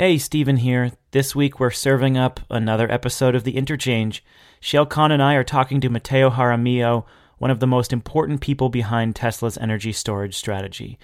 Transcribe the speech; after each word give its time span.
Hey, 0.00 0.16
Stephen 0.16 0.56
here. 0.56 0.92
This 1.10 1.36
week 1.36 1.60
we're 1.60 1.70
serving 1.70 2.16
up 2.16 2.40
another 2.48 2.90
episode 2.90 3.34
of 3.34 3.44
The 3.44 3.58
Interchange. 3.58 4.24
Shayle 4.58 4.88
Kann 4.88 5.12
and 5.12 5.22
I 5.22 5.34
are 5.34 5.44
talking 5.44 5.78
to 5.82 5.90
Mateo 5.90 6.30
Jaramillo, 6.30 7.04
one 7.36 7.50
of 7.50 7.60
the 7.60 7.66
most 7.66 7.92
important 7.92 8.40
people 8.40 8.70
behind 8.70 9.14
Tesla's 9.14 9.58
energy 9.58 9.92
storage 9.92 10.34
strategy. 10.34 10.98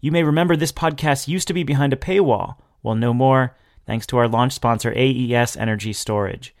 You 0.00 0.10
may 0.10 0.24
remember 0.24 0.56
this 0.56 0.72
podcast 0.72 1.28
used 1.28 1.46
to 1.46 1.54
be 1.54 1.62
behind 1.62 1.92
a 1.92 1.96
paywall. 1.96 2.56
Well, 2.82 2.96
no 2.96 3.14
more, 3.14 3.56
thanks 3.86 4.04
to 4.06 4.18
our 4.18 4.26
launch 4.26 4.52
sponsor, 4.52 4.92
AES 4.96 5.56
Energy 5.56 5.92
Storage. 5.92 6.52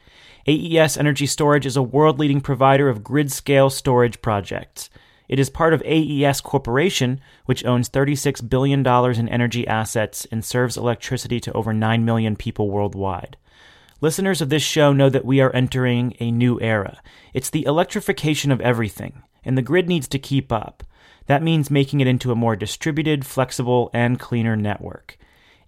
AES 0.46 0.96
Energy 0.96 1.26
Storage 1.26 1.66
is 1.66 1.76
a 1.76 1.82
world 1.82 2.20
leading 2.20 2.40
provider 2.40 2.88
of 2.88 3.02
grid 3.02 3.32
scale 3.32 3.68
storage 3.68 4.22
projects. 4.22 4.90
It 5.30 5.38
is 5.38 5.48
part 5.48 5.72
of 5.72 5.82
AES 5.86 6.40
Corporation, 6.40 7.20
which 7.46 7.64
owns 7.64 7.88
$36 7.88 8.50
billion 8.50 8.84
in 8.84 9.28
energy 9.28 9.64
assets 9.64 10.26
and 10.32 10.44
serves 10.44 10.76
electricity 10.76 11.38
to 11.38 11.52
over 11.52 11.72
9 11.72 12.04
million 12.04 12.34
people 12.34 12.68
worldwide. 12.68 13.36
Listeners 14.00 14.40
of 14.40 14.48
this 14.48 14.64
show 14.64 14.92
know 14.92 15.08
that 15.08 15.24
we 15.24 15.40
are 15.40 15.54
entering 15.54 16.16
a 16.18 16.32
new 16.32 16.60
era. 16.60 17.00
It's 17.32 17.48
the 17.48 17.64
electrification 17.64 18.50
of 18.50 18.60
everything, 18.60 19.22
and 19.44 19.56
the 19.56 19.62
grid 19.62 19.86
needs 19.86 20.08
to 20.08 20.18
keep 20.18 20.50
up. 20.50 20.82
That 21.26 21.44
means 21.44 21.70
making 21.70 22.00
it 22.00 22.08
into 22.08 22.32
a 22.32 22.36
more 22.36 22.56
distributed, 22.56 23.24
flexible, 23.24 23.88
and 23.94 24.18
cleaner 24.18 24.56
network. 24.56 25.16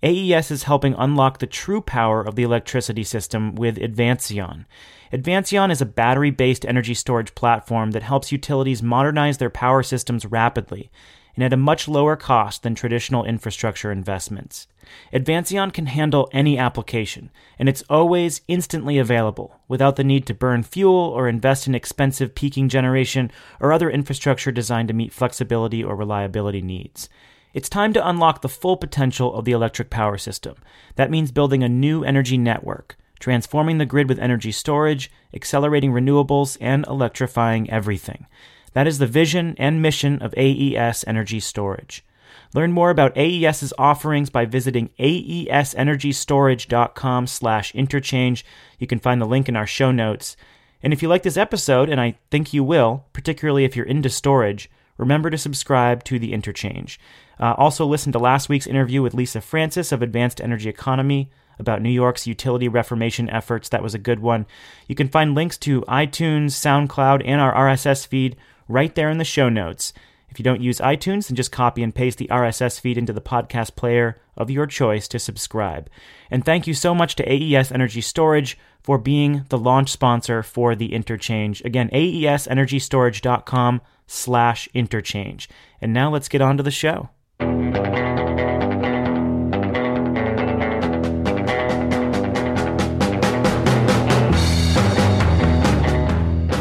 AES 0.03 0.51
is 0.51 0.65
helping 0.65 0.95
unlock 0.95 1.39
the 1.39 1.47
true 1.47 1.81
power 1.81 2.21
of 2.21 2.35
the 2.35 2.43
electricity 2.43 3.05
system 3.05 3.55
with 3.55 3.77
Advancion. 3.77 4.65
Advancion 5.13 5.71
is 5.71 5.81
a 5.81 5.87
battery 5.87 6.31
based 6.31 6.67
energy 6.67 6.95
storage 6.95 7.35
platform 7.35 7.93
that 7.93 8.03
helps 8.03 8.33
utilities 8.33 8.83
modernize 8.83 9.39
their 9.39 9.51
power 9.51 9.83
systems 9.83 10.27
rapidly 10.27 10.91
and 11.37 11.45
at 11.45 11.53
a 11.53 11.57
much 11.57 11.89
lower 11.89 12.17
cost 12.17 12.63
than 12.63 12.75
traditional 12.75 13.25
infrastructure 13.25 13.93
investments. 13.93 14.67
Advancion 15.13 15.73
can 15.73 15.87
handle 15.87 16.29
any 16.33 16.59
application, 16.59 17.31
and 17.59 17.69
it's 17.69 17.85
always 17.89 18.43
instantly 18.49 18.99
available 18.99 19.61
without 19.69 19.97
the 19.97 20.05
need 20.05 20.27
to 20.27 20.35
burn 20.35 20.63
fuel 20.63 20.95
or 20.95 21.29
invest 21.29 21.67
in 21.67 21.75
expensive 21.75 22.35
peaking 22.35 22.69
generation 22.69 23.31
or 23.61 23.73
other 23.73 23.89
infrastructure 23.89 24.53
designed 24.53 24.89
to 24.89 24.95
meet 24.95 25.13
flexibility 25.13 25.83
or 25.83 25.97
reliability 25.97 26.61
needs. 26.61 27.09
It's 27.55 27.69
time 27.69 27.93
to 27.93 28.09
unlock 28.09 28.41
the 28.41 28.49
full 28.49 28.77
potential 28.77 29.35
of 29.35 29.45
the 29.45 29.53
electric 29.53 29.91
power 29.91 30.19
system. 30.19 30.57
That 30.97 31.11
means 31.11 31.33
building 31.33 31.63
a 31.63 31.69
new 31.69 32.05
energy 32.05 32.39
network 32.39 32.97
transforming 33.23 33.79
the 33.79 33.87
grid 33.87 34.09
with 34.09 34.19
energy 34.19 34.51
storage, 34.51 35.09
accelerating 35.33 35.93
renewables, 35.93 36.59
and 36.61 36.85
electrifying 36.89 37.71
everything. 37.71 38.27
That 38.73 38.89
is 38.89 38.99
the 38.99 39.07
vision 39.07 39.55
and 39.59 39.81
mission 39.81 40.21
of 40.21 40.35
AES 40.37 41.05
Energy 41.07 41.39
Storage. 41.39 42.05
Learn 42.53 42.73
more 42.73 42.91
about 42.91 43.17
AES's 43.17 43.73
offerings 43.79 44.29
by 44.29 44.45
visiting 44.45 44.91
aesenergystorage.com 44.99 47.29
slash 47.29 47.73
interchange. 47.75 48.45
You 48.79 48.89
can 48.89 48.99
find 48.99 49.23
the 49.23 49.27
link 49.27 49.49
in 49.49 49.55
our 49.55 49.69
show 49.69 49.93
notes. 49.93 50.37
And 50.83 50.93
if 50.93 51.01
you 51.01 51.09
like 51.09 51.23
this 51.23 51.37
episode, 51.37 51.89
and 51.89 52.01
I 52.01 52.17
think 52.31 52.53
you 52.53 52.65
will, 52.65 53.05
particularly 53.13 53.65
if 53.65 53.77
you're 53.77 53.87
into 53.87 54.11
storage, 54.11 54.69
remember 54.99 55.31
to 55.31 55.39
subscribe 55.39 56.05
to 56.05 56.19
The 56.19 56.33
Interchange. 56.33 57.01
Uh, 57.41 57.55
also, 57.57 57.87
listen 57.87 58.13
to 58.13 58.19
last 58.19 58.49
week's 58.49 58.67
interview 58.67 59.03
with 59.03 59.15
Lisa 59.15 59.41
Francis 59.41 59.93
of 59.93 60.03
Advanced 60.03 60.41
Energy 60.41 60.69
Economy 60.69 61.31
about 61.59 61.83
New 61.83 61.91
York's 61.91 62.27
utility 62.27 62.69
reformation 62.69 63.29
efforts. 63.31 63.69
That 63.69 63.83
was 63.83 63.95
a 63.95 63.99
good 63.99 64.21
one. 64.21 64.47
You 64.89 64.95
can 64.95 65.09
find 65.09 65.35
links 65.35 65.59
to 65.59 65.83
iTunes, 65.83 66.53
SoundCloud, 66.53 67.23
and 67.25 67.41
our 67.41 67.55
RSS 67.55 68.07
feed 68.07 68.37
right 68.69 68.95
there 68.95 69.11
in 69.11 69.19
the 69.19 69.25
show 69.25 69.49
notes. 69.49 69.93
If 70.33 70.39
you 70.39 70.45
don't 70.45 70.63
use 70.63 70.79
iTunes, 70.79 71.29
then 71.29 71.37
just 71.37 71.53
copy 71.53 71.83
and 71.83 71.95
paste 71.95 72.17
the 72.17 72.29
RSS 72.29 72.81
feed 72.81 72.97
into 72.97 73.13
the 73.13 73.21
podcast 73.21 73.77
player 73.77 74.19
of 74.35 74.51
your 74.51 74.67
choice 74.67 75.07
to 75.09 75.19
subscribe. 75.19 75.91
And 76.31 76.43
thank 76.43 76.67
you 76.67 76.73
so 76.73 76.95
much 76.95 77.17
to 77.17 77.31
AES 77.31 77.71
Energy 77.71 78.01
Storage 78.01 78.57
for 78.83 78.97
being 78.97 79.45
the 79.51 79.59
launch 79.59 79.91
sponsor 79.91 80.43
for 80.43 80.75
the 80.75 80.95
interchange. 80.95 81.61
Again, 81.67 81.91
aesenergystorage.com 81.91 83.83
slash 84.07 84.71
interchange. 84.73 85.51
And 85.83 85.93
now 85.93 86.11
let's 86.11 86.31
get 86.31 86.41
on 86.41 86.57
to 86.57 86.63
the 86.63 86.71
show. 86.71 87.11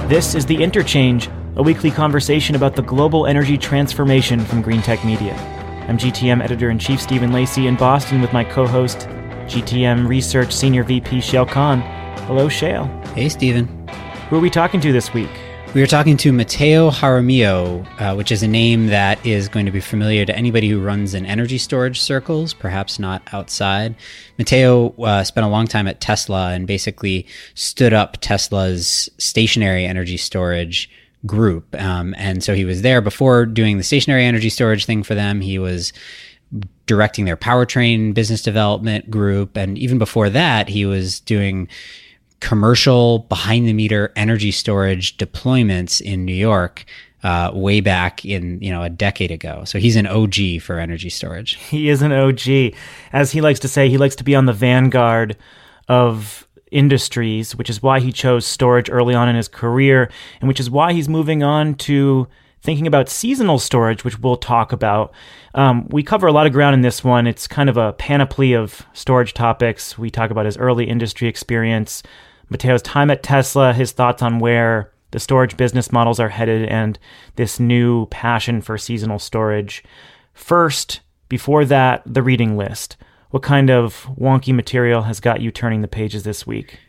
This 0.10 0.36
is 0.36 0.46
The 0.46 0.62
Interchange, 0.62 1.30
a 1.58 1.64
weekly 1.64 1.92
conversation 1.92 2.56
about 2.56 2.76
the 2.76 2.82
global 2.82 3.28
energy 3.28 3.58
transformation 3.58 4.40
from 4.40 4.64
Greentech 4.64 5.04
Media. 5.06 5.34
I'm 5.90 5.98
GTM 5.98 6.42
editor 6.42 6.70
in 6.70 6.80
chief 6.80 7.02
Stephen 7.02 7.34
Lacey 7.34 7.68
in 7.68 7.76
Boston 7.76 8.22
with 8.22 8.32
my 8.32 8.46
co 8.46 8.66
host, 8.66 9.00
GTM 9.48 10.08
Research 10.08 10.54
Senior 10.54 10.84
VP 10.84 11.18
Shayle 11.18 11.48
Kann. 11.48 11.82
Hello, 12.26 12.48
Shayle. 12.48 12.88
Hey, 13.08 13.28
Stephen. 13.28 13.68
Who 14.30 14.38
are 14.38 14.40
we 14.40 14.50
talking 14.50 14.80
to 14.80 14.94
this 14.94 15.14
week? 15.14 15.30
We 15.74 15.82
are 15.82 15.88
talking 15.88 16.16
to 16.18 16.32
Mateo 16.32 16.90
Jaramillo, 16.90 17.86
uh, 18.00 18.16
which 18.16 18.32
is 18.32 18.44
a 18.44 18.48
name 18.48 18.88
that 18.88 19.26
is 19.26 19.50
going 19.50 19.66
to 19.66 19.72
be 19.72 19.80
familiar 19.80 20.26
to 20.26 20.36
anybody 20.36 20.70
who 20.70 20.82
runs 20.82 21.14
in 21.14 21.26
energy 21.26 21.58
storage 21.58 22.00
circles, 22.00 22.54
perhaps 22.54 22.98
not 23.00 23.22
outside. 23.34 23.96
Mateo 24.38 24.90
uh, 25.02 25.24
spent 25.24 25.46
a 25.46 25.50
long 25.50 25.68
time 25.68 25.88
at 25.88 26.00
Tesla 26.00 26.52
and 26.52 26.66
basically 26.66 27.26
stood 27.56 27.94
up 27.94 28.18
Tesla's 28.22 29.10
stationary 29.18 29.86
energy 29.86 30.18
storage 30.18 30.90
group. 31.26 31.80
Um, 31.80 32.14
and 32.18 32.44
so 32.44 32.56
he 32.56 32.66
was 32.66 32.82
there 32.82 33.02
before 33.02 33.46
doing 33.46 33.78
the 33.78 33.84
stationary 33.84 34.26
energy 34.26 34.50
storage 34.50 34.86
thing 34.86 35.04
for 35.04 35.16
them. 35.16 35.42
He 35.42 35.60
was 35.60 35.94
directing 36.86 37.26
their 37.26 37.38
powertrain 37.38 38.14
business 38.14 38.42
development 38.42 39.10
group. 39.10 39.56
And 39.56 39.78
even 39.78 39.98
before 39.98 40.30
that, 40.30 40.68
he 40.68 40.86
was 40.86 41.20
doing 41.20 41.68
commercial 42.40 43.20
behind 43.20 43.68
the 43.68 43.74
meter 43.74 44.12
energy 44.16 44.52
storage 44.52 45.18
deployments 45.18 46.02
in 46.02 46.26
New 46.26 46.34
York 46.34 46.86
uh, 47.24 47.52
way 47.54 47.82
back 47.82 48.26
in 48.26 48.60
you 48.62 48.72
know 48.72 48.82
a 48.82 48.90
decade 48.90 49.32
ago. 49.32 49.64
So 49.66 49.80
he's 49.80 49.96
an 49.96 50.08
OG 50.08 50.62
for 50.62 50.80
energy 50.80 51.10
storage. 51.10 51.56
He 51.56 51.90
is 51.90 52.02
an 52.02 52.12
OG, 52.12 52.76
as 53.14 53.32
he 53.32 53.42
likes 53.42 53.60
to 53.62 53.68
say. 53.68 53.90
He 53.90 53.98
likes 53.98 54.16
to 54.18 54.24
be 54.24 54.36
on 54.36 54.46
the 54.46 54.54
vanguard 54.54 55.38
of 55.88 56.48
industries, 56.72 57.56
which 57.56 57.70
is 57.70 57.84
why 57.84 58.00
he 58.00 58.12
chose 58.12 58.46
storage 58.46 58.90
early 58.90 59.14
on 59.14 59.30
in 59.30 59.36
his 59.36 59.48
career, 59.48 60.10
and 60.40 60.48
which 60.48 60.60
is 60.60 60.70
why 60.70 60.94
he's 60.94 61.10
moving 61.10 61.44
on 61.44 61.76
to 61.76 62.28
thinking 62.62 62.88
about 62.88 63.10
seasonal 63.10 63.60
storage, 63.60 64.04
which 64.04 64.20
we'll 64.20 64.38
talk 64.38 64.72
about. 64.72 65.14
Um, 65.56 65.88
we 65.90 66.04
cover 66.04 66.28
a 66.28 66.32
lot 66.32 66.48
of 66.48 66.54
ground 66.54 66.74
in 66.76 66.82
this 66.82 67.04
one. 67.04 67.28
It's 67.28 67.48
kind 67.48 67.70
of 67.70 67.78
a 67.78 67.94
panoply 67.94 68.54
of 68.54 68.86
storage 68.94 69.34
topics. 69.34 69.98
We 69.98 70.10
talk 70.10 70.32
about 70.32 70.46
his 70.46 70.58
early 70.58 70.88
industry 70.88 71.28
experience, 71.28 72.04
Mateo's 72.50 72.82
time 72.82 73.10
at 73.10 73.24
Tesla, 73.24 73.74
his 73.74 73.92
thoughts 73.92 74.22
on 74.22 74.40
where 74.40 74.92
the 75.12 75.20
storage 75.20 75.58
business 75.58 75.92
models 75.92 76.20
are 76.20 76.30
headed, 76.30 76.70
and 76.70 76.98
this 77.36 77.60
new 77.60 78.06
passion 78.08 78.62
for 78.62 78.78
seasonal 78.78 79.20
storage. 79.20 79.84
First, 80.34 81.02
before 81.30 81.66
that, 81.66 82.02
the 82.06 82.24
reading 82.24 82.58
list. 82.58 82.96
What 83.32 83.44
kind 83.44 83.70
of 83.70 84.08
wonky 84.20 84.54
material 84.54 85.04
has 85.04 85.20
got 85.20 85.42
you 85.42 85.52
turning 85.52 85.82
the 85.82 85.88
pages 85.88 86.24
this 86.24 86.46
week? 86.46 86.80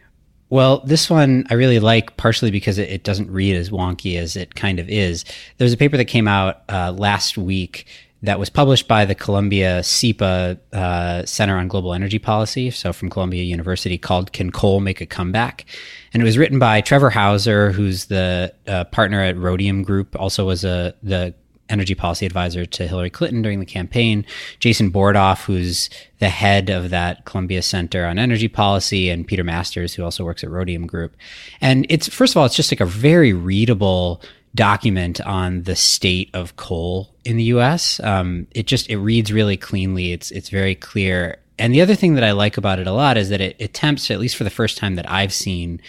Well, 0.51 0.81
this 0.85 1.09
one 1.09 1.47
I 1.49 1.55
really 1.55 1.81
like 1.81 2.17
partially 2.19 2.51
because 2.51 2.79
it, 2.79 2.91
it, 2.91 3.05
doesn't 3.05 3.31
read 3.31 3.57
as 3.57 3.71
wonky 3.71 4.19
as 4.19 4.37
it 4.37 4.55
kind 4.55 4.79
of 4.79 4.89
is. 4.91 5.25
There's 5.57 5.73
a 5.73 5.79
paper 5.79 5.97
that 5.97 6.05
came 6.05 6.29
out 6.29 6.63
uh, 6.69 6.93
last 6.93 7.39
week 7.39 7.87
that 8.23 8.39
was 8.39 8.51
published 8.51 8.87
by 8.87 9.05
the 9.05 9.15
Columbia 9.15 9.83
SIPA 9.83 10.59
uh, 10.73 11.25
Center 11.25 11.57
on 11.57 11.69
Global 11.69 11.95
Energy 11.95 12.19
Policy, 12.19 12.71
so 12.71 12.93
from 12.93 13.11
Columbia 13.11 13.43
University, 13.43 13.99
called 13.99 14.33
Can 14.33 14.53
Coal 14.53 14.81
Make 14.81 15.01
a 15.01 15.07
Comeback? 15.07 15.65
And 16.13 16.23
it 16.23 16.25
was 16.25 16.39
written 16.39 16.59
by 16.59 16.83
Trevor 16.83 17.11
Houser, 17.11 17.73
who's 17.73 18.07
the 18.07 18.55
uh, 18.69 18.85
partner 18.85 19.21
at 19.21 19.37
Rhodium 19.37 19.83
Group, 19.83 20.15
also 20.21 20.47
was 20.47 20.65
a 20.65 20.95
the 21.03 21.35
energy 21.73 21.95
policy 21.95 22.27
advisor 22.27 22.67
to 22.67 22.87
Hillary 22.87 23.11
Clinton 23.11 23.43
during 23.43 23.59
the 23.59 23.67
campaign. 23.67 24.25
Jason 24.61 24.93
Bordoff, 24.93 25.45
who's 25.45 25.91
the 26.19 26.29
head 26.29 26.71
of 26.71 26.91
that 26.91 27.25
Columbia 27.25 27.63
Center 27.63 28.05
on 28.05 28.19
Energy 28.19 28.49
Policy, 28.49 29.09
and 29.09 29.27
Peter 29.27 29.43
Marsters, 29.43 29.95
who 29.95 30.05
also 30.05 30.25
works 30.25 30.45
at 30.45 30.51
Rhodium 30.51 30.87
Group. 30.87 31.17
And 31.61 31.87
it's 31.89 32.09
first 32.09 32.35
of 32.35 32.37
all, 32.37 32.47
it's 32.47 32.55
just 32.55 32.71
like 32.71 32.81
a 32.81 32.87
very 32.87 33.33
readable 33.33 34.23
document 34.55 35.21
on 35.23 35.63
the 35.63 35.77
state 35.77 36.31
of 36.35 36.57
coal 36.57 37.15
in 37.25 37.37
the 37.37 37.45
U.S. 37.45 38.01
Um, 38.01 38.47
it 38.53 38.67
just 38.67 38.89
it 38.91 38.99
reads 38.99 39.33
really 39.33 39.57
cleanly. 39.57 40.13
It's 40.13 40.31
it's 40.31 40.51
very 40.51 40.75
clear. 40.75 41.39
And 41.59 41.73
the 41.75 41.81
other 41.81 41.95
thing 41.95 42.15
that 42.15 42.25
I 42.25 42.33
like 42.33 42.57
about 42.57 42.79
it 42.79 42.87
a 42.87 42.93
lot 42.93 43.17
is 43.17 43.29
that 43.29 43.41
it 43.41 43.61
attempts, 43.61 44.11
at 44.11 44.19
least 44.19 44.37
for 44.37 44.45
the 44.45 44.51
first 44.51 44.79
time 44.79 44.97
that 44.97 45.11
I've 45.11 45.33
seen, 45.33 45.81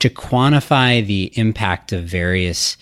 to 0.00 0.10
quantify 0.10 1.06
the 1.06 1.32
impact 1.38 1.92
of 1.92 2.04
various 2.04 2.76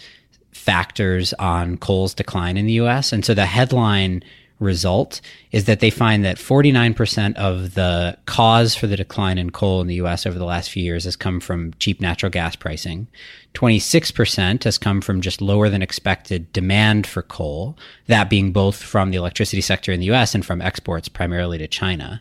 factors 0.61 1.33
on 1.35 1.79
coal's 1.79 2.15
decline 2.15 2.57
in 2.57 2.67
the 2.67 2.75
U.S. 2.75 3.13
And 3.13 3.25
so 3.25 3.35
the 3.35 3.47
headline 3.47 4.23
result 4.61 5.23
is 5.53 5.65
that 5.65 5.81
they 5.81 5.89
find 5.89 6.23
that 6.23 6.37
49% 6.37 7.35
of 7.37 7.75
the 7.75 8.17
cause 8.27 8.75
for 8.75 8.87
the 8.87 8.97
decline 8.97 9.39
in 9.39 9.51
coal 9.51 9.81
in 9.81 9.87
the 9.87 9.95
US 9.97 10.27
over 10.27 10.39
the 10.39 10.45
last 10.45 10.71
few 10.71 10.83
years 10.83 11.05
has 11.05 11.17
come 11.17 11.41
from 11.41 11.73
cheap 11.79 11.99
natural 12.01 12.31
gas 12.31 12.55
pricing. 12.57 13.09
26% 13.55 14.65
has 14.65 14.77
come 14.77 15.01
from 15.01 15.23
just 15.23 15.41
lower 15.41 15.71
than 15.71 15.83
expected 15.83 16.53
demand 16.53 17.07
for 17.07 17.23
coal, 17.23 17.77
that 18.07 18.29
being 18.31 18.53
both 18.53 18.77
from 18.77 19.11
the 19.11 19.17
electricity 19.17 19.63
sector 19.63 19.93
in 19.93 19.99
the 19.99 20.11
US 20.13 20.35
and 20.35 20.45
from 20.45 20.61
exports 20.61 21.09
primarily 21.09 21.57
to 21.57 21.67
China. 21.67 22.21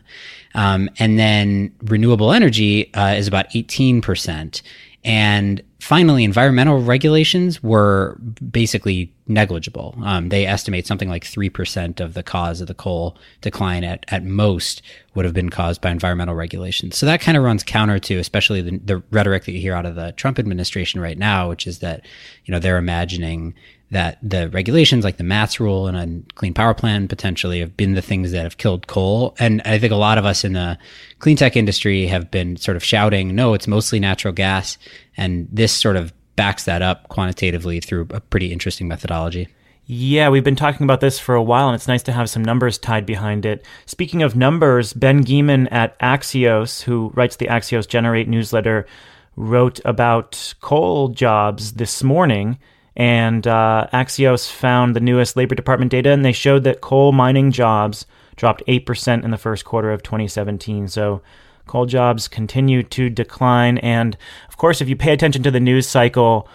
Um, 0.54 0.88
and 0.98 1.18
then 1.18 1.72
renewable 1.82 2.32
energy 2.32 2.92
uh, 2.94 3.14
is 3.14 3.28
about 3.28 3.50
18%. 3.50 4.62
And 5.04 5.62
finally, 5.80 6.24
environmental 6.24 6.82
regulations 6.82 7.62
were 7.62 8.18
basically 8.50 9.12
negligible. 9.26 9.94
Um, 10.02 10.28
they 10.28 10.46
estimate 10.46 10.86
something 10.86 11.08
like 11.08 11.24
3% 11.24 12.00
of 12.00 12.14
the 12.14 12.22
cause 12.22 12.60
of 12.60 12.66
the 12.66 12.74
coal 12.74 13.16
decline 13.40 13.82
at, 13.82 14.04
at 14.08 14.24
most 14.24 14.82
would 15.14 15.24
have 15.24 15.34
been 15.34 15.50
caused 15.50 15.80
by 15.80 15.90
environmental 15.90 16.34
regulations. 16.34 16.96
So 16.96 17.06
that 17.06 17.20
kind 17.20 17.36
of 17.36 17.44
runs 17.44 17.62
counter 17.62 17.98
to, 17.98 18.18
especially 18.18 18.60
the, 18.60 18.78
the 18.78 19.02
rhetoric 19.10 19.44
that 19.44 19.52
you 19.52 19.60
hear 19.60 19.74
out 19.74 19.86
of 19.86 19.94
the 19.94 20.12
Trump 20.12 20.38
administration 20.38 21.00
right 21.00 21.18
now, 21.18 21.48
which 21.48 21.66
is 21.66 21.78
that, 21.78 22.04
you 22.44 22.52
know, 22.52 22.58
they're 22.58 22.78
imagining 22.78 23.54
that 23.90 24.18
the 24.22 24.48
regulations 24.50 25.04
like 25.04 25.16
the 25.16 25.24
MATS 25.24 25.58
rule 25.58 25.88
and 25.88 25.96
a 25.96 26.32
clean 26.34 26.54
power 26.54 26.74
plan 26.74 27.08
potentially 27.08 27.60
have 27.60 27.76
been 27.76 27.94
the 27.94 28.02
things 28.02 28.30
that 28.30 28.42
have 28.42 28.56
killed 28.56 28.86
coal. 28.86 29.34
And 29.38 29.60
I 29.64 29.78
think 29.78 29.92
a 29.92 29.96
lot 29.96 30.18
of 30.18 30.24
us 30.24 30.44
in 30.44 30.52
the 30.52 30.78
clean 31.18 31.36
tech 31.36 31.56
industry 31.56 32.06
have 32.06 32.30
been 32.30 32.56
sort 32.56 32.76
of 32.76 32.84
shouting, 32.84 33.34
no, 33.34 33.54
it's 33.54 33.66
mostly 33.66 33.98
natural 33.98 34.32
gas. 34.32 34.78
And 35.16 35.48
this 35.50 35.72
sort 35.72 35.96
of 35.96 36.12
backs 36.36 36.64
that 36.64 36.82
up 36.82 37.08
quantitatively 37.08 37.80
through 37.80 38.06
a 38.10 38.20
pretty 38.20 38.52
interesting 38.52 38.86
methodology. 38.86 39.48
Yeah, 39.86 40.28
we've 40.28 40.44
been 40.44 40.54
talking 40.54 40.84
about 40.84 41.00
this 41.00 41.18
for 41.18 41.34
a 41.34 41.42
while, 41.42 41.68
and 41.68 41.74
it's 41.74 41.88
nice 41.88 42.04
to 42.04 42.12
have 42.12 42.30
some 42.30 42.44
numbers 42.44 42.78
tied 42.78 43.04
behind 43.04 43.44
it. 43.44 43.66
Speaking 43.86 44.22
of 44.22 44.36
numbers, 44.36 44.92
Ben 44.92 45.24
Geman 45.24 45.66
at 45.72 45.98
Axios, 45.98 46.82
who 46.82 47.10
writes 47.14 47.36
the 47.36 47.48
Axios 47.48 47.88
Generate 47.88 48.28
newsletter, 48.28 48.86
wrote 49.34 49.80
about 49.84 50.54
coal 50.60 51.08
jobs 51.08 51.72
this 51.72 52.04
morning 52.04 52.56
and 52.96 53.46
uh, 53.46 53.86
Axios 53.92 54.50
found 54.50 54.94
the 54.94 55.00
newest 55.00 55.36
Labor 55.36 55.54
Department 55.54 55.90
data, 55.90 56.10
and 56.10 56.24
they 56.24 56.32
showed 56.32 56.64
that 56.64 56.80
coal 56.80 57.12
mining 57.12 57.52
jobs 57.52 58.06
dropped 58.36 58.62
8% 58.66 59.22
in 59.22 59.30
the 59.30 59.38
first 59.38 59.64
quarter 59.64 59.92
of 59.92 60.02
2017. 60.02 60.88
So 60.88 61.22
coal 61.66 61.86
jobs 61.86 62.26
continue 62.26 62.82
to 62.82 63.08
decline. 63.10 63.78
And 63.78 64.16
of 64.48 64.56
course, 64.56 64.80
if 64.80 64.88
you 64.88 64.96
pay 64.96 65.12
attention 65.12 65.42
to 65.44 65.50
the 65.50 65.60
news 65.60 65.86
cycle, 65.86 66.48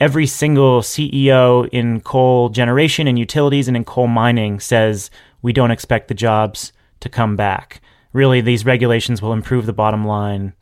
every 0.00 0.26
single 0.26 0.80
CEO 0.80 1.68
in 1.70 2.00
coal 2.00 2.48
generation 2.48 3.06
and 3.06 3.18
utilities 3.18 3.68
and 3.68 3.76
in 3.76 3.84
coal 3.84 4.06
mining 4.06 4.58
says 4.58 5.10
we 5.42 5.52
don't 5.52 5.70
expect 5.70 6.08
the 6.08 6.14
jobs 6.14 6.72
to 7.00 7.08
come 7.08 7.36
back. 7.36 7.80
Really, 8.12 8.40
these 8.40 8.64
regulations 8.64 9.22
will 9.22 9.32
improve 9.32 9.66
the 9.66 9.72
bottom 9.72 10.06
line 10.06 10.54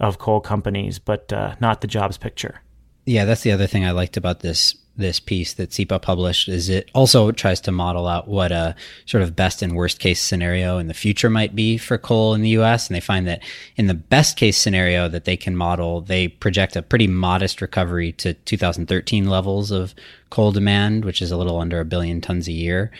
of 0.00 0.18
coal 0.18 0.40
companies, 0.40 0.98
but 0.98 1.32
uh, 1.32 1.54
not 1.60 1.80
the 1.80 1.86
jobs 1.86 2.18
picture. 2.18 2.60
Yeah, 3.04 3.24
that's 3.24 3.42
the 3.42 3.52
other 3.52 3.66
thing 3.66 3.84
I 3.84 3.90
liked 3.90 4.16
about 4.16 4.40
this 4.40 4.76
this 4.96 5.18
piece 5.18 5.54
that 5.54 5.72
SIPA 5.72 5.98
published 6.00 6.48
is 6.48 6.68
it 6.68 6.88
also 6.94 7.32
tries 7.32 7.60
to 7.62 7.72
model 7.72 8.06
out 8.06 8.28
what 8.28 8.52
a 8.52 8.76
sort 9.06 9.22
of 9.22 9.34
best 9.34 9.60
and 9.60 9.74
worst 9.74 9.98
case 9.98 10.20
scenario 10.20 10.78
in 10.78 10.86
the 10.86 10.94
future 10.94 11.28
might 11.28 11.54
be 11.54 11.76
for 11.76 11.98
coal 11.98 12.34
in 12.34 12.42
the 12.42 12.50
US. 12.50 12.86
And 12.86 12.94
they 12.94 13.00
find 13.00 13.26
that 13.26 13.42
in 13.76 13.86
the 13.86 13.94
best 13.94 14.36
case 14.36 14.56
scenario 14.56 15.08
that 15.08 15.24
they 15.24 15.36
can 15.36 15.56
model, 15.56 16.00
they 16.00 16.28
project 16.28 16.76
a 16.76 16.82
pretty 16.82 17.08
modest 17.08 17.60
recovery 17.60 18.12
to 18.12 18.34
2013 18.34 19.28
levels 19.28 19.70
of 19.70 19.94
coal 20.30 20.52
demand, 20.52 21.04
which 21.04 21.20
is 21.20 21.32
a 21.32 21.36
little 21.36 21.58
under 21.58 21.80
a 21.80 21.84
billion 21.84 22.20
tons 22.20 22.46
a 22.46 22.52
year 22.52 22.92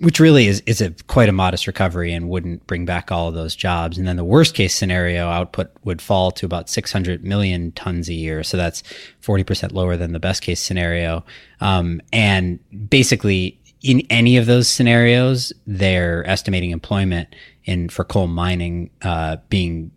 which 0.00 0.18
really 0.18 0.46
is 0.46 0.62
is 0.64 0.80
a 0.80 0.90
quite 1.08 1.28
a 1.28 1.32
modest 1.32 1.66
recovery 1.66 2.12
and 2.12 2.28
wouldn't 2.28 2.66
bring 2.66 2.86
back 2.86 3.12
all 3.12 3.28
of 3.28 3.34
those 3.34 3.54
jobs. 3.54 3.98
And 3.98 4.08
then 4.08 4.16
the 4.16 4.24
worst 4.24 4.54
case 4.54 4.74
scenario 4.74 5.28
output 5.28 5.70
would 5.84 6.00
fall 6.00 6.30
to 6.32 6.46
about 6.46 6.70
600 6.70 7.22
million 7.22 7.72
tons 7.72 8.08
a 8.08 8.14
year. 8.14 8.42
So 8.42 8.56
that's 8.56 8.82
40% 9.22 9.72
lower 9.72 9.96
than 9.96 10.12
the 10.12 10.18
best 10.18 10.42
case 10.42 10.60
scenario. 10.60 11.24
Um, 11.60 12.00
and 12.12 12.58
basically, 12.88 13.60
in 13.82 14.00
any 14.08 14.38
of 14.38 14.46
those 14.46 14.68
scenarios, 14.68 15.52
they're 15.66 16.26
estimating 16.26 16.70
employment 16.70 17.34
in 17.64 17.90
for 17.90 18.04
coal 18.04 18.26
mining 18.26 18.90
uh, 19.02 19.36
being 19.50 19.90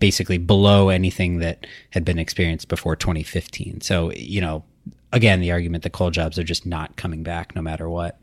basically 0.00 0.38
below 0.38 0.88
anything 0.88 1.38
that 1.38 1.64
had 1.90 2.04
been 2.04 2.18
experienced 2.18 2.66
before 2.66 2.96
2015. 2.96 3.82
So 3.82 4.10
you 4.12 4.40
know, 4.40 4.64
again, 5.12 5.40
the 5.40 5.52
argument 5.52 5.84
that 5.84 5.92
coal 5.92 6.10
jobs 6.10 6.40
are 6.40 6.44
just 6.44 6.66
not 6.66 6.96
coming 6.96 7.22
back 7.22 7.54
no 7.54 7.62
matter 7.62 7.88
what. 7.88 8.18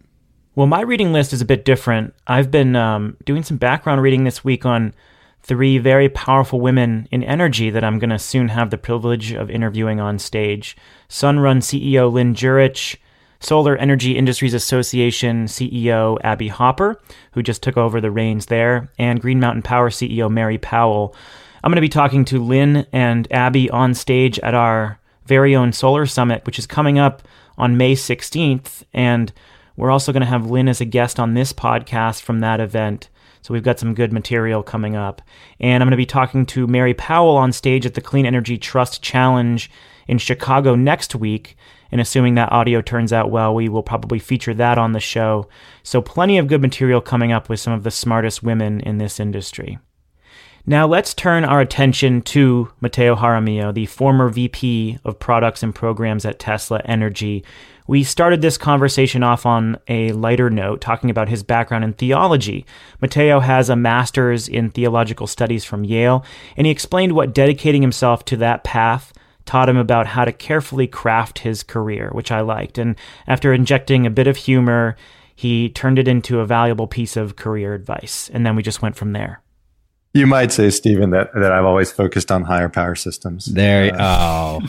Well, 0.61 0.67
my 0.67 0.81
reading 0.81 1.11
list 1.11 1.33
is 1.33 1.41
a 1.41 1.45
bit 1.45 1.65
different. 1.65 2.13
I've 2.27 2.51
been 2.51 2.75
um, 2.75 3.17
doing 3.25 3.41
some 3.41 3.57
background 3.57 4.03
reading 4.03 4.25
this 4.25 4.43
week 4.43 4.63
on 4.63 4.93
three 5.41 5.79
very 5.79 6.07
powerful 6.07 6.61
women 6.61 7.07
in 7.09 7.23
energy 7.23 7.71
that 7.71 7.83
I'm 7.83 7.97
going 7.97 8.11
to 8.11 8.19
soon 8.19 8.49
have 8.49 8.69
the 8.69 8.77
privilege 8.77 9.31
of 9.31 9.49
interviewing 9.49 9.99
on 9.99 10.19
stage. 10.19 10.77
Sunrun 11.09 11.63
CEO 11.63 12.11
Lynn 12.11 12.35
Jurich, 12.35 13.01
Solar 13.39 13.75
Energy 13.75 14.15
Industries 14.15 14.53
Association 14.53 15.45
CEO 15.45 16.19
Abby 16.23 16.49
Hopper, 16.49 17.01
who 17.31 17.41
just 17.41 17.63
took 17.63 17.75
over 17.75 17.99
the 17.99 18.11
reins 18.11 18.45
there, 18.45 18.91
and 18.99 19.19
Green 19.19 19.39
Mountain 19.39 19.63
Power 19.63 19.89
CEO 19.89 20.29
Mary 20.29 20.59
Powell. 20.59 21.15
I'm 21.63 21.71
going 21.71 21.77
to 21.77 21.81
be 21.81 21.89
talking 21.89 22.23
to 22.25 22.39
Lynn 22.39 22.85
and 22.93 23.27
Abby 23.31 23.67
on 23.71 23.95
stage 23.95 24.37
at 24.41 24.53
our 24.53 24.99
very 25.25 25.55
own 25.55 25.73
Solar 25.73 26.05
Summit, 26.05 26.45
which 26.45 26.59
is 26.59 26.67
coming 26.67 26.99
up 26.99 27.23
on 27.57 27.77
May 27.77 27.95
16th. 27.95 28.83
And 28.93 29.33
we're 29.81 29.89
also 29.89 30.11
going 30.13 30.21
to 30.21 30.27
have 30.27 30.51
Lynn 30.51 30.69
as 30.69 30.79
a 30.79 30.85
guest 30.85 31.19
on 31.19 31.33
this 31.33 31.51
podcast 31.51 32.21
from 32.21 32.41
that 32.41 32.59
event. 32.59 33.09
So 33.41 33.51
we've 33.51 33.63
got 33.63 33.79
some 33.79 33.95
good 33.95 34.13
material 34.13 34.61
coming 34.61 34.95
up. 34.95 35.23
And 35.59 35.81
I'm 35.81 35.87
going 35.87 35.91
to 35.93 35.97
be 35.97 36.05
talking 36.05 36.45
to 36.45 36.67
Mary 36.67 36.93
Powell 36.93 37.35
on 37.35 37.51
stage 37.51 37.83
at 37.87 37.95
the 37.95 37.99
Clean 37.99 38.27
Energy 38.27 38.59
Trust 38.59 39.01
Challenge 39.01 39.71
in 40.07 40.19
Chicago 40.19 40.75
next 40.75 41.15
week. 41.15 41.57
And 41.91 41.99
assuming 41.99 42.35
that 42.35 42.51
audio 42.51 42.83
turns 42.83 43.11
out 43.11 43.31
well, 43.31 43.55
we 43.55 43.69
will 43.69 43.81
probably 43.81 44.19
feature 44.19 44.53
that 44.53 44.77
on 44.77 44.91
the 44.91 44.99
show. 44.99 45.49
So 45.81 45.99
plenty 45.99 46.37
of 46.37 46.45
good 46.45 46.61
material 46.61 47.01
coming 47.01 47.31
up 47.31 47.49
with 47.49 47.59
some 47.59 47.73
of 47.73 47.81
the 47.81 47.89
smartest 47.89 48.43
women 48.43 48.81
in 48.81 48.99
this 48.99 49.19
industry. 49.19 49.79
Now 50.67 50.85
let's 50.85 51.15
turn 51.15 51.43
our 51.43 51.59
attention 51.59 52.21
to 52.21 52.71
Mateo 52.81 53.15
Jaramillo, 53.15 53.73
the 53.73 53.87
former 53.87 54.29
VP 54.29 54.99
of 55.03 55.17
products 55.17 55.63
and 55.63 55.73
programs 55.73 56.23
at 56.23 56.37
Tesla 56.37 56.81
Energy, 56.85 57.43
we 57.91 58.05
started 58.05 58.41
this 58.41 58.57
conversation 58.57 59.21
off 59.21 59.45
on 59.45 59.77
a 59.89 60.13
lighter 60.13 60.49
note, 60.49 60.79
talking 60.79 61.09
about 61.09 61.27
his 61.27 61.43
background 61.43 61.83
in 61.83 61.91
theology. 61.91 62.65
Mateo 63.01 63.41
has 63.41 63.67
a 63.67 63.75
master's 63.75 64.47
in 64.47 64.69
theological 64.69 65.27
studies 65.27 65.65
from 65.65 65.83
Yale, 65.83 66.23
and 66.55 66.65
he 66.65 66.71
explained 66.71 67.11
what 67.11 67.33
dedicating 67.33 67.81
himself 67.81 68.23
to 68.23 68.37
that 68.37 68.63
path 68.63 69.11
taught 69.43 69.67
him 69.67 69.75
about 69.75 70.07
how 70.07 70.23
to 70.23 70.31
carefully 70.31 70.87
craft 70.87 71.39
his 71.39 71.63
career, 71.63 72.11
which 72.13 72.31
I 72.31 72.39
liked. 72.39 72.77
And 72.77 72.95
after 73.27 73.51
injecting 73.51 74.05
a 74.05 74.09
bit 74.09 74.25
of 74.25 74.37
humor, 74.37 74.95
he 75.35 75.67
turned 75.67 75.99
it 75.99 76.07
into 76.07 76.39
a 76.39 76.45
valuable 76.45 76.87
piece 76.87 77.17
of 77.17 77.35
career 77.35 77.73
advice. 77.73 78.29
And 78.33 78.45
then 78.45 78.55
we 78.55 78.63
just 78.63 78.81
went 78.81 78.95
from 78.95 79.11
there. 79.11 79.41
You 80.13 80.27
might 80.27 80.51
say, 80.51 80.69
Stephen, 80.71 81.11
that, 81.11 81.33
that 81.33 81.53
I've 81.53 81.63
always 81.63 81.89
focused 81.89 82.33
on 82.33 82.43
higher 82.43 82.67
power 82.67 82.95
systems. 82.95 83.45
There, 83.45 83.93
uh, 83.95 84.59
oh, 84.59 84.61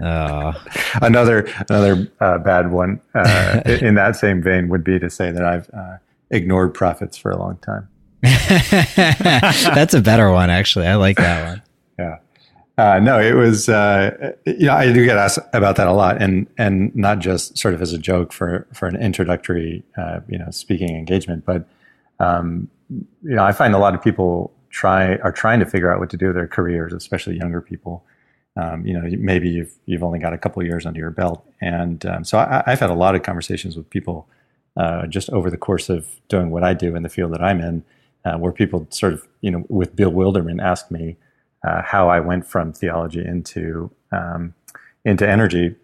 oh. 0.02 0.64
another 1.02 1.48
another 1.68 2.08
uh, 2.20 2.38
bad 2.38 2.70
one 2.70 3.00
uh, 3.16 3.62
in 3.66 3.96
that 3.96 4.14
same 4.14 4.40
vein 4.40 4.68
would 4.68 4.84
be 4.84 5.00
to 5.00 5.10
say 5.10 5.32
that 5.32 5.44
I've 5.44 5.68
uh, 5.70 5.96
ignored 6.30 6.72
profits 6.72 7.16
for 7.16 7.32
a 7.32 7.36
long 7.36 7.56
time. 7.56 7.88
That's 8.22 9.92
a 9.92 10.00
better 10.00 10.30
one, 10.30 10.50
actually. 10.50 10.86
I 10.86 10.94
like 10.96 11.16
that 11.16 11.48
one. 11.48 11.62
Yeah. 11.96 12.18
Uh, 12.76 12.98
no, 12.98 13.20
it 13.20 13.34
was. 13.34 13.68
Uh, 13.68 14.32
you 14.44 14.66
know, 14.66 14.74
I 14.74 14.92
do 14.92 15.04
get 15.04 15.16
asked 15.16 15.38
about 15.52 15.76
that 15.76 15.86
a 15.86 15.92
lot, 15.92 16.20
and 16.20 16.48
and 16.58 16.94
not 16.96 17.20
just 17.20 17.56
sort 17.56 17.72
of 17.72 17.80
as 17.80 17.92
a 17.92 17.98
joke 17.98 18.32
for 18.32 18.66
for 18.72 18.88
an 18.88 18.96
introductory, 18.96 19.84
you 20.26 20.38
know, 20.38 20.50
speaking 20.50 20.96
engagement, 20.96 21.44
but 21.44 21.68
um, 22.18 22.68
you 23.22 23.34
know, 23.36 23.44
I 23.44 23.52
find 23.52 23.74
a 23.74 23.78
lot 23.78 23.94
of 23.94 24.02
people 24.02 24.52
try 24.70 25.16
are 25.16 25.32
trying 25.32 25.60
to 25.60 25.66
figure 25.66 25.92
out 25.92 26.00
what 26.00 26.10
to 26.10 26.16
do 26.16 26.26
with 26.26 26.36
their 26.36 26.48
careers, 26.48 26.92
especially 26.92 27.36
younger 27.36 27.60
people. 27.60 28.04
Um, 28.56 28.86
you 28.86 28.92
know, 28.92 29.08
maybe 29.18 29.48
you've 29.48 29.72
you've 29.86 30.02
only 30.02 30.18
got 30.18 30.32
a 30.32 30.38
couple 30.38 30.62
years 30.62 30.86
under 30.86 31.00
your 31.00 31.10
belt, 31.10 31.44
and 31.60 32.04
um, 32.06 32.24
so 32.24 32.38
I, 32.38 32.62
have 32.66 32.80
had 32.80 32.90
a 32.90 32.94
lot 32.94 33.14
of 33.14 33.22
conversations 33.22 33.76
with 33.76 33.88
people 33.90 34.28
uh, 34.76 35.06
just 35.06 35.30
over 35.30 35.50
the 35.50 35.56
course 35.56 35.88
of 35.88 36.06
doing 36.28 36.50
what 36.50 36.64
I 36.64 36.74
do 36.74 36.96
in 36.96 37.02
the 37.02 37.08
field 37.08 37.32
that 37.32 37.42
I'm 37.42 37.60
in, 37.60 37.84
uh, 38.24 38.36
where 38.36 38.52
people 38.52 38.86
sort 38.90 39.12
of, 39.12 39.26
you 39.40 39.50
know, 39.50 39.64
with 39.68 39.94
bewilderment 39.94 40.60
ask 40.60 40.90
me 40.90 41.16
uh, 41.66 41.82
how 41.82 42.08
I 42.08 42.20
went 42.20 42.46
from 42.46 42.72
theology 42.72 43.24
into 43.24 43.90
um, 44.12 44.54
into 45.04 45.28
energy, 45.28 45.74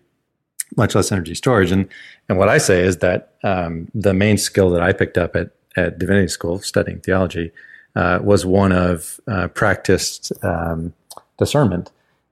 much 0.76 0.94
less 0.94 1.10
energy 1.10 1.34
storage, 1.34 1.72
and 1.72 1.88
and 2.28 2.38
what 2.38 2.48
I 2.48 2.58
say 2.58 2.82
is 2.82 2.98
that 2.98 3.34
um, 3.42 3.88
the 3.94 4.14
main 4.14 4.36
skill 4.36 4.70
that 4.70 4.82
I 4.82 4.92
picked 4.92 5.18
up 5.18 5.34
at 5.36 5.50
at 5.76 5.98
divinity 5.98 6.28
school 6.28 6.58
studying 6.58 7.00
theology 7.00 7.52
uh, 7.96 8.18
was 8.22 8.46
one 8.46 8.72
of 8.72 9.20
uh, 9.26 9.48
practiced 9.48 10.32
um, 10.42 10.92
discernment. 11.38 11.90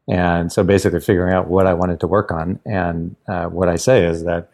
And 0.08 0.50
so 0.50 0.64
basically 0.64 1.00
figuring 1.00 1.34
out 1.34 1.48
what 1.48 1.66
I 1.66 1.74
wanted 1.74 2.00
to 2.00 2.06
work 2.06 2.30
on. 2.30 2.60
And 2.64 3.16
uh, 3.28 3.46
what 3.46 3.68
I 3.68 3.76
say 3.76 4.04
is 4.04 4.24
that 4.24 4.48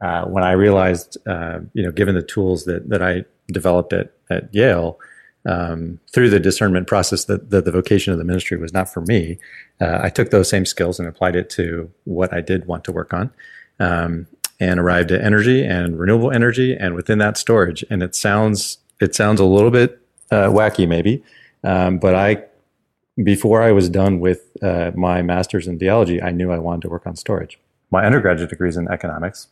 uh, 0.00 0.24
when 0.26 0.44
I 0.44 0.52
realized, 0.52 1.16
uh, 1.26 1.60
you 1.72 1.82
know, 1.82 1.90
given 1.90 2.14
the 2.14 2.22
tools 2.22 2.64
that 2.66 2.88
that 2.88 3.02
I 3.02 3.24
developed 3.48 3.92
at 3.92 4.12
at 4.30 4.54
Yale. 4.54 4.98
Um, 5.46 6.00
through 6.12 6.28
the 6.28 6.40
discernment 6.40 6.88
process 6.88 7.24
that, 7.26 7.48
that, 7.50 7.64
the 7.64 7.70
vocation 7.70 8.12
of 8.12 8.18
the 8.18 8.24
ministry 8.24 8.58
was 8.58 8.72
not 8.74 8.92
for 8.92 9.00
me, 9.00 9.38
uh, 9.80 9.98
I 10.02 10.10
took 10.10 10.30
those 10.30 10.50
same 10.50 10.66
skills 10.66 10.98
and 10.98 11.08
applied 11.08 11.36
it 11.36 11.48
to 11.50 11.90
what 12.04 12.34
I 12.34 12.42
did 12.42 12.66
want 12.66 12.84
to 12.84 12.92
work 12.92 13.14
on. 13.14 13.30
Um, 13.80 14.26
and 14.60 14.80
arrived 14.80 15.12
at 15.12 15.20
energy 15.20 15.64
and 15.64 15.98
renewable 15.98 16.30
energy 16.30 16.76
and 16.76 16.94
within 16.94 17.18
that 17.18 17.36
storage. 17.36 17.84
And 17.90 18.02
it 18.02 18.14
sounds 18.14 18.78
it 19.00 19.14
sounds 19.14 19.40
a 19.40 19.44
little 19.44 19.70
bit 19.70 20.00
uh, 20.30 20.48
wacky 20.48 20.86
maybe, 20.86 21.22
um, 21.64 21.98
but 21.98 22.14
I 22.14 22.44
before 23.22 23.62
I 23.62 23.72
was 23.72 23.88
done 23.88 24.20
with 24.20 24.56
uh, 24.62 24.92
my 24.94 25.22
master's 25.22 25.66
in 25.66 25.78
theology, 25.78 26.22
I 26.22 26.30
knew 26.30 26.52
I 26.52 26.58
wanted 26.58 26.82
to 26.82 26.88
work 26.88 27.06
on 27.06 27.16
storage. 27.16 27.58
My 27.90 28.04
undergraduate 28.04 28.50
degree 28.50 28.68
is 28.68 28.76
in 28.76 28.88
economics, 28.88 29.48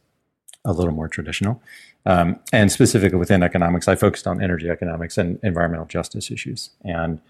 a 0.64 0.72
little 0.72 0.92
more 0.92 1.08
traditional. 1.08 1.60
Um, 2.04 2.38
and 2.52 2.70
specifically 2.70 3.18
within 3.18 3.42
economics, 3.42 3.88
I 3.88 3.96
focused 3.96 4.26
on 4.28 4.40
energy 4.40 4.70
economics 4.70 5.18
and 5.18 5.40
environmental 5.42 5.86
justice 5.86 6.30
issues. 6.30 6.70
And 6.84 7.20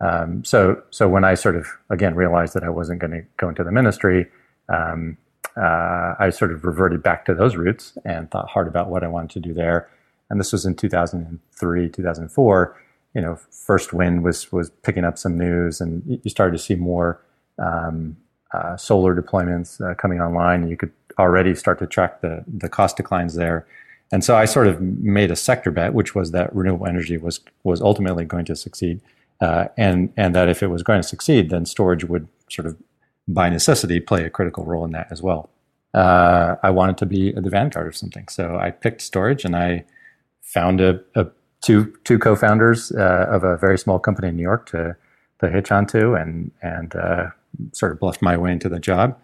um, 0.00 0.44
so, 0.44 0.82
so 0.90 1.08
when 1.08 1.24
I 1.24 1.34
sort 1.34 1.56
of 1.56 1.66
again 1.88 2.14
realized 2.14 2.52
that 2.54 2.62
I 2.62 2.68
wasn't 2.68 3.00
going 3.00 3.12
to 3.12 3.22
go 3.38 3.48
into 3.48 3.64
the 3.64 3.72
ministry, 3.72 4.26
um, 4.68 5.16
uh, 5.56 6.14
I 6.18 6.30
sort 6.30 6.52
of 6.52 6.64
reverted 6.64 7.02
back 7.02 7.24
to 7.26 7.34
those 7.34 7.56
roots 7.56 7.96
and 8.04 8.30
thought 8.30 8.48
hard 8.48 8.68
about 8.68 8.88
what 8.88 9.02
I 9.02 9.08
wanted 9.08 9.30
to 9.30 9.40
do 9.40 9.54
there. 9.54 9.88
And 10.28 10.38
this 10.38 10.52
was 10.52 10.66
in 10.66 10.74
2003, 10.74 11.88
2004. 11.88 12.76
You 13.14 13.20
know, 13.22 13.38
First 13.50 13.92
Wind 13.92 14.22
was 14.22 14.52
was 14.52 14.70
picking 14.82 15.04
up 15.04 15.16
some 15.16 15.38
news, 15.38 15.80
and 15.80 16.20
you 16.22 16.30
started 16.30 16.52
to 16.52 16.62
see 16.62 16.74
more 16.74 17.22
um, 17.58 18.16
uh, 18.52 18.76
solar 18.76 19.20
deployments 19.20 19.80
uh, 19.80 19.94
coming 19.94 20.20
online. 20.20 20.68
You 20.68 20.76
could 20.76 20.92
already 21.18 21.54
start 21.54 21.78
to 21.78 21.86
track 21.86 22.20
the 22.20 22.44
the 22.46 22.68
cost 22.68 22.96
declines 22.96 23.34
there. 23.34 23.66
And 24.12 24.22
so 24.22 24.36
I 24.36 24.44
sort 24.44 24.68
of 24.68 24.80
made 24.80 25.30
a 25.30 25.36
sector 25.36 25.70
bet, 25.70 25.92
which 25.92 26.14
was 26.14 26.30
that 26.30 26.54
renewable 26.54 26.86
energy 26.86 27.16
was 27.16 27.40
was 27.64 27.80
ultimately 27.80 28.24
going 28.24 28.44
to 28.46 28.56
succeed, 28.56 29.00
uh, 29.40 29.68
and 29.78 30.12
and 30.16 30.34
that 30.34 30.48
if 30.48 30.62
it 30.62 30.68
was 30.68 30.82
going 30.82 31.00
to 31.00 31.08
succeed, 31.08 31.48
then 31.48 31.64
storage 31.64 32.04
would 32.04 32.28
sort 32.50 32.66
of 32.66 32.76
by 33.28 33.48
necessity 33.48 34.00
play 34.00 34.24
a 34.24 34.30
critical 34.30 34.64
role 34.64 34.84
in 34.84 34.92
that 34.92 35.08
as 35.10 35.22
well. 35.22 35.50
Uh, 35.94 36.56
I 36.62 36.70
wanted 36.70 36.98
to 36.98 37.06
be 37.06 37.32
the 37.32 37.50
vanguard 37.50 37.86
of 37.86 37.96
something, 37.96 38.28
so 38.28 38.56
I 38.56 38.70
picked 38.70 39.00
storage, 39.00 39.44
and 39.44 39.56
I 39.56 39.84
found 40.42 40.80
a, 40.80 41.00
a 41.14 41.26
two 41.62 41.96
two 42.04 42.18
co-founders 42.18 42.92
uh, 42.92 43.26
of 43.28 43.44
a 43.44 43.56
very 43.56 43.78
small 43.78 43.98
company 43.98 44.28
in 44.28 44.36
New 44.36 44.42
York 44.42 44.66
to 44.70 44.96
to 45.40 45.50
hitch 45.50 45.72
onto, 45.72 46.14
and 46.14 46.50
and 46.62 46.94
uh, 46.94 47.28
sort 47.72 47.92
of 47.92 48.00
bluffed 48.00 48.20
my 48.20 48.36
way 48.36 48.52
into 48.52 48.68
the 48.68 48.78
job, 48.78 49.18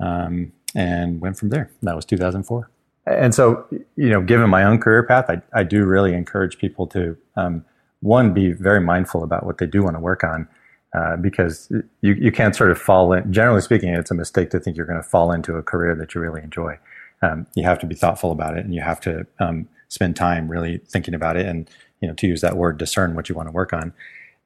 um, 0.00 0.52
and 0.74 1.20
went 1.20 1.38
from 1.38 1.50
there. 1.50 1.70
That 1.82 1.94
was 1.94 2.04
2004. 2.04 2.70
And 3.06 3.32
so, 3.32 3.64
you 3.94 4.10
know, 4.10 4.20
given 4.20 4.50
my 4.50 4.64
own 4.64 4.80
career 4.80 5.04
path, 5.04 5.26
I, 5.28 5.40
I 5.52 5.62
do 5.62 5.84
really 5.84 6.12
encourage 6.12 6.58
people 6.58 6.88
to 6.88 7.16
um, 7.36 7.64
one 8.00 8.34
be 8.34 8.50
very 8.50 8.80
mindful 8.80 9.22
about 9.22 9.46
what 9.46 9.58
they 9.58 9.66
do 9.66 9.84
want 9.84 9.94
to 9.94 10.00
work 10.00 10.24
on 10.24 10.48
uh, 10.96 11.14
because 11.16 11.70
you, 12.00 12.14
you 12.14 12.32
can't 12.32 12.56
sort 12.56 12.70
of 12.70 12.78
fall 12.78 13.12
in. 13.12 13.30
Generally 13.30 13.60
speaking, 13.60 13.90
it's 13.90 14.10
a 14.10 14.14
mistake 14.14 14.48
to 14.50 14.58
think 14.58 14.78
you're 14.78 14.86
going 14.86 15.00
to 15.00 15.06
fall 15.06 15.30
into 15.30 15.56
a 15.56 15.62
career 15.62 15.94
that 15.94 16.14
you 16.14 16.20
really 16.22 16.42
enjoy. 16.42 16.78
Um, 17.20 17.46
you 17.54 17.64
have 17.64 17.78
to 17.80 17.86
be 17.86 17.94
thoughtful 17.94 18.32
about 18.32 18.56
it, 18.56 18.64
and 18.64 18.74
you 18.74 18.80
have 18.80 19.00
to 19.02 19.26
um, 19.38 19.68
spend 19.88 20.16
time 20.16 20.48
really 20.48 20.78
thinking 20.88 21.12
about 21.12 21.36
it, 21.36 21.44
and 21.44 21.68
you 22.00 22.08
know, 22.08 22.14
to 22.14 22.26
use 22.26 22.40
that 22.40 22.56
word, 22.56 22.78
discern 22.78 23.14
what 23.14 23.28
you 23.28 23.34
want 23.34 23.46
to 23.46 23.52
work 23.52 23.74
on. 23.74 23.92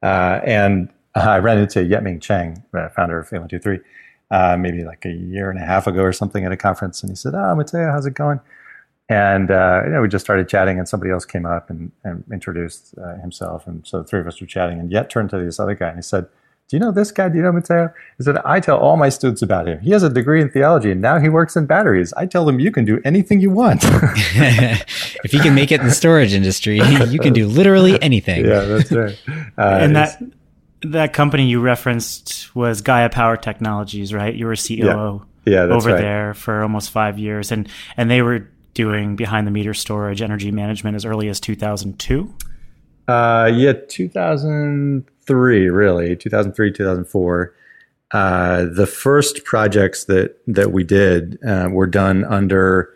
Uh, 0.02 0.40
and 0.44 0.88
I 1.14 1.38
ran 1.38 1.58
into 1.58 1.84
Yet-Ming 1.84 2.18
Chiang, 2.20 2.64
uh, 2.74 2.88
founder 2.88 3.18
of 3.18 3.28
A123, 3.28 3.82
uh, 4.30 4.56
maybe 4.56 4.84
like 4.84 5.04
a 5.04 5.12
year 5.12 5.50
and 5.50 5.58
a 5.58 5.64
half 5.64 5.86
ago 5.86 6.02
or 6.02 6.12
something 6.12 6.44
at 6.44 6.50
a 6.50 6.56
conference, 6.56 7.00
and 7.02 7.10
he 7.10 7.16
said, 7.16 7.34
"Oh, 7.34 7.54
Mateo, 7.54 7.92
how's 7.92 8.06
it 8.06 8.14
going?" 8.14 8.40
And 9.08 9.52
uh, 9.52 9.82
you 9.84 9.90
know, 9.90 10.02
we 10.02 10.08
just 10.08 10.24
started 10.24 10.48
chatting, 10.48 10.80
and 10.80 10.88
somebody 10.88 11.12
else 11.12 11.24
came 11.24 11.46
up 11.46 11.70
and, 11.70 11.92
and 12.02 12.24
introduced 12.32 12.94
uh, 12.98 13.18
himself, 13.18 13.68
and 13.68 13.86
so 13.86 13.98
the 13.98 14.04
three 14.04 14.18
of 14.18 14.26
us 14.26 14.40
were 14.40 14.48
chatting. 14.48 14.80
And 14.80 14.90
Yet 14.90 15.10
turned 15.10 15.30
to 15.30 15.38
this 15.38 15.60
other 15.60 15.76
guy, 15.76 15.88
and 15.88 15.98
he 15.98 16.02
said, 16.02 16.26
do 16.70 16.76
you 16.76 16.80
know 16.80 16.92
this 16.92 17.10
guy? 17.10 17.28
Do 17.28 17.36
you 17.36 17.42
know 17.42 17.50
Mateo? 17.50 17.92
He 18.16 18.22
said, 18.22 18.38
I 18.44 18.60
tell 18.60 18.78
all 18.78 18.96
my 18.96 19.08
students 19.08 19.42
about 19.42 19.66
him. 19.66 19.80
He 19.80 19.90
has 19.90 20.04
a 20.04 20.08
degree 20.08 20.40
in 20.40 20.50
theology 20.50 20.92
and 20.92 21.00
now 21.00 21.18
he 21.18 21.28
works 21.28 21.56
in 21.56 21.66
batteries. 21.66 22.12
I 22.12 22.26
tell 22.26 22.44
them 22.44 22.60
you 22.60 22.70
can 22.70 22.84
do 22.84 23.00
anything 23.04 23.40
you 23.40 23.50
want. 23.50 23.80
if 23.82 25.32
you 25.32 25.40
can 25.40 25.56
make 25.56 25.72
it 25.72 25.80
in 25.80 25.88
the 25.88 25.92
storage 25.92 26.32
industry, 26.32 26.76
you 27.08 27.18
can 27.18 27.32
do 27.32 27.48
literally 27.48 28.00
anything. 28.00 28.44
Yeah, 28.44 28.60
that's 28.60 28.92
right. 28.92 29.18
Uh, 29.58 29.78
and 29.80 29.96
that 29.96 30.22
that 30.82 31.12
company 31.12 31.46
you 31.46 31.60
referenced 31.60 32.54
was 32.54 32.80
Gaia 32.80 33.10
Power 33.10 33.36
Technologies, 33.36 34.14
right? 34.14 34.34
You 34.34 34.46
were 34.46 34.56
COO 34.56 35.26
yeah. 35.44 35.52
Yeah, 35.52 35.62
over 35.62 35.90
right. 35.90 36.00
there 36.00 36.34
for 36.34 36.62
almost 36.62 36.90
five 36.90 37.18
years, 37.18 37.52
and 37.52 37.68
and 37.96 38.10
they 38.10 38.22
were 38.22 38.48
doing 38.74 39.16
behind 39.16 39.46
the 39.46 39.50
meter 39.50 39.74
storage, 39.74 40.22
energy 40.22 40.50
management 40.50 40.96
as 40.96 41.04
early 41.04 41.28
as 41.28 41.40
2002. 41.40 42.32
Uh, 43.08 43.50
yeah, 43.52 43.72
2003, 45.26 45.68
really, 45.68 46.16
2003, 46.16 46.72
2004. 46.72 47.54
Uh, 48.12 48.64
the 48.64 48.86
first 48.86 49.44
projects 49.44 50.04
that 50.04 50.36
that 50.46 50.72
we 50.72 50.82
did 50.82 51.38
uh, 51.46 51.68
were 51.70 51.86
done 51.86 52.24
under 52.24 52.92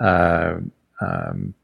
uh, 0.00 0.54
um, 1.00 1.54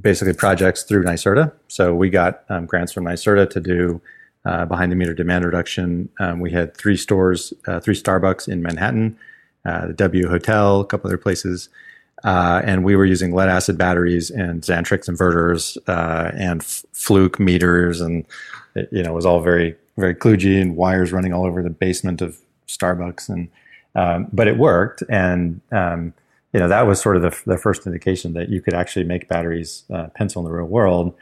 basically 0.00 0.34
projects 0.34 0.82
through 0.82 1.04
NYSERDA. 1.04 1.52
So 1.68 1.94
we 1.94 2.10
got 2.10 2.44
um, 2.50 2.66
grants 2.66 2.92
from 2.92 3.04
NYSERDA 3.04 3.48
to 3.50 3.60
do 3.60 4.00
uh, 4.44 4.66
behind 4.66 4.92
the 4.92 4.96
meter 4.96 5.14
demand 5.14 5.44
reduction. 5.44 6.10
Um, 6.20 6.40
we 6.40 6.50
had 6.50 6.76
three 6.76 6.96
stores, 6.96 7.54
uh, 7.66 7.80
three 7.80 7.94
Starbucks 7.94 8.46
in 8.46 8.62
Manhattan, 8.62 9.18
uh, 9.64 9.88
the 9.88 9.94
W 9.94 10.28
Hotel, 10.28 10.80
a 10.80 10.84
couple 10.84 11.08
other 11.08 11.18
places. 11.18 11.70
And 12.24 12.84
we 12.84 12.94
were 12.94 13.06
using 13.06 13.32
lead 13.32 13.48
acid 13.48 13.78
batteries 13.78 14.30
and 14.30 14.60
Xantrex 14.62 15.08
inverters 15.08 15.78
and 15.86 16.60
f- 16.60 16.84
Fluke 16.92 17.40
meters, 17.40 18.02
and 18.02 18.26
it, 18.78 18.88
you 18.92 19.02
know 19.02 19.10
it 19.10 19.14
was 19.14 19.26
all 19.26 19.40
very 19.40 19.76
very 19.96 20.14
kludgy 20.14 20.60
and 20.60 20.76
wires 20.76 21.12
running 21.12 21.32
all 21.32 21.44
over 21.44 21.62
the 21.62 21.70
basement 21.70 22.22
of 22.22 22.38
Starbucks, 22.66 23.28
and 23.28 23.48
um, 23.94 24.28
but 24.32 24.46
it 24.46 24.56
worked, 24.56 25.02
and 25.08 25.60
um, 25.72 26.14
you 26.52 26.60
know 26.60 26.68
that 26.68 26.86
was 26.86 27.00
sort 27.00 27.16
of 27.16 27.22
the, 27.22 27.36
the, 27.44 27.58
first 27.58 27.86
indication 27.86 28.32
that 28.34 28.48
you 28.48 28.60
could 28.60 28.74
actually 28.74 29.04
make 29.04 29.28
batteries 29.28 29.84
uh, 29.92 30.06
pencil 30.14 30.40
in 30.40 30.50
the 30.50 30.56
real 30.56 30.66
world. 30.66 31.14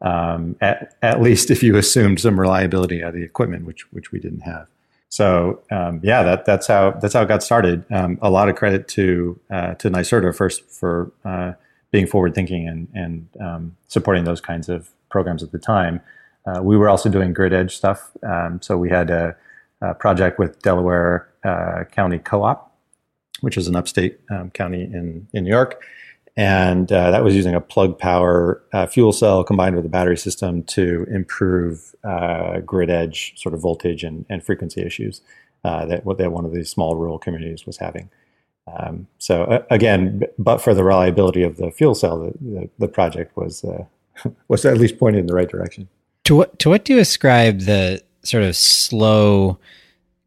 Um, 0.00 0.56
at, 0.60 0.96
at 1.00 1.22
least 1.22 1.50
if 1.50 1.62
you 1.62 1.76
assumed 1.76 2.18
some 2.18 2.40
reliability 2.40 3.00
of 3.02 3.14
the 3.14 3.22
equipment, 3.22 3.64
which 3.64 3.90
which 3.92 4.10
we 4.10 4.18
didn't 4.18 4.40
have. 4.40 4.66
So 5.08 5.60
um, 5.70 6.00
yeah, 6.02 6.22
that 6.22 6.46
that's 6.46 6.66
how 6.66 6.92
that's 6.92 7.14
how 7.14 7.22
it 7.22 7.28
got 7.28 7.42
started. 7.42 7.84
Um, 7.92 8.18
a 8.22 8.30
lot 8.30 8.48
of 8.48 8.56
credit 8.56 8.88
to 8.88 9.38
uh, 9.50 9.74
to 9.74 9.90
NYSERDA 9.90 10.34
first 10.34 10.64
for 10.70 11.12
uh, 11.24 11.52
being 11.90 12.06
forward 12.06 12.34
thinking 12.34 12.66
and 12.66 12.88
and 12.94 13.28
um, 13.38 13.76
supporting 13.88 14.24
those 14.24 14.40
kinds 14.40 14.68
of 14.68 14.88
programs 15.10 15.42
at 15.42 15.52
the 15.52 15.58
time. 15.58 16.00
Uh, 16.46 16.60
we 16.62 16.76
were 16.76 16.88
also 16.88 17.08
doing 17.08 17.32
grid 17.32 17.52
edge 17.52 17.76
stuff. 17.76 18.10
Um, 18.22 18.60
so 18.62 18.76
we 18.76 18.90
had 18.90 19.10
a, 19.10 19.36
a 19.80 19.94
project 19.94 20.38
with 20.38 20.60
Delaware 20.62 21.28
uh, 21.44 21.84
County 21.90 22.18
Co-op, 22.18 22.72
which 23.40 23.56
is 23.56 23.68
an 23.68 23.76
upstate 23.76 24.20
um, 24.30 24.50
county 24.50 24.82
in 24.82 25.28
in 25.32 25.44
New 25.44 25.50
York, 25.50 25.82
and 26.36 26.90
uh, 26.90 27.10
that 27.10 27.22
was 27.22 27.34
using 27.34 27.54
a 27.54 27.60
plug 27.60 27.98
power 27.98 28.62
uh, 28.72 28.86
fuel 28.86 29.12
cell 29.12 29.44
combined 29.44 29.76
with 29.76 29.84
a 29.84 29.88
battery 29.88 30.16
system 30.16 30.62
to 30.64 31.06
improve 31.10 31.94
uh, 32.04 32.60
grid 32.60 32.90
edge 32.90 33.34
sort 33.36 33.54
of 33.54 33.60
voltage 33.60 34.02
and, 34.02 34.24
and 34.28 34.42
frequency 34.44 34.82
issues 34.82 35.20
uh, 35.64 35.84
that, 35.86 36.04
that 36.18 36.32
one 36.32 36.44
of 36.44 36.52
these 36.52 36.70
small 36.70 36.96
rural 36.96 37.18
communities 37.18 37.66
was 37.66 37.78
having. 37.78 38.10
Um, 38.72 39.08
so 39.18 39.64
again, 39.70 40.22
but 40.38 40.58
for 40.58 40.72
the 40.74 40.84
reliability 40.84 41.42
of 41.42 41.56
the 41.56 41.70
fuel 41.70 41.94
cell, 41.94 42.18
the, 42.18 42.32
the, 42.40 42.70
the 42.78 42.88
project 42.88 43.36
was 43.36 43.64
was 44.48 44.64
at 44.64 44.78
least 44.78 44.98
pointed 44.98 45.20
in 45.20 45.26
the 45.26 45.34
right 45.34 45.48
direction. 45.48 45.88
To 46.24 46.36
what 46.36 46.58
to 46.60 46.68
what 46.68 46.84
do 46.84 46.94
you 46.94 47.00
ascribe 47.00 47.60
the 47.60 48.02
sort 48.22 48.44
of 48.44 48.56
slow 48.56 49.58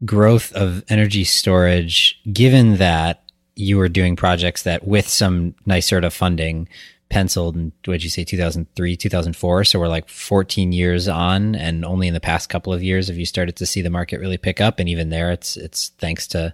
growth 0.04 0.52
of 0.54 0.84
energy 0.90 1.24
storage, 1.24 2.20
given 2.32 2.78
that 2.78 3.24
you 3.56 3.78
were 3.78 3.88
doing 3.88 4.16
projects 4.16 4.64
that 4.64 4.86
with 4.86 5.08
some 5.08 5.54
NYSERDA 5.66 6.12
funding 6.12 6.68
penciled 7.10 7.56
in, 7.56 7.72
what 7.86 7.94
did 7.94 8.04
you 8.04 8.10
say, 8.10 8.24
2003, 8.24 8.98
2004? 8.98 9.64
So 9.64 9.80
we're 9.80 9.88
like 9.88 10.10
14 10.10 10.72
years 10.72 11.08
on 11.08 11.56
and 11.56 11.86
only 11.86 12.08
in 12.08 12.14
the 12.14 12.20
past 12.20 12.50
couple 12.50 12.74
of 12.74 12.84
years 12.84 13.08
have 13.08 13.18
you 13.18 13.26
started 13.26 13.56
to 13.58 13.66
see 13.66 13.82
the 13.82 13.90
market 13.90 14.20
really 14.20 14.38
pick 14.38 14.60
up. 14.60 14.80
And 14.80 14.90
even 14.90 15.10
there, 15.10 15.32
it's, 15.32 15.56
it's 15.56 15.90
thanks 16.00 16.28
to 16.28 16.54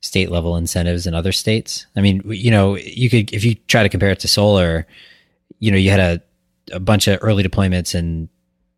state 0.00 0.30
level 0.30 0.56
incentives 0.56 1.06
in 1.06 1.14
other 1.14 1.32
states. 1.32 1.86
I 1.96 2.00
mean, 2.00 2.22
you 2.26 2.50
know, 2.50 2.76
you 2.76 3.10
could, 3.10 3.32
if 3.32 3.44
you 3.44 3.54
try 3.66 3.82
to 3.82 3.88
compare 3.88 4.10
it 4.10 4.20
to 4.20 4.28
solar, 4.28 4.86
you 5.58 5.70
know, 5.70 5.78
you 5.78 5.90
had 5.90 6.00
a, 6.00 6.22
a 6.74 6.80
bunch 6.80 7.06
of 7.06 7.18
early 7.22 7.42
deployments 7.42 7.94
in 7.94 8.28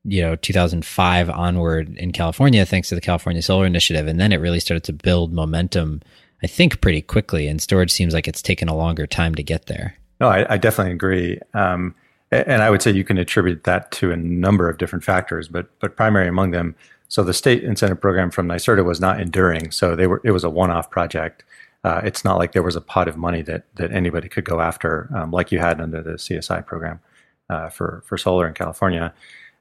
you 0.04 0.22
know 0.22 0.34
2005 0.36 1.30
onward 1.30 1.96
in 1.96 2.12
California 2.12 2.64
thanks 2.64 2.88
to 2.88 2.94
the 2.94 3.00
California 3.00 3.42
Solar 3.42 3.66
Initiative 3.66 4.06
and 4.06 4.18
then 4.18 4.32
it 4.32 4.36
really 4.36 4.60
started 4.60 4.84
to 4.84 4.92
build 4.92 5.32
momentum 5.32 6.00
I 6.42 6.46
think 6.46 6.80
pretty 6.80 7.02
quickly, 7.02 7.46
and 7.46 7.60
storage 7.60 7.90
seems 7.90 8.14
like 8.14 8.26
it's 8.26 8.42
taken 8.42 8.68
a 8.68 8.76
longer 8.76 9.06
time 9.06 9.34
to 9.34 9.42
get 9.42 9.66
there. 9.66 9.94
No, 10.20 10.28
I, 10.28 10.54
I 10.54 10.56
definitely 10.56 10.92
agree. 10.92 11.38
Um, 11.54 11.94
and 12.30 12.62
I 12.62 12.70
would 12.70 12.80
say 12.80 12.92
you 12.92 13.04
can 13.04 13.18
attribute 13.18 13.64
that 13.64 13.90
to 13.92 14.12
a 14.12 14.16
number 14.16 14.68
of 14.68 14.78
different 14.78 15.04
factors, 15.04 15.48
but 15.48 15.68
but 15.80 15.96
primary 15.96 16.28
among 16.28 16.52
them. 16.52 16.76
So 17.08 17.24
the 17.24 17.34
state 17.34 17.64
incentive 17.64 18.00
program 18.00 18.30
from 18.30 18.46
NYSERDA 18.46 18.84
was 18.84 19.00
not 19.00 19.20
enduring. 19.20 19.72
So 19.72 19.96
they 19.96 20.06
were 20.06 20.20
it 20.24 20.30
was 20.30 20.44
a 20.44 20.50
one-off 20.50 20.90
project. 20.90 21.44
uh, 21.82 22.00
it's 22.04 22.24
not 22.24 22.38
like 22.38 22.52
there 22.52 22.62
was 22.62 22.76
a 22.76 22.80
pot 22.80 23.08
of 23.08 23.16
money 23.16 23.42
that 23.42 23.64
that 23.74 23.90
anybody 23.92 24.28
could 24.28 24.44
go 24.44 24.60
after, 24.60 25.10
um, 25.14 25.32
like 25.32 25.50
you 25.50 25.58
had 25.58 25.80
under 25.80 26.02
the 26.02 26.12
CSI 26.12 26.64
program 26.64 27.00
uh, 27.48 27.68
for 27.68 28.02
for 28.06 28.16
solar 28.16 28.46
in 28.46 28.54
California. 28.54 29.12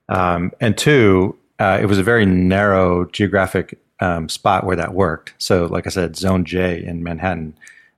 Um, 0.09 0.51
and 0.59 0.77
two, 0.77 1.37
uh, 1.59 1.77
it 1.81 1.85
was 1.85 1.97
a 1.97 2.03
very 2.03 2.25
narrow 2.25 3.05
geographic 3.05 3.79
um, 3.99 4.27
spot 4.29 4.65
where 4.65 4.75
that 4.75 4.93
worked. 4.93 5.33
So, 5.37 5.65
like 5.65 5.85
I 5.87 5.89
said, 5.89 6.15
Zone 6.15 6.45
J 6.45 6.83
in 6.83 7.03
Manhattan, 7.03 7.53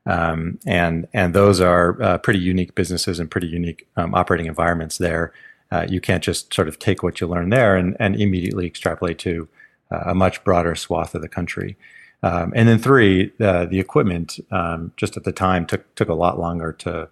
um, 0.06 0.60
and 0.65 1.08
and 1.13 1.34
those 1.34 1.62
are 1.62 2.01
uh, 2.01 2.18
pretty 2.18 2.39
unique 2.39 2.75
businesses 2.75 3.20
and 3.20 3.30
pretty 3.30 3.48
unique 3.48 3.88
um, 3.96 4.13
operating 4.13 4.48
environments 4.48 4.98
there. 4.98 5.32
Uh, 5.72 5.86
you 5.88 6.01
can't 6.01 6.24
just 6.24 6.53
sort 6.53 6.68
of 6.68 6.80
take 6.80 7.01
what 7.01 7.22
you 7.22 7.27
learn 7.27 7.50
there 7.50 7.77
and, 7.77 7.96
and 7.98 8.20
immediately 8.20 8.65
extrapolate 8.65 9.18
to 9.20 9.48
uh, 9.89 10.03
a 10.08 10.15
much 10.15 10.44
broader 10.44 10.75
swath 10.75 11.15
of 11.15 11.22
the 11.22 11.30
country. 11.30 11.77
Um, 12.24 12.51
and 12.56 12.68
then 12.68 12.77
three, 12.77 13.32
uh, 13.39 13.65
the 13.65 13.80
equipment 13.80 14.38
um, 14.51 14.91
just 14.98 15.18
at 15.18 15.24
the 15.24 15.32
time 15.32 15.65
took 15.65 15.94
took 15.96 16.10
a 16.10 16.13
lot 16.13 16.39
longer 16.39 16.74
to 16.74 17.10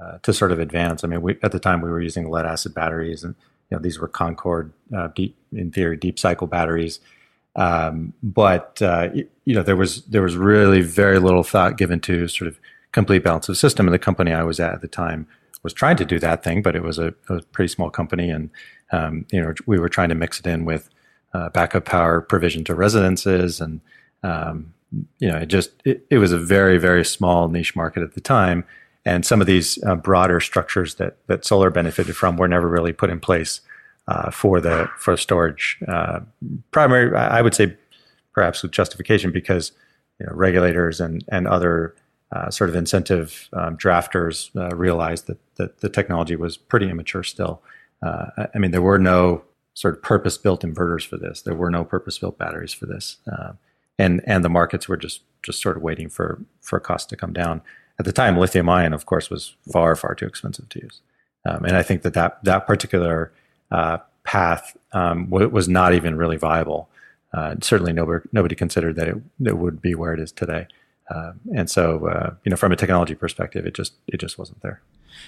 uh, 0.00 0.18
to 0.22 0.32
sort 0.32 0.52
of 0.52 0.58
advance. 0.58 1.04
I 1.04 1.08
mean, 1.08 1.20
we, 1.20 1.36
at 1.42 1.52
the 1.52 1.60
time 1.60 1.82
we 1.82 1.90
were 1.90 2.00
using 2.00 2.30
lead 2.30 2.46
acid 2.46 2.74
batteries, 2.74 3.22
and 3.22 3.34
you 3.70 3.76
know 3.76 3.82
these 3.82 3.98
were 3.98 4.08
Concorde 4.08 4.72
uh, 4.96 5.08
deep, 5.14 5.36
in 5.52 5.70
theory, 5.70 5.96
deep 5.96 6.18
cycle 6.18 6.46
batteries. 6.46 7.00
Um, 7.56 8.12
but 8.22 8.80
uh, 8.82 9.08
you 9.44 9.54
know 9.54 9.62
there 9.62 9.76
was 9.76 10.04
there 10.06 10.22
was 10.22 10.36
really 10.36 10.82
very 10.82 11.18
little 11.18 11.42
thought 11.42 11.76
given 11.76 12.00
to 12.00 12.28
sort 12.28 12.48
of 12.48 12.60
complete 12.92 13.24
balance 13.24 13.48
of 13.48 13.56
system. 13.56 13.86
And 13.86 13.94
the 13.94 13.98
company 13.98 14.32
I 14.32 14.42
was 14.42 14.60
at 14.60 14.74
at 14.74 14.80
the 14.80 14.88
time 14.88 15.26
was 15.62 15.72
trying 15.72 15.96
to 15.96 16.04
do 16.04 16.18
that 16.18 16.42
thing, 16.42 16.62
but 16.62 16.74
it 16.74 16.82
was 16.82 16.98
a, 16.98 17.14
a 17.28 17.42
pretty 17.52 17.68
small 17.68 17.90
company, 17.90 18.30
and 18.30 18.50
um, 18.92 19.26
you 19.30 19.40
know 19.40 19.54
we 19.66 19.78
were 19.78 19.88
trying 19.88 20.08
to 20.10 20.14
mix 20.14 20.40
it 20.40 20.46
in 20.46 20.64
with 20.64 20.90
uh, 21.32 21.48
backup 21.50 21.84
power 21.84 22.20
provision 22.20 22.64
to 22.64 22.74
residences 22.74 23.60
and 23.60 23.80
um, 24.22 24.74
you 25.18 25.28
know, 25.28 25.38
it 25.38 25.46
just 25.46 25.70
it, 25.84 26.04
it, 26.10 26.18
was 26.18 26.32
a 26.32 26.38
very 26.38 26.78
very 26.78 27.04
small 27.04 27.48
niche 27.48 27.76
market 27.76 28.02
at 28.02 28.14
the 28.14 28.20
time, 28.20 28.64
and 29.04 29.24
some 29.24 29.40
of 29.40 29.46
these 29.46 29.82
uh, 29.84 29.96
broader 29.96 30.40
structures 30.40 30.96
that 30.96 31.16
that 31.26 31.44
solar 31.44 31.70
benefited 31.70 32.16
from 32.16 32.36
were 32.36 32.48
never 32.48 32.68
really 32.68 32.92
put 32.92 33.10
in 33.10 33.20
place 33.20 33.60
uh, 34.08 34.30
for 34.30 34.60
the 34.60 34.88
for 34.98 35.16
storage. 35.16 35.78
Uh, 35.88 36.20
primary, 36.70 37.16
I 37.16 37.42
would 37.42 37.54
say, 37.54 37.76
perhaps 38.32 38.62
with 38.62 38.72
justification 38.72 39.30
because 39.30 39.72
you 40.18 40.26
know, 40.26 40.32
regulators 40.34 41.00
and 41.00 41.24
and 41.28 41.46
other 41.46 41.94
uh, 42.32 42.50
sort 42.50 42.70
of 42.70 42.76
incentive 42.76 43.48
um, 43.52 43.76
drafters 43.76 44.54
uh, 44.56 44.74
realized 44.76 45.26
that 45.26 45.38
that 45.56 45.80
the 45.80 45.88
technology 45.88 46.36
was 46.36 46.56
pretty 46.56 46.88
immature 46.88 47.22
still. 47.22 47.62
Uh, 48.02 48.26
I 48.54 48.58
mean, 48.58 48.70
there 48.70 48.82
were 48.82 48.98
no 48.98 49.42
sort 49.74 49.96
of 49.96 50.02
purpose 50.02 50.36
built 50.36 50.62
inverters 50.62 51.06
for 51.06 51.16
this. 51.16 51.42
There 51.42 51.54
were 51.54 51.70
no 51.70 51.84
purpose 51.84 52.18
built 52.18 52.38
batteries 52.38 52.72
for 52.72 52.86
this 52.86 53.18
and 54.00 54.22
and 54.26 54.42
the 54.42 54.48
markets 54.48 54.88
were 54.88 54.96
just 54.96 55.22
just 55.42 55.60
sort 55.60 55.76
of 55.76 55.82
waiting 55.82 56.08
for 56.08 56.42
for 56.62 56.80
cost 56.80 57.08
to 57.10 57.16
come 57.16 57.32
down. 57.32 57.60
At 58.00 58.06
the 58.06 58.12
time, 58.12 58.38
lithium 58.38 58.66
ion, 58.70 58.94
of 58.94 59.04
course, 59.04 59.28
was 59.28 59.54
far 59.70 59.94
far 59.94 60.14
too 60.14 60.24
expensive 60.24 60.70
to 60.70 60.80
use, 60.80 61.02
um, 61.44 61.66
and 61.66 61.76
I 61.76 61.82
think 61.82 62.00
that 62.00 62.14
that 62.14 62.42
that 62.44 62.66
particular 62.66 63.30
uh, 63.70 63.98
path 64.24 64.74
um, 64.94 65.26
w- 65.26 65.50
was 65.50 65.68
not 65.68 65.92
even 65.92 66.16
really 66.16 66.38
viable. 66.38 66.88
Uh, 67.34 67.56
certainly, 67.60 67.92
nobody 67.92 68.26
nobody 68.32 68.54
considered 68.54 68.96
that 68.96 69.06
it, 69.06 69.16
it 69.44 69.58
would 69.58 69.82
be 69.82 69.94
where 69.94 70.14
it 70.14 70.20
is 70.20 70.32
today. 70.32 70.66
Uh, 71.10 71.32
and 71.54 71.68
so, 71.68 72.06
uh, 72.06 72.34
you 72.42 72.48
know, 72.48 72.56
from 72.56 72.72
a 72.72 72.76
technology 72.76 73.14
perspective, 73.14 73.66
it 73.66 73.74
just 73.74 73.92
it 74.06 74.18
just 74.18 74.38
wasn't 74.38 74.62
there. 74.62 74.80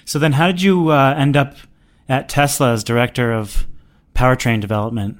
So 0.03 0.17
then, 0.17 0.31
how 0.31 0.47
did 0.47 0.63
you 0.63 0.89
uh, 0.89 1.13
end 1.15 1.37
up 1.37 1.55
at 2.09 2.27
Tesla 2.27 2.73
as 2.73 2.83
director 2.83 3.31
of 3.31 3.67
powertrain 4.15 4.59
development? 4.61 5.19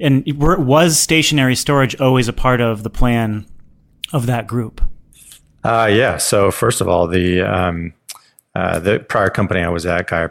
and 0.00 0.22
was 0.36 0.96
stationary 0.96 1.56
storage 1.56 2.00
always 2.00 2.28
a 2.28 2.32
part 2.32 2.60
of 2.60 2.84
the 2.84 2.90
plan 2.90 3.46
of 4.12 4.26
that 4.26 4.46
group? 4.46 4.80
Uh, 5.68 5.84
yeah. 5.84 6.16
So 6.16 6.50
first 6.50 6.80
of 6.80 6.88
all, 6.88 7.06
the 7.06 7.42
um, 7.42 7.92
uh, 8.54 8.78
the 8.78 9.00
prior 9.00 9.28
company 9.28 9.60
I 9.60 9.68
was 9.68 9.84
at, 9.84 10.06
Gaia 10.06 10.30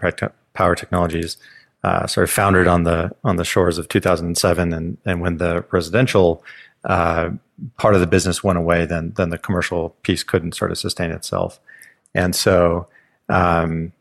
Power 0.56 0.74
Technologies, 0.74 1.38
uh, 1.84 2.08
sort 2.08 2.24
of 2.24 2.32
founded 2.32 2.66
on 2.66 2.86
the 2.86 3.16
on 3.24 3.36
the 3.36 3.46
shores 3.46 3.78
of 3.78 3.88
2007, 3.88 4.74
and 4.74 4.98
and 5.06 5.22
when 5.22 5.38
the 5.38 5.64
residential 5.70 6.44
uh, 6.86 7.30
part 7.78 7.94
of 7.94 8.02
the 8.02 8.08
business 8.08 8.44
went 8.44 8.58
away, 8.58 8.88
then 8.88 9.14
then 9.16 9.30
the 9.30 9.38
commercial 9.38 9.90
piece 10.02 10.24
couldn't 10.24 10.56
sort 10.56 10.72
of 10.72 10.80
sustain 10.80 11.12
itself, 11.12 11.60
and 12.16 12.36
so 12.36 12.88
um, 13.30 13.92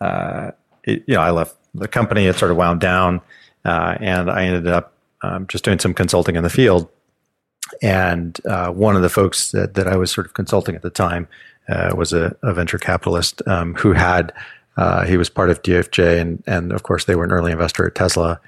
uh, 0.00 0.50
it, 0.82 1.04
you 1.06 1.14
know 1.14 1.20
I 1.20 1.30
left 1.30 1.54
the 1.76 1.86
company. 1.86 2.26
It 2.26 2.34
sort 2.34 2.50
of 2.50 2.56
wound 2.56 2.80
down, 2.80 3.20
uh, 3.64 3.98
and 4.00 4.28
I 4.28 4.46
ended 4.46 4.66
up 4.66 4.94
um, 5.22 5.46
just 5.46 5.62
doing 5.62 5.78
some 5.78 5.94
consulting 5.94 6.34
in 6.34 6.42
the 6.42 6.50
field. 6.50 6.88
And 7.80 8.38
uh, 8.46 8.70
one 8.70 8.96
of 8.96 9.02
the 9.02 9.08
folks 9.08 9.52
that, 9.52 9.74
that 9.74 9.86
I 9.86 9.96
was 9.96 10.10
sort 10.10 10.26
of 10.26 10.34
consulting 10.34 10.74
at 10.74 10.82
the 10.82 10.90
time 10.90 11.28
uh, 11.68 11.94
was 11.96 12.12
a, 12.12 12.36
a, 12.42 12.52
venture 12.52 12.78
capitalist 12.78 13.40
um, 13.46 13.74
who 13.74 13.92
had, 13.92 14.32
uh, 14.76 15.04
he 15.04 15.16
was 15.16 15.30
part 15.30 15.48
of 15.48 15.62
DFJ, 15.62 16.20
and, 16.20 16.42
and 16.46 16.72
of 16.72 16.82
course, 16.82 17.04
they 17.04 17.14
were 17.14 17.24
an 17.24 17.32
early 17.32 17.52
investor 17.52 17.86
at 17.86 17.94
Tesla. 17.94 18.40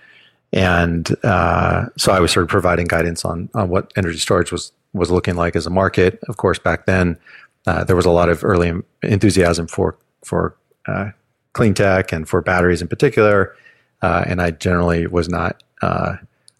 And 0.52 1.14
uh, 1.24 1.86
so 1.96 2.12
I 2.12 2.20
was 2.20 2.32
sort 2.32 2.44
of 2.44 2.50
providing 2.50 2.86
guidance 2.86 3.24
on, 3.24 3.48
on 3.54 3.68
what 3.68 3.92
energy 3.96 4.18
storage 4.18 4.52
was, 4.52 4.72
was 4.92 5.10
looking 5.10 5.36
like 5.36 5.56
as 5.56 5.66
a 5.66 5.70
market. 5.70 6.18
Of 6.28 6.36
course, 6.36 6.58
back 6.58 6.86
then, 6.86 7.18
uh, 7.66 7.84
there 7.84 7.96
was 7.96 8.06
a 8.06 8.10
lot 8.10 8.28
of 8.28 8.44
early 8.44 8.72
enthusiasm 9.02 9.66
for, 9.66 9.96
for 10.24 10.56
uh, 10.86 11.10
clean 11.54 11.74
tech 11.74 12.12
and 12.12 12.28
for 12.28 12.40
batteries 12.40 12.82
in 12.82 12.88
particular. 12.88 13.56
and 14.02 14.42
I 14.42 14.50
generally 14.50 15.06
was 15.06 15.28
not 15.28 15.62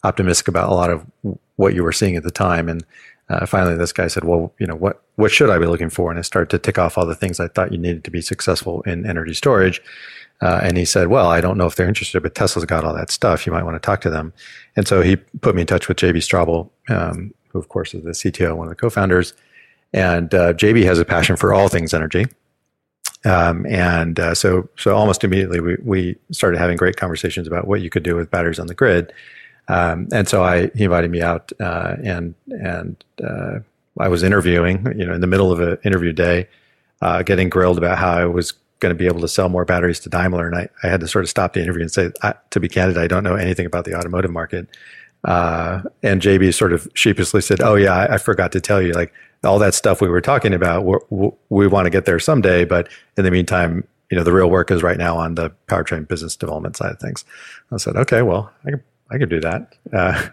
optimistic 0.03 0.47
about 0.47 0.69
a 0.69 0.73
lot 0.73 0.89
of 0.89 1.05
what 1.55 1.73
you 1.73 1.83
were 1.83 1.91
seeing 1.91 2.15
at 2.15 2.23
the 2.23 2.31
time. 2.31 2.69
And 2.69 2.85
uh, 3.29 3.45
finally, 3.45 3.75
this 3.75 3.91
guy 3.91 4.07
said, 4.07 4.23
"Well, 4.23 4.53
you 4.59 4.67
know, 4.67 4.75
what 4.75 5.01
what 5.15 5.31
should 5.31 5.49
I 5.49 5.57
be 5.57 5.65
looking 5.65 5.89
for?" 5.89 6.09
And 6.09 6.19
I 6.19 6.21
started 6.21 6.49
to 6.51 6.59
tick 6.59 6.77
off 6.77 6.97
all 6.97 7.05
the 7.05 7.15
things 7.15 7.39
I 7.39 7.47
thought 7.47 7.71
you 7.71 7.77
needed 7.77 8.03
to 8.03 8.11
be 8.11 8.21
successful 8.21 8.81
in 8.83 9.05
energy 9.05 9.33
storage. 9.33 9.81
Uh, 10.41 10.59
and 10.61 10.77
he 10.77 10.85
said, 10.85 11.07
"Well, 11.07 11.27
I 11.27 11.41
don't 11.41 11.57
know 11.57 11.65
if 11.65 11.75
they're 11.75 11.87
interested, 11.87 12.21
but 12.21 12.35
Tesla's 12.35 12.65
got 12.65 12.83
all 12.83 12.93
that 12.93 13.09
stuff. 13.09 13.45
You 13.45 13.53
might 13.53 13.63
want 13.63 13.75
to 13.75 13.85
talk 13.85 14.01
to 14.01 14.09
them." 14.09 14.33
And 14.75 14.87
so 14.87 15.01
he 15.01 15.15
put 15.15 15.55
me 15.55 15.61
in 15.61 15.67
touch 15.67 15.87
with 15.87 15.97
JB 15.97 16.17
Straubel, 16.17 16.69
um, 16.89 17.33
who 17.49 17.59
of 17.59 17.69
course 17.69 17.93
is 17.93 18.03
the 18.03 18.11
CTO, 18.11 18.55
one 18.55 18.67
of 18.67 18.71
the 18.71 18.75
co-founders. 18.75 19.33
And 19.93 20.33
uh, 20.33 20.53
JB 20.53 20.83
has 20.83 20.99
a 20.99 21.05
passion 21.05 21.37
for 21.37 21.53
all 21.53 21.69
things 21.69 21.93
energy. 21.93 22.25
Um, 23.23 23.65
and 23.65 24.19
uh, 24.19 24.35
so, 24.35 24.69
so 24.77 24.95
almost 24.95 25.23
immediately, 25.23 25.59
we, 25.59 25.77
we 25.81 26.15
started 26.31 26.59
having 26.59 26.77
great 26.77 26.95
conversations 26.95 27.47
about 27.47 27.67
what 27.67 27.81
you 27.81 27.89
could 27.89 28.03
do 28.03 28.15
with 28.15 28.29
batteries 28.29 28.59
on 28.59 28.67
the 28.67 28.75
grid. 28.75 29.11
Um, 29.67 30.07
and 30.13 30.27
so 30.27 30.43
I, 30.43 30.69
he 30.75 30.83
invited 30.83 31.09
me 31.09 31.21
out, 31.21 31.51
uh, 31.59 31.95
and, 32.03 32.35
and, 32.47 33.03
uh, 33.23 33.59
I 33.97 34.09
was 34.09 34.23
interviewing, 34.23 34.85
you 34.97 35.05
know, 35.05 35.13
in 35.13 35.21
the 35.21 35.27
middle 35.27 35.51
of 35.51 35.59
an 35.59 35.77
interview 35.83 36.11
day, 36.11 36.49
uh, 37.01 37.23
getting 37.23 37.49
grilled 37.49 37.77
about 37.77 37.97
how 37.97 38.11
I 38.11 38.25
was 38.25 38.53
going 38.79 38.93
to 38.93 38.97
be 38.97 39.07
able 39.07 39.21
to 39.21 39.27
sell 39.27 39.47
more 39.47 39.63
batteries 39.63 39.99
to 40.01 40.09
Daimler. 40.09 40.47
And 40.47 40.55
I, 40.55 40.67
I 40.83 40.89
had 40.89 40.99
to 40.99 41.07
sort 41.07 41.23
of 41.23 41.29
stop 41.29 41.53
the 41.53 41.61
interview 41.61 41.81
and 41.81 41.91
say, 41.91 42.11
to 42.49 42.59
be 42.59 42.67
candid, 42.67 42.97
I 42.97 43.07
don't 43.07 43.23
know 43.23 43.35
anything 43.35 43.65
about 43.65 43.85
the 43.85 43.95
automotive 43.97 44.31
market. 44.31 44.67
Uh, 45.25 45.81
and 46.03 46.21
JB 46.21 46.53
sort 46.53 46.71
of 46.71 46.87
sheepishly 46.93 47.41
said, 47.41 47.59
"Oh 47.59 47.73
yeah, 47.73 47.95
I, 47.95 48.13
I, 48.13 48.17
forgot 48.19 48.51
to 48.51 48.61
tell 48.61 48.79
you. 48.79 48.93
Like 48.93 49.11
all 49.43 49.57
that 49.57 49.73
stuff 49.73 49.99
we 49.99 50.07
were 50.07 50.21
talking 50.21 50.53
about, 50.53 50.85
we 51.09 51.31
we 51.49 51.65
want 51.65 51.87
to 51.87 51.89
get 51.89 52.05
there 52.05 52.19
someday, 52.19 52.63
but 52.63 52.89
in 53.17 53.23
the 53.23 53.31
meantime, 53.31 53.87
you 54.11 54.17
know, 54.17 54.23
the 54.23 54.31
real 54.31 54.51
work 54.51 54.69
is 54.69 54.83
right 54.83 54.99
now 54.99 55.17
on 55.17 55.33
the 55.33 55.49
powertrain 55.67 56.07
business 56.07 56.35
development 56.35 56.77
side 56.77 56.91
of 56.91 56.99
things." 56.99 57.25
I 57.71 57.77
said, 57.77 57.95
"Okay, 57.95 58.21
well, 58.21 58.51
I 58.67 58.71
can 58.71 58.83
I 59.11 59.17
could 59.17 59.29
do 59.29 59.39
that. 59.41 59.75
Uh, 59.93 60.29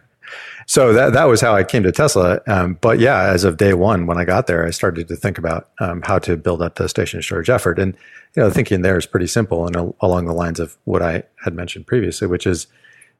so 0.66 0.92
that 0.92 1.12
that 1.12 1.24
was 1.24 1.40
how 1.40 1.54
I 1.54 1.64
came 1.64 1.82
to 1.82 1.92
Tesla. 1.92 2.40
Um, 2.46 2.78
but 2.80 2.98
yeah, 2.98 3.24
as 3.24 3.44
of 3.44 3.56
day 3.56 3.74
one, 3.74 4.06
when 4.06 4.18
I 4.18 4.24
got 4.24 4.46
there, 4.46 4.66
I 4.66 4.70
started 4.70 5.08
to 5.08 5.16
think 5.16 5.38
about 5.38 5.70
um, 5.80 6.02
how 6.02 6.18
to 6.20 6.37
build 6.37 6.62
up 6.62 6.76
the 6.76 6.88
stationary 6.88 7.22
storage 7.22 7.50
effort. 7.50 7.78
And 7.78 7.94
you 8.35 8.42
know, 8.42 8.48
the 8.48 8.54
thinking 8.54 8.82
there 8.82 8.96
is 8.96 9.06
pretty 9.06 9.26
simple 9.26 9.66
and 9.66 9.94
along 10.00 10.26
the 10.26 10.32
lines 10.32 10.61
of 10.61 10.76
what 10.85 11.02
I 11.02 11.24
had 11.44 11.54
mentioned 11.54 11.87
previously, 11.87 12.26
which 12.26 12.46
is 12.46 12.66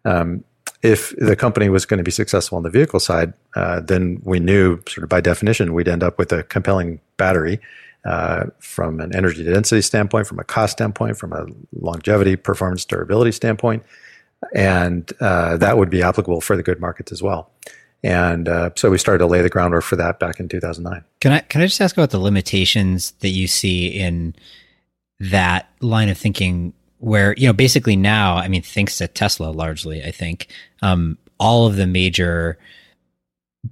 um, 0.05 0.45
if 0.83 1.15
the 1.17 1.37
company 1.37 1.69
was 1.69 1.87
going 1.87 1.99
to 1.99 2.05
be 2.05 2.11
successful 2.11 2.57
on 2.57 2.63
the 2.65 2.71
vehicle 2.71 3.01
side, 3.01 3.35
uh, 3.55 3.81
then 3.81 4.21
we 4.25 4.41
knew, 4.41 4.81
sort 4.89 5.05
of 5.05 5.09
by 5.09 5.21
definition, 5.21 5.75
we'd 5.75 5.89
end 5.89 6.03
up 6.03 6.19
with 6.19 6.33
a 6.33 6.43
compelling 6.45 7.01
battery. 7.17 7.61
Uh, 8.05 8.47
from 8.59 8.99
an 8.99 9.15
energy 9.15 9.45
density 9.45 9.81
standpoint, 9.81 10.27
from 10.27 10.41
a 10.41 10.43
cost 10.43 10.73
standpoint, 10.73 11.17
from 11.17 11.33
a 11.33 11.47
longevity, 11.71 12.35
performance, 12.35 12.85
durability 12.85 13.31
standpoint, 13.31 13.81
and 14.55 15.11
uh, 15.21 15.57
that 15.57 15.79
would 15.79 15.91
be 15.91 16.03
applicable 16.03 16.41
for 16.41 16.57
the 16.57 16.63
good 16.63 16.81
markets 16.81 17.13
as 17.13 17.23
well. 17.23 17.51
And 18.05 18.49
uh, 18.49 18.71
so 18.75 18.91
we 18.91 18.99
started 18.99 19.19
to 19.19 19.27
lay 19.27 19.43
the 19.43 19.49
groundwork 19.49 19.85
for 19.85 19.97
that 19.97 20.19
back 20.19 20.41
in 20.41 20.49
2009. 20.49 21.05
Can 21.21 21.33
I 21.33 21.41
can 21.41 21.61
I 21.61 21.67
just 21.67 21.81
ask 21.81 21.97
about 21.97 22.11
the 22.11 22.19
limitations 22.19 23.13
that 23.21 23.29
you 23.29 23.47
see 23.47 23.87
in 23.87 24.35
that 25.21 25.69
line 25.81 26.09
of 26.09 26.19
thinking? 26.19 26.73
Where 26.99 27.35
you 27.37 27.47
know 27.49 27.53
basically 27.53 27.97
now, 27.97 28.37
I 28.37 28.49
mean, 28.49 28.63
thanks 28.63 28.97
to 28.99 29.09
Tesla 29.09 29.47
largely, 29.47 30.05
I 30.05 30.11
think 30.11 30.49
um, 30.83 31.19
all 31.39 31.67
of 31.67 31.77
the 31.77 31.87
major 31.87 32.59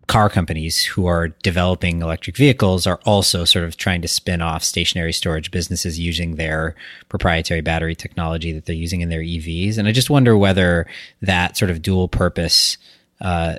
car 0.06 0.28
companies 0.28 0.84
who 0.84 1.06
are 1.06 1.28
developing 1.28 2.00
electric 2.00 2.36
vehicles 2.36 2.86
are 2.86 3.00
also 3.04 3.44
sort 3.44 3.64
of 3.64 3.76
trying 3.76 4.00
to 4.02 4.08
spin 4.08 4.40
off 4.40 4.62
stationary 4.62 5.12
storage 5.12 5.50
businesses 5.50 5.98
using 5.98 6.36
their 6.36 6.76
proprietary 7.08 7.60
battery 7.60 7.96
technology 7.96 8.52
that 8.52 8.66
they're 8.66 8.74
using 8.74 9.00
in 9.00 9.08
their 9.08 9.20
EVs. 9.20 9.78
And 9.78 9.88
I 9.88 9.92
just 9.92 10.10
wonder 10.10 10.36
whether 10.36 10.86
that 11.22 11.56
sort 11.56 11.70
of 11.70 11.82
dual 11.82 12.06
purpose 12.06 12.78
uh, 13.20 13.56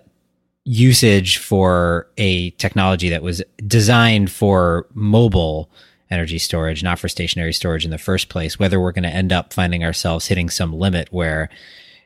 usage 0.63 1.37
for 1.37 2.07
a 2.17 2.51
technology 2.51 3.09
that 3.09 3.23
was 3.23 3.41
designed 3.67 4.31
for 4.31 4.87
mobile 4.93 5.69
energy 6.09 6.37
storage, 6.37 6.83
not 6.83 6.99
for 6.99 7.09
stationary 7.09 7.53
storage 7.53 7.85
in 7.85 7.91
the 7.91 7.97
first 7.97 8.29
place, 8.29 8.59
whether 8.59 8.79
we're 8.79 8.91
going 8.91 9.03
to 9.03 9.09
end 9.09 9.31
up 9.31 9.53
finding 9.53 9.83
ourselves 9.83 10.27
hitting 10.27 10.49
some 10.49 10.73
limit 10.73 11.07
where, 11.11 11.49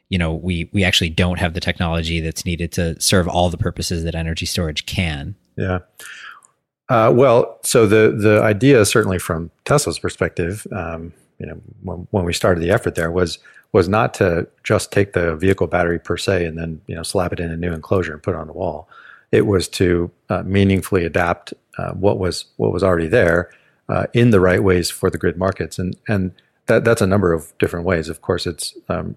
you 0.09 0.17
know, 0.17 0.33
we, 0.33 0.69
we 0.71 0.83
actually 0.83 1.09
don't 1.09 1.39
have 1.39 1.53
the 1.53 1.59
technology 1.59 2.19
that's 2.19 2.45
needed 2.45 2.71
to 2.73 2.99
serve 3.01 3.27
all 3.27 3.49
the 3.49 3.57
purposes 3.57 4.03
that 4.03 4.15
energy 4.15 4.45
storage 4.45 4.85
can. 4.85 5.35
Yeah. 5.57 5.79
Uh, 6.89 7.11
well, 7.15 7.59
so 7.63 7.87
the 7.87 8.15
the 8.15 8.41
idea, 8.43 8.85
certainly 8.85 9.17
from 9.17 9.49
Tesla's 9.63 9.97
perspective, 9.97 10.67
um, 10.71 11.13
you 11.39 11.45
know, 11.47 11.59
when, 11.81 12.07
when 12.11 12.25
we 12.25 12.33
started 12.33 12.61
the 12.61 12.69
effort 12.69 12.95
there 12.95 13.11
was 13.11 13.39
was 13.71 13.89
not 13.89 14.13
to 14.13 14.47
just 14.63 14.91
take 14.91 15.13
the 15.13 15.35
vehicle 15.35 15.67
battery 15.67 15.99
per 15.99 16.15
se 16.15 16.45
and 16.45 16.57
then 16.57 16.79
you 16.87 16.95
know 16.95 17.03
slap 17.03 17.33
it 17.33 17.39
in 17.39 17.51
a 17.51 17.57
new 17.57 17.73
enclosure 17.73 18.13
and 18.13 18.21
put 18.21 18.35
it 18.35 18.37
on 18.37 18.47
the 18.47 18.53
wall. 18.53 18.87
It 19.31 19.47
was 19.47 19.67
to 19.69 20.11
uh, 20.29 20.43
meaningfully 20.43 21.03
adapt 21.05 21.53
uh, 21.77 21.91
what 21.93 22.19
was 22.19 22.45
what 22.57 22.71
was 22.71 22.83
already 22.83 23.07
there 23.07 23.49
uh, 23.89 24.05
in 24.13 24.29
the 24.29 24.39
right 24.39 24.63
ways 24.63 24.91
for 24.91 25.09
the 25.09 25.17
grid 25.17 25.37
markets, 25.37 25.79
and 25.79 25.97
and 26.07 26.31
that 26.67 26.85
that's 26.85 27.01
a 27.01 27.07
number 27.07 27.33
of 27.33 27.57
different 27.57 27.85
ways. 27.85 28.09
Of 28.09 28.21
course, 28.21 28.45
it's 28.45 28.75
um, 28.89 29.15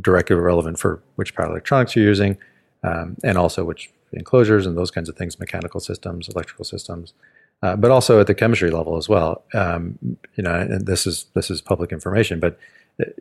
directly 0.00 0.36
relevant 0.36 0.78
for 0.78 1.02
which 1.16 1.34
power 1.34 1.46
electronics 1.46 1.96
you're 1.96 2.04
using, 2.04 2.38
um, 2.82 3.16
and 3.24 3.38
also 3.38 3.64
which 3.64 3.90
enclosures 4.12 4.66
and 4.66 4.76
those 4.76 4.90
kinds 4.90 5.08
of 5.08 5.16
things, 5.16 5.38
mechanical 5.38 5.80
systems, 5.80 6.28
electrical 6.28 6.64
systems. 6.64 7.14
Uh, 7.62 7.74
but 7.76 7.90
also 7.90 8.20
at 8.20 8.26
the 8.26 8.34
chemistry 8.34 8.70
level 8.70 8.96
as 8.96 9.08
well. 9.08 9.42
Um, 9.54 9.98
you 10.34 10.42
know, 10.42 10.54
and 10.54 10.86
this 10.86 11.06
is 11.06 11.26
this 11.34 11.50
is 11.50 11.62
public 11.62 11.92
information, 11.92 12.38
but 12.38 12.58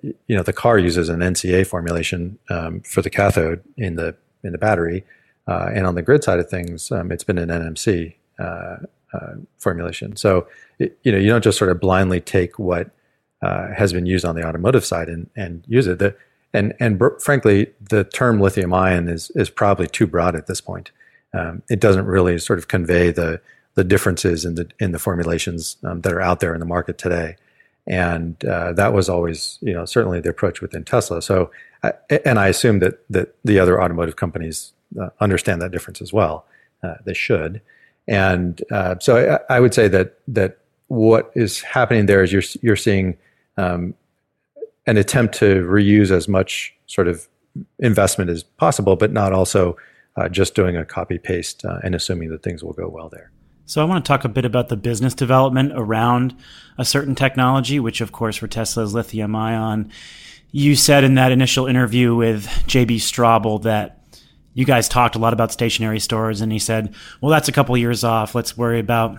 you 0.01 0.35
know, 0.35 0.43
the 0.43 0.53
car 0.53 0.77
uses 0.77 1.09
an 1.09 1.21
NCA 1.21 1.65
formulation 1.65 2.37
um, 2.49 2.81
for 2.81 3.01
the 3.01 3.09
cathode 3.09 3.63
in 3.77 3.95
the 3.95 4.15
in 4.43 4.51
the 4.51 4.57
battery, 4.57 5.05
uh, 5.47 5.69
and 5.73 5.87
on 5.87 5.95
the 5.95 6.01
grid 6.01 6.23
side 6.23 6.39
of 6.39 6.49
things, 6.49 6.91
um, 6.91 7.11
it's 7.11 7.23
been 7.23 7.37
an 7.37 7.49
NMC 7.49 8.15
uh, 8.37 8.77
uh, 9.13 9.35
formulation. 9.59 10.15
So 10.15 10.47
it, 10.77 10.97
you 11.03 11.11
know, 11.11 11.17
you 11.17 11.29
don't 11.29 11.43
just 11.43 11.57
sort 11.57 11.71
of 11.71 11.79
blindly 11.79 12.19
take 12.19 12.59
what 12.59 12.91
uh, 13.41 13.73
has 13.73 13.93
been 13.93 14.05
used 14.05 14.25
on 14.25 14.35
the 14.35 14.45
automotive 14.45 14.83
side 14.83 15.07
and 15.07 15.29
and 15.35 15.63
use 15.67 15.87
it. 15.87 15.99
The, 15.99 16.15
and 16.53 16.73
and 16.79 16.97
br- 16.99 17.19
frankly, 17.19 17.67
the 17.79 18.03
term 18.03 18.39
lithium 18.39 18.73
ion 18.73 19.07
is 19.07 19.31
is 19.35 19.49
probably 19.49 19.87
too 19.87 20.07
broad 20.07 20.35
at 20.35 20.47
this 20.47 20.61
point. 20.61 20.91
Um, 21.33 21.63
it 21.69 21.79
doesn't 21.79 22.05
really 22.05 22.37
sort 22.39 22.59
of 22.59 22.67
convey 22.67 23.11
the 23.11 23.41
the 23.75 23.83
differences 23.83 24.45
in 24.45 24.55
the 24.55 24.69
in 24.79 24.91
the 24.91 24.99
formulations 24.99 25.77
um, 25.83 26.01
that 26.01 26.13
are 26.13 26.21
out 26.21 26.39
there 26.39 26.53
in 26.53 26.59
the 26.59 26.65
market 26.65 26.97
today 26.97 27.37
and 27.85 28.43
uh, 28.45 28.71
that 28.73 28.93
was 28.93 29.09
always 29.09 29.57
you 29.61 29.73
know 29.73 29.85
certainly 29.85 30.19
the 30.21 30.29
approach 30.29 30.61
within 30.61 30.83
Tesla. 30.83 31.21
So, 31.21 31.51
and 32.25 32.39
I 32.39 32.47
assume 32.47 32.79
that 32.79 33.03
that 33.09 33.35
the 33.43 33.59
other 33.59 33.81
automotive 33.81 34.15
companies 34.15 34.73
uh, 34.99 35.09
understand 35.19 35.61
that 35.61 35.71
difference 35.71 36.01
as 36.01 36.13
well. 36.13 36.45
Uh, 36.81 36.95
they 37.05 37.13
should, 37.13 37.61
and 38.07 38.61
uh, 38.71 38.95
so 38.99 39.39
I, 39.49 39.55
I, 39.55 39.59
would 39.59 39.73
say 39.73 39.87
that 39.89 40.17
that 40.27 40.59
what 40.87 41.31
is 41.35 41.61
happening 41.61 42.05
there 42.05 42.23
is 42.23 42.31
you're 42.31 42.43
you're 42.61 42.75
seeing 42.75 43.17
um, 43.57 43.95
an 44.85 44.97
attempt 44.97 45.35
to 45.35 45.61
reuse 45.63 46.11
as 46.11 46.27
much 46.27 46.73
sort 46.87 47.07
of 47.07 47.27
investment 47.79 48.29
as 48.29 48.43
possible, 48.43 48.95
but 48.95 49.11
not 49.11 49.33
also 49.33 49.77
uh, 50.15 50.29
just 50.29 50.55
doing 50.55 50.75
a 50.75 50.85
copy 50.85 51.17
paste 51.17 51.63
uh, 51.65 51.79
and 51.83 51.95
assuming 51.95 52.29
that 52.29 52.43
things 52.43 52.63
will 52.63 52.73
go 52.73 52.87
well 52.87 53.09
there. 53.09 53.31
So 53.65 53.81
I 53.81 53.85
want 53.85 54.03
to 54.03 54.07
talk 54.07 54.25
a 54.25 54.29
bit 54.29 54.45
about 54.45 54.69
the 54.69 54.75
business 54.75 55.13
development 55.13 55.71
around 55.75 56.35
a 56.77 56.83
certain 56.83 57.15
technology, 57.15 57.79
which 57.79 58.01
of 58.01 58.11
course 58.11 58.35
for 58.35 58.47
Tesla 58.47 58.83
is 58.83 58.93
lithium 58.93 59.35
ion. 59.35 59.89
You 60.51 60.75
said 60.75 61.03
in 61.03 61.15
that 61.15 61.31
initial 61.31 61.65
interview 61.65 62.13
with 62.13 62.45
JB 62.67 62.97
Straubel 62.97 63.61
that 63.63 64.03
you 64.53 64.65
guys 64.65 64.87
talked 64.87 65.15
a 65.15 65.19
lot 65.19 65.33
about 65.33 65.51
stationary 65.51 65.99
stores 65.99 66.41
and 66.41 66.51
he 66.51 66.59
said, 66.59 66.93
well, 67.21 67.31
that's 67.31 67.47
a 67.47 67.51
couple 67.51 67.75
years 67.77 68.03
off. 68.03 68.35
Let's 68.35 68.57
worry 68.57 68.79
about 68.79 69.17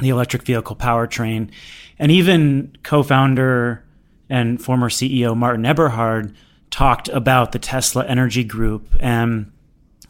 the 0.00 0.08
electric 0.08 0.42
vehicle 0.42 0.76
powertrain. 0.76 1.50
And 1.98 2.10
even 2.10 2.76
co-founder 2.82 3.83
and 4.28 4.60
former 4.60 4.88
CEO 4.88 5.36
Martin 5.36 5.64
Eberhard 5.64 6.34
talked 6.70 7.08
about 7.08 7.52
the 7.52 7.58
Tesla 7.58 8.04
Energy 8.06 8.44
Group 8.44 8.96
and 9.00 9.52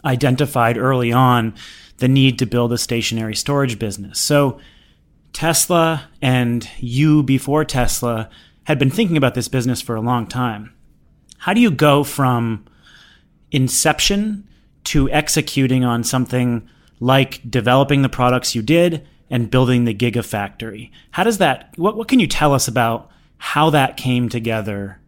identified 0.05 0.79
early 0.79 1.12
on 1.12 1.55
the 1.98 2.09
need 2.09 2.38
to 2.38 2.46
build 2.46 2.72
a 2.72 2.79
stationary 2.79 3.35
storage 3.35 3.79
business. 3.79 4.18
So 4.18 4.59
Tesla 5.33 6.09
and 6.22 6.68
you 6.79 7.22
before 7.22 7.64
Tesla 7.64 8.31
had 8.64 8.79
been 8.79 8.90
thinking 8.90 9.16
about 9.16 9.35
this 9.35 9.48
business 9.48 9.83
for 9.83 9.94
a 9.94 10.00
long 10.00 10.27
time. 10.27 10.72
How 11.38 11.53
do 11.53 11.61
you 11.61 11.70
go 11.70 12.05
from 12.05 12.64
inception 13.50 14.48
to 14.85 15.11
executing 15.11 15.85
on 15.85 16.03
something 16.03 16.68
like 17.00 17.40
developing 17.50 18.03
the 18.03 18.09
products 18.09 18.55
you 18.55 18.62
did 18.62 19.07
and 19.29 19.50
building 19.50 19.85
the 19.85 19.94
gigafactory? 19.94 20.90
How 21.11 21.24
does 21.24 21.38
that, 21.38 21.72
what, 21.77 21.96
what 21.96 22.09
can 22.09 22.20
you 22.20 22.27
tell 22.27 22.55
us 22.55 22.68
about 22.68 23.11
how 23.38 23.70
that 23.70 23.97
came 23.97 24.29
together 24.29 25.01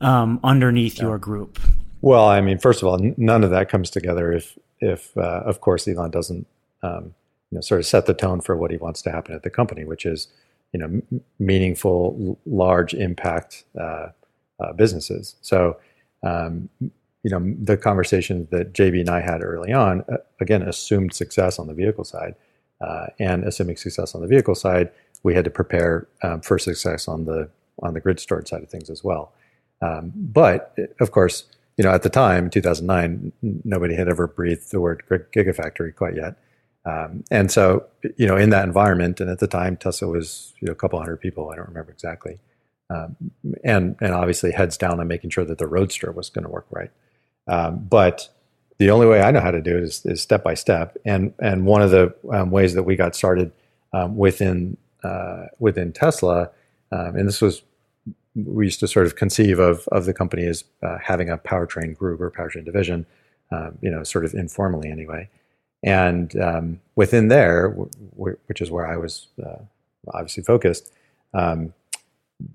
um, 0.00 0.40
underneath 0.42 0.98
yeah. 0.98 1.04
your 1.04 1.18
group? 1.18 1.58
Well, 2.00 2.26
I 2.26 2.40
mean, 2.40 2.58
first 2.58 2.82
of 2.82 2.88
all, 2.88 3.02
n- 3.02 3.14
none 3.16 3.44
of 3.44 3.50
that 3.50 3.68
comes 3.68 3.90
together 3.90 4.32
if 4.32 4.58
if, 4.80 5.16
uh, 5.16 5.42
of 5.44 5.60
course, 5.60 5.86
Elon 5.86 6.10
doesn't 6.10 6.44
um, 6.82 7.14
you 7.50 7.56
know, 7.56 7.60
sort 7.60 7.80
of 7.80 7.86
set 7.86 8.06
the 8.06 8.14
tone 8.14 8.40
for 8.40 8.56
what 8.56 8.70
he 8.70 8.76
wants 8.76 9.02
to 9.02 9.12
happen 9.12 9.34
at 9.34 9.42
the 9.42 9.50
company, 9.50 9.84
which 9.84 10.04
is 10.06 10.28
you 10.72 10.80
know 10.80 10.86
m- 10.86 11.20
meaningful, 11.38 12.38
large 12.46 12.94
impact 12.94 13.64
uh, 13.78 14.08
uh, 14.58 14.72
businesses. 14.72 15.36
So 15.42 15.76
um, 16.22 16.68
you 16.80 17.30
know 17.30 17.54
the 17.62 17.76
conversation 17.76 18.48
that 18.50 18.72
JB 18.72 19.00
and 19.00 19.10
I 19.10 19.20
had 19.20 19.42
early 19.42 19.72
on 19.72 20.02
uh, 20.10 20.16
again 20.40 20.62
assumed 20.62 21.14
success 21.14 21.58
on 21.58 21.66
the 21.66 21.74
vehicle 21.74 22.04
side, 22.04 22.34
uh, 22.80 23.06
and 23.18 23.44
assuming 23.44 23.76
success 23.76 24.14
on 24.14 24.22
the 24.22 24.26
vehicle 24.26 24.54
side, 24.54 24.90
we 25.22 25.34
had 25.34 25.44
to 25.44 25.50
prepare 25.50 26.08
um, 26.22 26.40
for 26.40 26.58
success 26.58 27.06
on 27.06 27.26
the 27.26 27.48
on 27.82 27.94
the 27.94 28.00
grid 28.00 28.20
storage 28.20 28.48
side 28.48 28.62
of 28.62 28.70
things 28.70 28.90
as 28.90 29.04
well. 29.04 29.32
Um, 29.80 30.12
but 30.14 30.76
of 31.00 31.10
course 31.10 31.44
you 31.76 31.84
know, 31.84 31.90
at 31.90 32.02
the 32.02 32.10
time, 32.10 32.50
2009, 32.50 33.32
nobody 33.64 33.94
had 33.94 34.08
ever 34.08 34.26
breathed 34.26 34.70
the 34.70 34.80
word 34.80 35.02
gigafactory 35.34 35.94
quite 35.94 36.14
yet. 36.14 36.36
Um, 36.84 37.24
and 37.30 37.50
so, 37.50 37.86
you 38.16 38.26
know, 38.26 38.36
in 38.36 38.50
that 38.50 38.64
environment, 38.64 39.20
and 39.20 39.30
at 39.30 39.38
the 39.38 39.46
time, 39.46 39.76
Tesla 39.76 40.08
was 40.08 40.52
you 40.60 40.66
know 40.66 40.72
a 40.72 40.76
couple 40.76 40.98
hundred 40.98 41.18
people. 41.18 41.50
I 41.50 41.56
don't 41.56 41.68
remember 41.68 41.92
exactly, 41.92 42.40
um, 42.90 43.16
and 43.62 43.96
and 44.00 44.12
obviously 44.12 44.50
heads 44.50 44.76
down 44.76 44.98
on 44.98 45.06
making 45.06 45.30
sure 45.30 45.44
that 45.44 45.58
the 45.58 45.68
Roadster 45.68 46.10
was 46.10 46.28
going 46.28 46.44
to 46.44 46.50
work 46.50 46.66
right. 46.70 46.90
Um, 47.46 47.86
but 47.88 48.28
the 48.78 48.90
only 48.90 49.06
way 49.06 49.22
I 49.22 49.30
know 49.30 49.40
how 49.40 49.52
to 49.52 49.62
do 49.62 49.76
it 49.76 49.84
is, 49.84 50.04
is 50.04 50.20
step 50.20 50.42
by 50.42 50.54
step. 50.54 50.96
And 51.04 51.32
and 51.38 51.66
one 51.66 51.82
of 51.82 51.92
the 51.92 52.12
um, 52.32 52.50
ways 52.50 52.74
that 52.74 52.82
we 52.82 52.96
got 52.96 53.14
started 53.14 53.52
um, 53.92 54.16
within 54.16 54.76
uh, 55.04 55.46
within 55.60 55.92
Tesla, 55.92 56.50
um, 56.92 57.16
and 57.16 57.26
this 57.26 57.40
was 57.40 57.62
we 58.34 58.64
used 58.64 58.80
to 58.80 58.88
sort 58.88 59.06
of 59.06 59.16
conceive 59.16 59.58
of 59.58 59.86
of 59.88 60.04
the 60.04 60.14
company 60.14 60.46
as 60.46 60.64
uh, 60.82 60.98
having 61.02 61.28
a 61.28 61.38
powertrain 61.38 61.96
group 61.96 62.20
or 62.20 62.30
powertrain 62.30 62.64
division, 62.64 63.06
um, 63.50 63.78
you 63.80 63.90
know, 63.90 64.02
sort 64.02 64.24
of 64.24 64.34
informally 64.34 64.90
anyway. 64.90 65.28
And 65.82 66.34
um, 66.40 66.80
within 66.94 67.28
there, 67.28 67.68
w- 67.70 67.90
w- 68.16 68.38
which 68.46 68.60
is 68.60 68.70
where 68.70 68.86
I 68.86 68.96
was 68.96 69.28
uh, 69.44 69.62
obviously 70.14 70.44
focused, 70.44 70.92
um, 71.34 71.74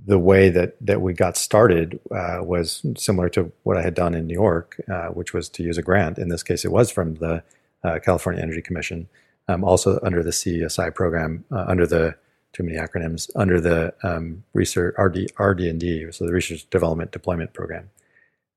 the 0.06 0.19
way 0.19 0.50
that 0.50 0.76
that 0.82 1.02
we 1.02 1.13
got 1.13 1.38
started 1.38 2.00
uh, 2.12 2.39
was 2.41 2.86
similar 2.95 3.30
to 3.30 3.52
what 3.63 3.78
I 3.78 3.82
had 3.82 3.93
done 3.93 4.13
in 4.15 4.28
New 4.28 4.34
York, 4.34 4.82
uh, 4.91 5.08
which 5.08 5.34
was 5.34 5.50
to 5.50 5.63
use 5.63 5.78
a 5.78 5.84
grant. 5.84 6.17
In 6.17 6.30
this 6.30 6.43
case, 6.43 6.65
it 6.65 6.71
was 6.71 6.89
from 6.91 7.15
the 7.15 7.43
uh, 7.84 8.00
California 8.04 8.41
Energy 8.41 8.62
Commission, 8.62 9.08
um, 9.47 9.63
also 9.63 10.00
under 10.04 10.23
the 10.23 10.32
CESI 10.32 10.93
program, 10.95 11.45
uh, 11.52 11.65
under 11.67 11.86
the 11.86 12.15
too 12.53 12.63
many 12.63 12.77
acronyms 12.77 13.29
under 13.36 13.62
the 13.62 13.93
um, 14.03 14.43
research 14.53 14.95
RD, 14.97 15.31
RD&D, 15.39 16.12
so 16.12 16.25
the 16.25 16.33
Research 16.33 16.69
Development 16.69 17.12
Deployment 17.12 17.53
Program. 17.53 17.89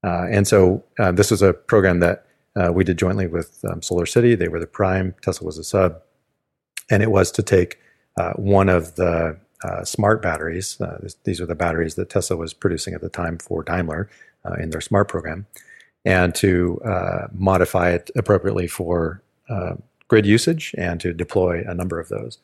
Uh, 0.03 0.25
and 0.29 0.47
so 0.47 0.83
uh, 0.99 1.11
this 1.11 1.29
was 1.29 1.41
a 1.41 1.53
program 1.53 1.99
that 1.99 2.25
uh, 2.55 2.71
we 2.73 2.83
did 2.83 2.97
jointly 2.97 3.27
with 3.27 3.63
um, 3.69 3.81
Solar 3.81 4.05
City. 4.05 4.35
They 4.35 4.47
were 4.47 4.59
the 4.59 4.67
prime, 4.67 5.15
Tesla 5.21 5.45
was 5.45 5.57
a 5.57 5.63
sub, 5.63 6.01
and 6.89 7.03
it 7.03 7.11
was 7.11 7.31
to 7.31 7.43
take 7.43 7.79
uh, 8.19 8.33
one 8.33 8.67
of 8.67 8.95
the 8.95 9.37
uh, 9.63 9.83
smart 9.83 10.21
batteries. 10.21 10.81
Uh, 10.81 11.07
these 11.23 11.39
are 11.39 11.45
the 11.45 11.55
batteries 11.55 11.95
that 11.95 12.09
Tesla 12.09 12.35
was 12.35 12.53
producing 12.53 12.93
at 12.93 13.01
the 13.01 13.09
time 13.09 13.37
for 13.37 13.63
Daimler 13.63 14.09
in 14.57 14.71
their 14.71 14.81
smart 14.81 15.07
program, 15.07 15.45
and 16.03 16.33
to 16.33 16.81
modify 17.31 17.91
it 17.91 18.09
appropriately 18.15 18.65
for 18.65 19.21
grid 20.07 20.25
usage 20.25 20.73
and 20.79 20.99
to 20.99 21.13
deploy 21.13 21.63
a 21.67 21.75
number 21.75 21.99
of 21.99 22.09
those. 22.09 22.39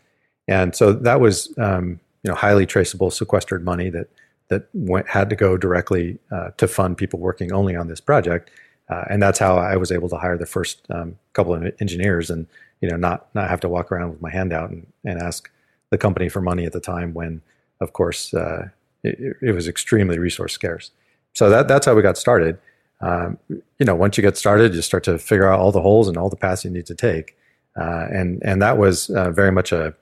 And 0.48 0.76
so 0.76 0.94
that 0.94 1.20
was 1.20 1.54
um, 1.58 2.00
you 2.24 2.30
know 2.30 2.36
highly 2.36 2.66
traceable 2.66 3.12
sequestered 3.12 3.64
money 3.64 3.90
that 3.90 4.08
that 4.50 4.68
went, 4.74 5.08
had 5.10 5.30
to 5.30 5.36
go 5.36 5.58
directly 5.58 6.20
uh, 6.32 6.52
to 6.58 6.68
fund 6.68 6.98
people 6.98 7.20
working 7.20 7.52
only 7.52 7.76
on 7.76 7.88
this 7.88 8.00
project. 8.00 8.50
Uh, 8.90 9.04
and 9.10 9.22
that's 9.22 9.40
how 9.40 9.58
I 9.58 9.76
was 9.76 9.92
able 9.92 10.08
to 10.10 10.16
hire 10.16 10.38
the 10.38 10.46
first 10.46 10.86
um, 10.90 11.18
couple 11.34 11.54
of 11.54 11.74
engineers 11.82 12.30
and 12.30 12.48
you 12.82 12.90
know 12.90 12.96
not 12.96 13.28
not 13.36 13.50
have 13.50 13.60
to 13.62 13.70
walk 13.70 13.92
around 13.92 14.12
with 14.12 14.22
my 14.22 14.32
hand 14.32 14.54
out 14.54 14.70
and, 14.70 14.88
and 15.04 15.22
ask 15.22 15.50
the 15.90 15.98
company 15.98 16.30
for 16.30 16.42
money 16.42 16.66
at 16.66 16.74
the 16.74 16.80
time 16.80 17.14
when 17.14 17.42
of 17.82 17.94
course 17.94 18.34
uh, 18.34 18.70
it, 19.04 19.38
it, 19.42 19.52
was 19.52 19.68
extremely 19.68 20.18
resource 20.18 20.54
scarce. 20.54 20.92
So 21.34 21.50
that 21.50 21.68
that's 21.68 21.86
how 21.86 21.96
we 21.96 22.02
got 22.02 22.18
started. 22.18 22.58
um, 23.02 23.38
you 23.50 23.86
know, 23.86 23.96
once 23.96 24.18
you 24.18 24.22
get 24.24 24.38
started, 24.38 24.74
you 24.74 24.82
start 24.82 25.04
to 25.04 25.20
figure 25.20 25.52
out 25.52 25.60
all 25.60 25.72
the 25.72 25.82
holes 25.82 26.08
and 26.08 26.18
all 26.18 26.30
the 26.30 26.36
paths 26.36 26.66
you 26.66 26.72
need 26.72 26.86
to 26.88 26.96
take. 26.96 27.38
Uh, 27.80 28.08
and 28.12 28.42
and 28.44 28.62
that 28.62 28.78
was 28.78 29.10
uh, 29.12 29.30
very 29.32 29.52
much 29.52 29.72
a, 29.72 29.94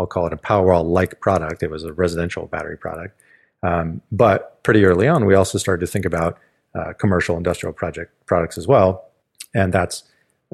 I'll 0.00 0.06
call 0.06 0.26
it 0.26 0.32
a 0.32 0.36
Powerwall 0.36 0.84
like 0.84 1.20
product. 1.20 1.62
It 1.62 1.70
was 1.70 1.84
a 1.84 1.92
residential 1.92 2.46
battery 2.46 2.76
product. 2.76 3.20
Um, 3.62 4.00
but 4.10 4.62
pretty 4.62 4.84
early 4.84 5.06
on, 5.06 5.26
we 5.26 5.34
also 5.34 5.58
started 5.58 5.84
to 5.84 5.92
think 5.92 6.04
about 6.04 6.38
uh, 6.74 6.92
commercial 6.94 7.36
industrial 7.36 7.72
project 7.72 8.12
products 8.26 8.56
as 8.56 8.66
well. 8.66 9.04
And 9.54 9.72
that's 9.72 10.04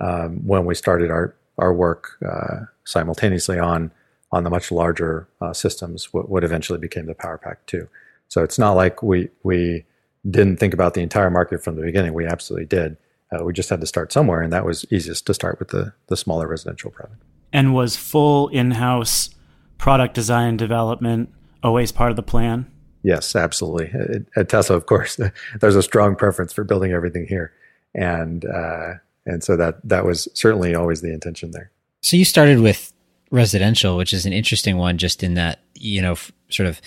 um, 0.01 0.47
when 0.47 0.65
we 0.65 0.75
started 0.75 1.11
our 1.11 1.35
our 1.59 1.73
work 1.73 2.19
uh, 2.27 2.67
simultaneously 2.85 3.59
on 3.59 3.93
on 4.33 4.45
the 4.45 4.51
much 4.51 4.73
larger 4.73 5.29
uh, 5.41 5.53
systems, 5.53 6.13
what, 6.13 6.29
what 6.29 6.43
eventually 6.43 6.79
became 6.79 7.07
the 7.07 7.15
Power 7.15 7.39
Pack 7.39 7.65
2. 7.67 7.89
So 8.29 8.43
it's 8.43 8.59
not 8.59 8.73
like 8.73 9.03
we 9.03 9.29
we 9.43 9.85
didn't 10.29 10.57
think 10.57 10.75
about 10.75 10.95
the 10.95 11.03
entire 11.03 11.31
market 11.31 11.63
from 11.63 11.77
the 11.77 11.83
beginning. 11.83 12.13
We 12.13 12.27
absolutely 12.27 12.67
did. 12.67 12.97
Uh, 13.33 13.45
we 13.45 13.53
just 13.53 13.69
had 13.69 13.81
to 13.81 13.87
start 13.87 14.13
somewhere, 14.13 14.43
and 14.43 14.53
that 14.53 14.65
was 14.65 14.85
easiest 14.91 15.27
to 15.27 15.35
start 15.35 15.59
with 15.59 15.69
the 15.69 15.93
the 16.09 16.17
smaller 16.17 16.49
residential 16.49 16.91
product. 16.91 17.23
And 17.53 17.73
was 17.73 17.97
full 17.97 18.49
in-house 18.49 19.31
product 19.79 20.15
design 20.15 20.51
and 20.51 20.59
development 20.59 21.33
always 21.63 21.93
part 21.93 22.11
of 22.11 22.17
the 22.17 22.23
plan? 22.23 22.71
Yes, 23.03 23.37
absolutely. 23.37 23.91
At, 23.99 24.23
at 24.37 24.49
Tesla, 24.49 24.77
of 24.77 24.87
course, 24.87 25.19
there's 25.61 25.77
a 25.77 25.83
strong 25.83 26.17
preference 26.17 26.53
for 26.53 26.65
building 26.65 26.93
everything 26.93 27.27
here, 27.27 27.53
and 27.95 28.45
uh, 28.45 28.95
and 29.25 29.45
so 29.45 29.57
that 29.57 29.77
that 29.85 30.05
was 30.05 30.29
certainly 30.35 30.75
always 30.75 31.03
the 31.03 31.13
intention 31.13 31.53
there. 31.53 31.71
So 32.03 32.17
you 32.17 32.25
started 32.25 32.61
with 32.61 32.93
residential, 33.31 33.97
which 33.97 34.13
is 34.13 34.27
an 34.27 34.33
interesting 34.33 34.77
one, 34.77 34.99
just 34.99 35.23
in 35.23 35.35
that 35.35 35.61
you 35.75 36.03
know, 36.03 36.13
f- 36.13 36.33
sort 36.49 36.69
of 36.69 36.81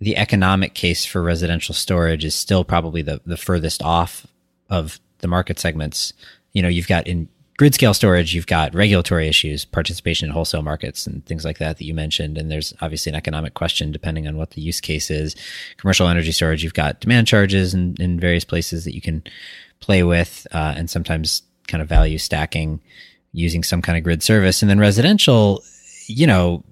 the 0.00 0.16
economic 0.16 0.74
case 0.74 1.04
for 1.04 1.22
residential 1.22 1.74
storage 1.74 2.24
is 2.24 2.34
still 2.34 2.64
probably 2.64 3.02
the 3.02 3.20
the 3.26 3.36
furthest 3.36 3.82
off 3.82 4.26
of 4.68 5.00
the 5.18 5.28
market 5.28 5.58
segments. 5.58 6.12
You 6.52 6.62
know, 6.62 6.68
you've 6.68 6.88
got 6.88 7.06
in 7.06 7.28
grid 7.56 7.74
scale 7.74 7.94
storage, 7.94 8.34
you've 8.34 8.46
got 8.46 8.74
regulatory 8.74 9.28
issues, 9.28 9.64
participation 9.64 10.28
in 10.28 10.32
wholesale 10.32 10.62
markets, 10.62 11.06
and 11.06 11.24
things 11.26 11.44
like 11.44 11.58
that 11.58 11.78
that 11.78 11.84
you 11.84 11.94
mentioned. 11.94 12.36
And 12.36 12.50
there's 12.50 12.74
obviously 12.80 13.10
an 13.10 13.16
economic 13.16 13.54
question 13.54 13.92
depending 13.92 14.26
on 14.26 14.36
what 14.36 14.50
the 14.50 14.60
use 14.60 14.80
case 14.80 15.10
is. 15.10 15.36
Commercial 15.76 16.08
energy 16.08 16.32
storage, 16.32 16.64
you've 16.64 16.74
got 16.74 17.00
demand 17.00 17.26
charges 17.26 17.74
in, 17.74 17.96
in 18.00 18.18
various 18.18 18.44
places 18.44 18.84
that 18.84 18.94
you 18.94 19.00
can 19.00 19.22
play 19.80 20.02
with, 20.02 20.46
uh, 20.52 20.74
and 20.76 20.90
sometimes 20.90 21.42
kind 21.68 21.82
of 21.82 21.88
value 21.88 22.18
stacking 22.18 22.80
using 23.32 23.62
some 23.62 23.82
kind 23.82 23.98
of 23.98 24.04
grid 24.04 24.22
service. 24.22 24.62
And 24.62 24.70
then 24.70 24.78
residential, 24.78 25.62
you 26.06 26.26
know, 26.26 26.64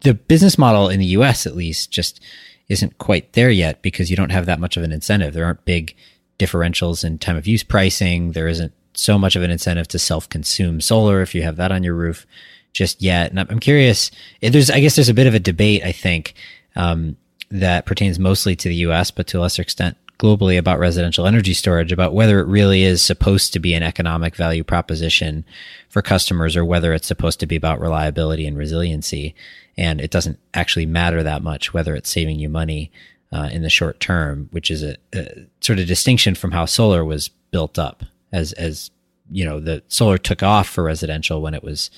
the 0.00 0.14
business 0.14 0.58
model 0.58 0.88
in 0.88 1.00
the 1.00 1.06
US 1.06 1.46
at 1.46 1.56
least 1.56 1.90
just 1.90 2.20
isn't 2.68 2.98
quite 2.98 3.32
there 3.34 3.50
yet 3.50 3.82
because 3.82 4.10
you 4.10 4.16
don't 4.16 4.30
have 4.30 4.46
that 4.46 4.60
much 4.60 4.76
of 4.76 4.82
an 4.82 4.92
incentive. 4.92 5.34
There 5.34 5.44
aren't 5.44 5.64
big 5.64 5.94
differentials 6.38 7.04
in 7.04 7.18
time 7.18 7.36
of 7.36 7.46
use 7.46 7.62
pricing. 7.62 8.32
There 8.32 8.48
isn't 8.48 8.72
so 8.96 9.18
much 9.18 9.36
of 9.36 9.42
an 9.42 9.50
incentive 9.50 9.88
to 9.88 9.98
self 9.98 10.28
consume 10.28 10.80
solar 10.80 11.22
if 11.22 11.34
you 11.34 11.42
have 11.42 11.56
that 11.56 11.72
on 11.72 11.84
your 11.84 11.94
roof 11.94 12.26
just 12.72 13.00
yet. 13.02 13.30
And 13.30 13.40
I'm 13.40 13.58
curious, 13.58 14.10
there's, 14.40 14.70
I 14.70 14.80
guess 14.80 14.96
there's 14.96 15.08
a 15.08 15.14
bit 15.14 15.26
of 15.26 15.34
a 15.34 15.40
debate, 15.40 15.82
I 15.82 15.92
think, 15.92 16.34
um, 16.76 17.16
that 17.50 17.86
pertains 17.86 18.18
mostly 18.18 18.54
to 18.56 18.68
the 18.68 18.74
US, 18.76 19.10
but 19.10 19.26
to 19.28 19.38
a 19.38 19.40
lesser 19.40 19.62
extent 19.62 19.96
globally 20.18 20.58
about 20.58 20.78
residential 20.78 21.26
energy 21.26 21.54
storage, 21.54 21.92
about 21.92 22.14
whether 22.14 22.40
it 22.40 22.46
really 22.46 22.82
is 22.82 23.02
supposed 23.02 23.52
to 23.52 23.58
be 23.58 23.74
an 23.74 23.82
economic 23.82 24.34
value 24.34 24.64
proposition 24.64 25.44
for 25.88 26.02
customers 26.02 26.56
or 26.56 26.64
whether 26.64 26.92
it's 26.92 27.06
supposed 27.06 27.40
to 27.40 27.46
be 27.46 27.56
about 27.56 27.80
reliability 27.80 28.46
and 28.46 28.56
resiliency. 28.56 29.34
And 29.76 30.00
it 30.00 30.10
doesn't 30.10 30.38
actually 30.54 30.86
matter 30.86 31.22
that 31.22 31.42
much 31.42 31.74
whether 31.74 31.94
it's 31.94 32.10
saving 32.10 32.38
you 32.38 32.48
money 32.48 32.90
uh, 33.32 33.48
in 33.52 33.62
the 33.62 33.70
short 33.70 34.00
term, 34.00 34.48
which 34.52 34.70
is 34.70 34.82
a, 34.82 34.96
a 35.14 35.46
sort 35.60 35.78
of 35.78 35.86
distinction 35.86 36.34
from 36.34 36.52
how 36.52 36.64
solar 36.64 37.04
was 37.04 37.28
built 37.50 37.78
up 37.78 38.04
as, 38.32 38.52
as, 38.54 38.90
you 39.30 39.44
know, 39.44 39.60
the 39.60 39.82
solar 39.88 40.18
took 40.18 40.42
off 40.42 40.68
for 40.68 40.84
residential 40.84 41.42
when 41.42 41.54
it 41.54 41.62
was 41.62 41.90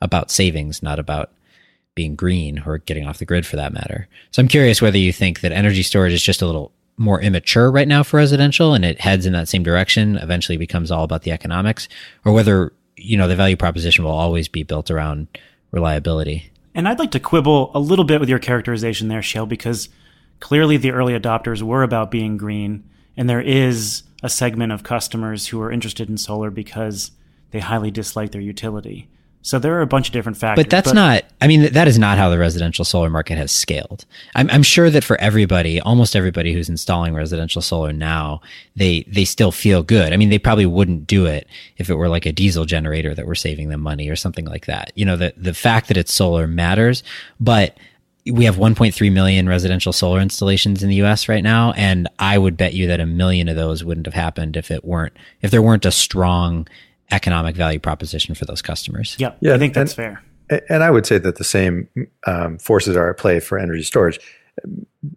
about 0.00 0.30
savings, 0.30 0.82
not 0.82 0.98
about 0.98 1.32
being 1.94 2.14
green 2.14 2.62
or 2.66 2.78
getting 2.78 3.06
off 3.06 3.18
the 3.18 3.24
grid 3.24 3.46
for 3.46 3.56
that 3.56 3.72
matter. 3.72 4.06
So 4.30 4.40
I'm 4.40 4.48
curious 4.48 4.82
whether 4.82 4.98
you 4.98 5.12
think 5.12 5.40
that 5.40 5.52
energy 5.52 5.82
storage 5.82 6.12
is 6.12 6.22
just 6.22 6.42
a 6.42 6.46
little 6.46 6.72
more 6.98 7.20
immature 7.20 7.70
right 7.70 7.88
now 7.88 8.02
for 8.02 8.18
residential 8.18 8.74
and 8.74 8.84
it 8.84 9.00
heads 9.00 9.26
in 9.26 9.32
that 9.32 9.48
same 9.48 9.62
direction, 9.62 10.16
eventually 10.16 10.56
becomes 10.56 10.90
all 10.90 11.04
about 11.04 11.22
the 11.22 11.32
economics, 11.32 11.88
or 12.24 12.32
whether, 12.32 12.72
you 12.96 13.16
know, 13.16 13.28
the 13.28 13.36
value 13.36 13.56
proposition 13.56 14.04
will 14.04 14.12
always 14.12 14.48
be 14.48 14.62
built 14.62 14.90
around 14.90 15.26
reliability. 15.70 16.50
And 16.74 16.86
I'd 16.86 16.98
like 16.98 17.10
to 17.12 17.20
quibble 17.20 17.70
a 17.74 17.80
little 17.80 18.04
bit 18.04 18.20
with 18.20 18.28
your 18.28 18.38
characterization 18.38 19.08
there, 19.08 19.20
Shayle, 19.20 19.48
because 19.48 19.88
clearly 20.40 20.76
the 20.76 20.92
early 20.92 21.18
adopters 21.18 21.62
were 21.62 21.82
about 21.82 22.10
being 22.10 22.36
green, 22.36 22.84
and 23.16 23.28
there 23.28 23.40
is 23.40 24.02
a 24.22 24.28
segment 24.28 24.72
of 24.72 24.82
customers 24.82 25.48
who 25.48 25.60
are 25.60 25.70
interested 25.70 26.08
in 26.08 26.16
solar 26.16 26.50
because 26.50 27.10
they 27.50 27.60
highly 27.60 27.90
dislike 27.90 28.32
their 28.32 28.40
utility. 28.40 29.08
So 29.46 29.60
there 29.60 29.76
are 29.76 29.82
a 29.82 29.86
bunch 29.86 30.08
of 30.08 30.12
different 30.12 30.38
factors. 30.38 30.64
But 30.64 30.70
that's 30.70 30.88
but, 30.88 30.94
not, 30.94 31.24
I 31.40 31.46
mean, 31.46 31.72
that 31.72 31.86
is 31.86 32.00
not 32.00 32.18
how 32.18 32.30
the 32.30 32.38
residential 32.38 32.84
solar 32.84 33.08
market 33.08 33.38
has 33.38 33.52
scaled. 33.52 34.04
I'm, 34.34 34.50
I'm, 34.50 34.64
sure 34.64 34.90
that 34.90 35.04
for 35.04 35.20
everybody, 35.20 35.80
almost 35.80 36.16
everybody 36.16 36.52
who's 36.52 36.68
installing 36.68 37.14
residential 37.14 37.62
solar 37.62 37.92
now, 37.92 38.40
they, 38.74 39.04
they 39.06 39.24
still 39.24 39.52
feel 39.52 39.84
good. 39.84 40.12
I 40.12 40.16
mean, 40.16 40.30
they 40.30 40.40
probably 40.40 40.66
wouldn't 40.66 41.06
do 41.06 41.26
it 41.26 41.46
if 41.76 41.88
it 41.88 41.94
were 41.94 42.08
like 42.08 42.26
a 42.26 42.32
diesel 42.32 42.64
generator 42.64 43.14
that 43.14 43.24
were 43.24 43.36
saving 43.36 43.68
them 43.68 43.82
money 43.82 44.08
or 44.08 44.16
something 44.16 44.46
like 44.46 44.66
that. 44.66 44.90
You 44.96 45.04
know, 45.04 45.16
the, 45.16 45.32
the 45.36 45.54
fact 45.54 45.86
that 45.88 45.96
it's 45.96 46.12
solar 46.12 46.48
matters, 46.48 47.04
but 47.38 47.78
we 48.32 48.44
have 48.44 48.56
1.3 48.56 49.12
million 49.12 49.48
residential 49.48 49.92
solar 49.92 50.20
installations 50.20 50.82
in 50.82 50.88
the 50.88 50.96
US 50.96 51.28
right 51.28 51.42
now. 51.42 51.72
And 51.72 52.08
I 52.18 52.38
would 52.38 52.56
bet 52.56 52.74
you 52.74 52.86
that 52.88 53.00
a 53.00 53.06
million 53.06 53.48
of 53.48 53.56
those 53.56 53.84
wouldn't 53.84 54.06
have 54.06 54.14
happened 54.14 54.56
if 54.56 54.70
it 54.70 54.84
weren't, 54.84 55.12
if 55.42 55.50
there 55.50 55.62
weren't 55.62 55.86
a 55.86 55.92
strong 55.92 56.66
economic 57.10 57.54
value 57.54 57.78
proposition 57.78 58.34
for 58.34 58.44
those 58.44 58.62
customers. 58.62 59.16
Yep. 59.18 59.38
Yeah, 59.40 59.54
I 59.54 59.58
think 59.58 59.74
that's 59.74 59.96
and, 59.96 60.18
fair. 60.50 60.62
And 60.68 60.82
I 60.82 60.90
would 60.90 61.06
say 61.06 61.18
that 61.18 61.36
the 61.36 61.44
same 61.44 61.88
um, 62.26 62.58
forces 62.58 62.96
are 62.96 63.10
at 63.10 63.16
play 63.16 63.40
for 63.40 63.58
energy 63.58 63.82
storage. 63.82 64.18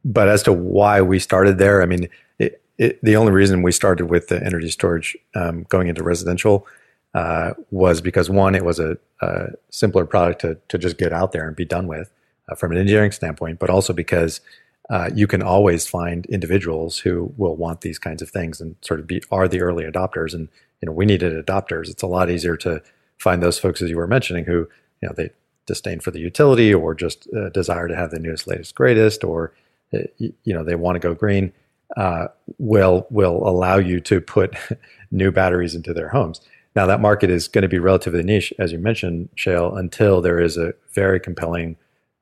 But 0.06 0.28
as 0.28 0.44
to 0.44 0.54
why 0.54 1.02
we 1.02 1.18
started 1.20 1.58
there, 1.58 1.82
I 1.82 1.86
mean, 1.86 2.10
it, 2.38 2.62
it, 2.78 3.00
the 3.02 3.16
only 3.16 3.32
reason 3.32 3.64
we 3.64 3.72
started 3.72 4.06
with 4.08 4.28
the 4.28 4.44
energy 4.44 4.70
storage 4.70 5.18
um, 5.36 5.64
going 5.70 5.88
into 5.88 6.04
residential 6.04 6.68
uh, 7.16 7.54
was 7.72 8.02
because 8.02 8.30
one, 8.30 8.54
it 8.54 8.64
was 8.64 8.80
a, 8.80 8.98
a, 9.22 9.48
simpler 9.72 10.06
product 10.06 10.42
to, 10.42 10.58
to 10.68 10.78
just 10.78 10.98
get 11.00 11.12
out 11.12 11.32
there 11.32 11.48
and 11.48 11.56
be 11.56 11.66
done 11.66 11.88
with 11.88 12.12
uh, 12.50 12.56
from 12.56 12.72
an 12.72 12.78
engineering 12.78 13.12
standpoint, 13.12 13.60
but 13.60 13.70
also 13.70 13.94
because 13.94 14.42
uh, 14.90 15.10
you 15.14 15.28
can 15.28 15.42
always 15.42 15.88
find 15.88 16.26
individuals 16.28 16.98
who 16.98 17.32
will 17.38 17.56
want 17.56 17.82
these 17.82 18.00
kinds 18.00 18.22
of 18.22 18.30
things 18.30 18.60
and 18.60 18.76
sort 18.82 19.00
of 19.00 19.08
be 19.08 19.22
are 19.32 19.48
the 19.48 19.62
early 19.62 19.84
adopters 19.84 20.34
and 20.34 20.50
you 20.82 20.88
know 20.88 20.92
we 20.92 21.06
needed 21.06 21.46
adopters. 21.46 21.90
It's 21.90 22.04
a 22.04 22.08
lot 22.08 22.30
easier 22.30 22.58
to 22.58 22.82
find 23.18 23.44
those 23.44 23.60
folks 23.60 23.82
as 23.82 23.90
you 23.90 23.98
were 23.98 24.08
mentioning 24.08 24.46
who 24.46 24.68
you 25.02 25.08
know 25.08 25.14
they 25.16 25.30
disdain 25.66 26.00
for 26.00 26.10
the 26.10 26.20
utility 26.20 26.74
or 26.74 26.96
just 26.96 27.28
uh, 27.36 27.50
desire 27.50 27.88
to 27.88 27.96
have 27.96 28.10
the 28.10 28.20
newest, 28.20 28.48
latest, 28.48 28.74
greatest, 28.74 29.24
or 29.24 29.54
uh, 29.94 30.00
you 30.18 30.54
know 30.54 30.64
they 30.64 30.76
want 30.76 30.96
to 30.96 31.00
go 31.00 31.14
green. 31.14 31.54
Uh, 31.98 32.28
will 32.60 33.08
will 33.10 33.48
allow 33.48 33.78
you 33.78 34.00
to 34.00 34.22
put 34.22 34.56
new 35.12 35.32
batteries 35.32 35.76
into 35.76 35.94
their 35.94 36.10
homes. 36.10 36.42
Now 36.76 36.86
that 36.86 37.02
market 37.02 37.30
is 37.30 37.48
going 37.48 37.64
to 37.64 37.68
be 37.68 37.80
relatively 37.80 38.24
niche, 38.24 38.54
as 38.60 38.72
you 38.72 38.80
mentioned, 38.80 39.30
Shayle, 39.36 39.78
until 39.78 40.22
there 40.22 40.40
is 40.40 40.56
a 40.58 40.74
very 40.94 41.20
compelling 41.20 41.78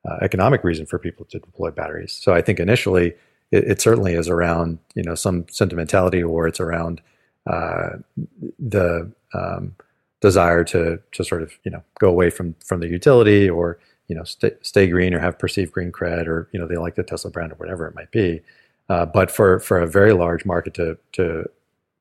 uh, 0.07 0.17
economic 0.21 0.63
reason 0.63 0.85
for 0.85 0.97
people 0.97 1.25
to 1.25 1.39
deploy 1.39 1.71
batteries. 1.71 2.11
So 2.11 2.33
I 2.33 2.41
think 2.41 2.59
initially 2.59 3.13
it, 3.51 3.63
it, 3.65 3.81
certainly 3.81 4.13
is 4.13 4.29
around 4.29 4.79
you 4.95 5.03
know 5.03 5.15
some 5.15 5.45
sentimentality 5.49 6.23
or 6.23 6.47
it's 6.47 6.59
around 6.59 7.01
uh, 7.45 7.89
the 8.59 9.11
um, 9.33 9.75
desire 10.21 10.63
to 10.65 10.99
to 11.11 11.23
sort 11.23 11.41
of 11.41 11.53
you 11.63 11.71
know 11.71 11.83
go 11.99 12.09
away 12.09 12.29
from 12.29 12.55
from 12.65 12.79
the 12.79 12.87
utility 12.87 13.49
or 13.49 13.79
you 14.07 14.15
know 14.15 14.23
stay, 14.23 14.51
stay 14.61 14.87
green 14.87 15.13
or 15.13 15.19
have 15.19 15.37
perceived 15.37 15.71
green 15.71 15.91
cred 15.91 16.27
or 16.27 16.49
you 16.51 16.59
know 16.59 16.67
they 16.67 16.77
like 16.77 16.95
the 16.95 17.03
Tesla 17.03 17.31
brand 17.31 17.51
or 17.51 17.55
whatever 17.55 17.85
it 17.87 17.95
might 17.95 18.11
be. 18.11 18.41
Uh, 18.89 19.05
but 19.05 19.29
for 19.29 19.59
for 19.59 19.79
a 19.79 19.87
very 19.87 20.13
large 20.13 20.45
market 20.45 20.73
to 20.73 20.97
to 21.11 21.45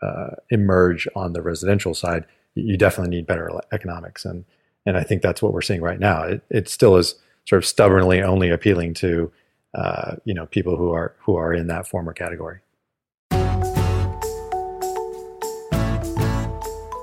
uh, 0.02 0.30
emerge 0.50 1.08
on 1.16 1.32
the 1.32 1.42
residential 1.42 1.94
side, 1.94 2.24
you 2.54 2.76
definitely 2.76 3.16
need 3.16 3.26
better 3.26 3.50
economics 3.72 4.24
and 4.24 4.44
and 4.84 4.96
I 4.96 5.02
think 5.02 5.20
that's 5.20 5.42
what 5.42 5.52
we're 5.52 5.62
seeing 5.62 5.82
right 5.82 5.98
now. 5.98 6.22
It, 6.22 6.42
it 6.48 6.68
still 6.68 6.96
is 6.96 7.16
sort 7.46 7.62
of 7.62 7.66
stubbornly 7.66 8.22
only 8.22 8.50
appealing 8.50 8.94
to 8.94 9.32
uh, 9.74 10.16
you 10.24 10.34
know 10.34 10.46
people 10.46 10.76
who 10.76 10.92
are 10.92 11.14
who 11.20 11.36
are 11.36 11.52
in 11.54 11.66
that 11.68 11.86
former 11.86 12.12
category. 12.12 12.60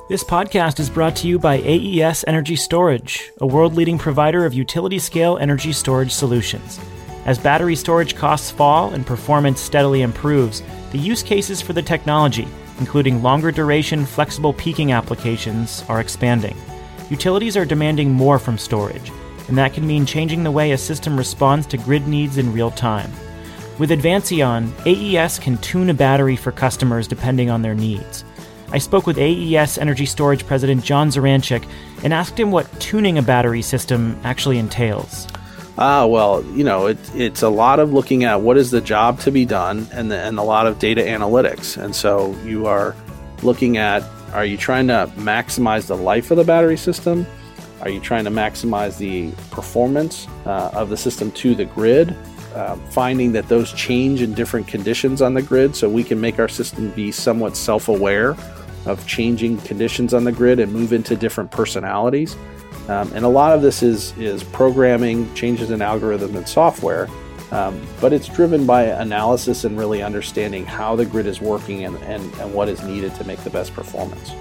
This 0.09 0.23
podcast 0.23 0.79
is 0.79 0.89
brought 0.89 1.15
to 1.17 1.27
you 1.27 1.39
by 1.39 1.55
AES 1.55 2.25
Energy 2.27 2.55
Storage, 2.55 3.31
a 3.39 3.47
world 3.47 3.73
leading 3.73 3.97
provider 3.97 4.45
of 4.45 4.53
utility 4.53 4.99
scale 4.99 5.37
energy 5.37 5.71
storage 5.71 6.11
solutions. 6.11 6.79
As 7.25 7.39
battery 7.39 7.75
storage 7.75 8.15
costs 8.15 8.51
fall 8.51 8.93
and 8.93 9.07
performance 9.07 9.61
steadily 9.61 10.01
improves, 10.01 10.61
the 10.91 10.99
use 10.99 11.23
cases 11.23 11.61
for 11.61 11.71
the 11.71 11.81
technology, 11.81 12.47
including 12.79 13.23
longer 13.23 13.49
duration, 13.49 14.05
flexible 14.05 14.53
peaking 14.53 14.91
applications, 14.91 15.85
are 15.87 16.01
expanding. 16.01 16.55
Utilities 17.09 17.55
are 17.55 17.65
demanding 17.65 18.11
more 18.11 18.39
from 18.39 18.57
storage, 18.57 19.09
and 19.47 19.57
that 19.57 19.73
can 19.73 19.85
mean 19.85 20.05
changing 20.05 20.43
the 20.43 20.51
way 20.51 20.71
a 20.71 20.77
system 20.77 21.17
responds 21.17 21.65
to 21.67 21.77
grid 21.77 22.07
needs 22.07 22.37
in 22.37 22.53
real 22.53 22.71
time. 22.71 23.11
With 23.79 23.89
Advancion, 23.89 24.71
AES 24.85 25.39
can 25.39 25.57
tune 25.57 25.89
a 25.89 25.93
battery 25.93 26.35
for 26.35 26.51
customers 26.51 27.07
depending 27.07 27.49
on 27.49 27.61
their 27.61 27.73
needs. 27.73 28.23
I 28.71 28.77
spoke 28.77 29.05
with 29.05 29.17
AES 29.17 29.77
Energy 29.77 30.05
Storage 30.05 30.45
President 30.47 30.83
John 30.83 31.09
Zahurancik 31.09 31.67
and 32.03 32.13
asked 32.13 32.39
him 32.39 32.51
what 32.51 32.79
tuning 32.79 33.17
a 33.17 33.21
battery 33.21 33.61
system 33.61 34.19
actually 34.23 34.57
entails. 34.57 35.27
Ah, 35.77 36.05
well, 36.05 36.43
you 36.53 36.63
know, 36.63 36.87
it, 36.87 36.97
it's 37.15 37.41
a 37.41 37.49
lot 37.49 37.79
of 37.79 37.93
looking 37.93 38.23
at 38.23 38.41
what 38.41 38.57
is 38.57 38.71
the 38.71 38.81
job 38.81 39.19
to 39.21 39.31
be 39.31 39.45
done 39.45 39.87
and, 39.91 40.11
the, 40.11 40.17
and 40.17 40.37
a 40.37 40.43
lot 40.43 40.67
of 40.67 40.77
data 40.77 41.01
analytics. 41.01 41.81
And 41.81 41.95
so 41.95 42.35
you 42.43 42.67
are 42.67 42.95
looking 43.41 43.77
at 43.77 44.03
are 44.33 44.45
you 44.45 44.57
trying 44.57 44.87
to 44.87 45.11
maximize 45.17 45.85
the 45.85 45.95
life 45.95 46.31
of 46.31 46.37
the 46.37 46.43
battery 46.43 46.77
system? 46.77 47.27
Are 47.83 47.89
you 47.89 47.99
trying 47.99 48.23
to 48.23 48.31
maximize 48.31 48.97
the 48.97 49.31
performance 49.51 50.27
uh, 50.45 50.71
of 50.73 50.89
the 50.89 50.95
system 50.95 51.31
to 51.33 51.53
the 51.53 51.65
grid? 51.65 52.15
Uh, 52.55 52.75
finding 52.91 53.31
that 53.33 53.47
those 53.49 53.73
change 53.73 54.21
in 54.21 54.33
different 54.33 54.67
conditions 54.67 55.21
on 55.21 55.33
the 55.33 55.41
grid 55.41 55.75
so 55.75 55.89
we 55.89 56.03
can 56.03 56.21
make 56.21 56.39
our 56.39 56.47
system 56.47 56.91
be 56.91 57.11
somewhat 57.11 57.57
self 57.57 57.89
aware 57.89 58.37
of 58.85 59.05
changing 59.07 59.57
conditions 59.59 60.13
on 60.13 60.23
the 60.23 60.31
grid 60.31 60.59
and 60.59 60.71
move 60.71 60.93
into 60.93 61.15
different 61.15 61.51
personalities. 61.51 62.37
Um, 62.87 63.11
and 63.13 63.25
a 63.25 63.29
lot 63.29 63.53
of 63.53 63.61
this 63.61 63.81
is, 63.81 64.15
is 64.17 64.43
programming, 64.43 65.33
changes 65.33 65.71
in 65.71 65.81
algorithm 65.81 66.35
and 66.35 66.47
software, 66.47 67.09
um, 67.51 67.85
but 67.99 68.13
it's 68.13 68.27
driven 68.27 68.65
by 68.65 68.83
analysis 68.83 69.63
and 69.63 69.77
really 69.77 70.01
understanding 70.01 70.65
how 70.65 70.95
the 70.95 71.05
grid 71.05 71.25
is 71.25 71.41
working 71.41 71.85
and, 71.85 71.97
and, 72.03 72.33
and 72.35 72.53
what 72.53 72.69
is 72.69 72.81
needed 72.83 73.13
to 73.15 73.23
make 73.25 73.39
the 73.43 73.49
best 73.49 73.73
performance. 73.73 74.31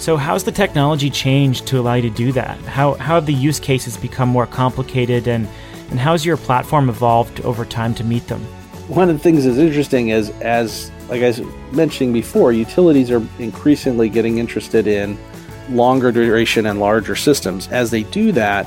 So, 0.00 0.16
how's 0.16 0.44
the 0.44 0.50
technology 0.50 1.10
changed 1.10 1.66
to 1.66 1.78
allow 1.78 1.92
you 1.92 2.08
to 2.08 2.16
do 2.16 2.32
that? 2.32 2.58
How, 2.62 2.94
how 2.94 3.16
have 3.16 3.26
the 3.26 3.34
use 3.34 3.60
cases 3.60 3.98
become 3.98 4.30
more 4.30 4.46
complicated, 4.46 5.28
and, 5.28 5.46
and 5.90 6.00
how's 6.00 6.24
your 6.24 6.38
platform 6.38 6.88
evolved 6.88 7.42
over 7.42 7.66
time 7.66 7.94
to 7.96 8.02
meet 8.02 8.26
them? 8.26 8.40
One 8.88 9.10
of 9.10 9.16
the 9.18 9.22
things 9.22 9.44
that's 9.44 9.58
interesting 9.58 10.08
is, 10.08 10.30
as 10.40 10.90
like 11.10 11.20
I 11.20 11.26
was 11.26 11.42
mentioning 11.72 12.14
before, 12.14 12.50
utilities 12.50 13.10
are 13.10 13.22
increasingly 13.38 14.08
getting 14.08 14.38
interested 14.38 14.86
in 14.86 15.18
longer 15.68 16.10
duration 16.10 16.64
and 16.64 16.80
larger 16.80 17.14
systems. 17.14 17.68
As 17.68 17.90
they 17.90 18.04
do 18.04 18.32
that, 18.32 18.66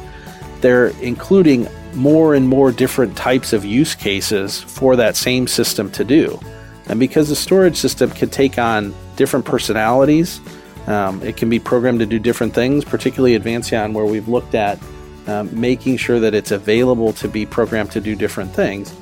they're 0.62 0.90
including 1.02 1.68
more 1.96 2.36
and 2.36 2.48
more 2.48 2.72
different 2.72 3.18
types 3.18 3.54
of 3.54 3.66
use 3.66 3.96
cases 3.96 4.62
for 4.62 4.96
that 4.98 5.16
same 5.16 5.48
system 5.48 5.90
to 5.94 6.04
do. 6.04 6.40
And 6.86 7.00
because 7.00 7.28
the 7.28 7.36
storage 7.36 7.78
system 7.78 8.12
can 8.12 8.30
take 8.30 8.60
on 8.60 8.94
different 9.16 9.46
personalities, 9.46 10.40
um, 10.88 11.22
it 11.24 11.38
can 11.38 11.50
be 11.50 11.60
programmed 11.60 12.00
to 12.00 12.06
do 12.06 12.20
different 12.20 12.54
things, 12.54 12.84
particularly 12.84 13.38
Advancion, 13.40 13.94
where 13.94 14.06
we've 14.06 14.28
looked 14.28 14.56
at 14.56 14.80
um, 15.28 15.50
making 15.58 15.98
sure 15.98 16.20
that 16.20 16.34
it's 16.34 16.52
available 16.52 17.14
to 17.14 17.28
be 17.28 17.46
programmed 17.46 17.92
to 17.92 18.02
do 18.02 18.16
different 18.16 18.52
things 18.52 18.94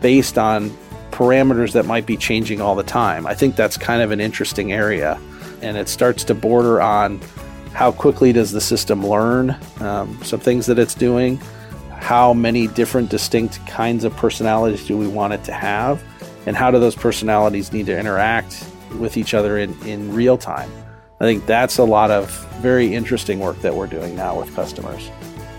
based 0.00 0.38
on 0.38 0.70
parameters 1.10 1.72
that 1.72 1.86
might 1.86 2.06
be 2.06 2.16
changing 2.16 2.60
all 2.60 2.74
the 2.74 2.82
time. 2.82 3.26
I 3.26 3.34
think 3.34 3.56
that's 3.56 3.76
kind 3.76 4.02
of 4.02 4.10
an 4.10 4.20
interesting 4.20 4.72
area. 4.72 5.20
And 5.62 5.76
it 5.76 5.88
starts 5.88 6.24
to 6.24 6.34
border 6.34 6.80
on 6.80 7.20
how 7.72 7.92
quickly 7.92 8.32
does 8.32 8.52
the 8.52 8.60
system 8.60 9.06
learn 9.06 9.56
um, 9.80 10.20
some 10.22 10.40
things 10.40 10.66
that 10.66 10.78
it's 10.78 10.94
doing, 10.94 11.36
how 11.90 12.32
many 12.32 12.66
different 12.68 13.10
distinct 13.10 13.64
kinds 13.66 14.04
of 14.04 14.14
personalities 14.16 14.86
do 14.86 14.96
we 14.96 15.06
want 15.06 15.32
it 15.32 15.44
to 15.44 15.52
have, 15.52 16.02
and 16.46 16.56
how 16.56 16.70
do 16.70 16.78
those 16.78 16.96
personalities 16.96 17.72
need 17.72 17.86
to 17.86 17.98
interact 17.98 18.64
with 18.98 19.16
each 19.16 19.34
other 19.34 19.58
in, 19.58 19.80
in 19.86 20.12
real 20.12 20.38
time. 20.38 20.70
I 21.20 21.24
think 21.24 21.46
that's 21.46 21.78
a 21.78 21.84
lot 21.84 22.10
of 22.10 22.30
very 22.60 22.94
interesting 22.94 23.40
work 23.40 23.60
that 23.62 23.74
we're 23.74 23.86
doing 23.86 24.14
now 24.14 24.38
with 24.38 24.54
customers. 24.54 25.10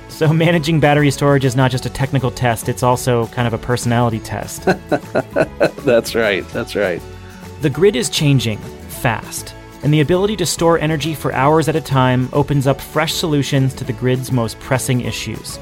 So, 0.08 0.34
managing 0.34 0.80
battery 0.80 1.12
storage 1.12 1.46
is 1.46 1.56
not 1.56 1.72
just 1.72 1.86
a 1.86 1.90
technical 1.90 2.32
test, 2.32 2.68
it's 2.70 2.84
also 2.84 3.28
kind 3.28 3.48
of 3.48 3.54
a 3.54 3.58
personality 3.58 4.20
test. 4.20 4.66
that's 5.86 6.16
right. 6.16 6.48
That's 6.50 6.76
right. 6.76 7.02
The 7.62 7.70
grid 7.70 7.96
is 7.96 8.10
changing 8.10 8.58
fast 8.88 9.54
and 9.84 9.94
the 9.94 10.02
ability 10.02 10.36
to 10.38 10.46
store 10.46 10.78
energy 10.80 11.16
for 11.16 11.34
hours 11.34 11.70
at 11.70 11.76
a 11.76 11.82
time 11.82 12.30
opens 12.34 12.68
up 12.68 12.82
fresh 12.82 13.14
solutions 13.14 13.74
to 13.76 13.84
the 13.84 13.94
grid's 13.94 14.32
most 14.32 14.60
pressing 14.60 15.02
issues. 15.02 15.58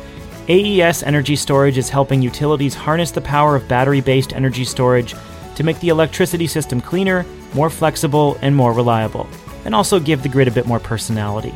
AES 0.50 1.04
Energy 1.04 1.36
Storage 1.36 1.78
is 1.78 1.90
helping 1.90 2.22
utilities 2.22 2.74
harness 2.74 3.12
the 3.12 3.22
power 3.22 3.56
of 3.56 3.68
battery 3.68 4.02
based 4.02 4.34
energy 4.34 4.64
storage 4.64 5.14
to 5.56 5.64
make 5.64 5.80
the 5.82 5.90
electricity 5.90 6.48
system 6.48 6.80
cleaner, 6.80 7.26
more 7.54 7.70
flexible, 7.70 8.38
and 8.42 8.56
more 8.56 8.74
reliable, 8.74 9.28
and 9.68 9.76
also 9.76 10.00
give 10.00 10.24
the 10.24 10.30
grid 10.30 10.48
a 10.48 10.52
bit 10.52 10.66
more 10.66 10.80
personality. 10.80 11.54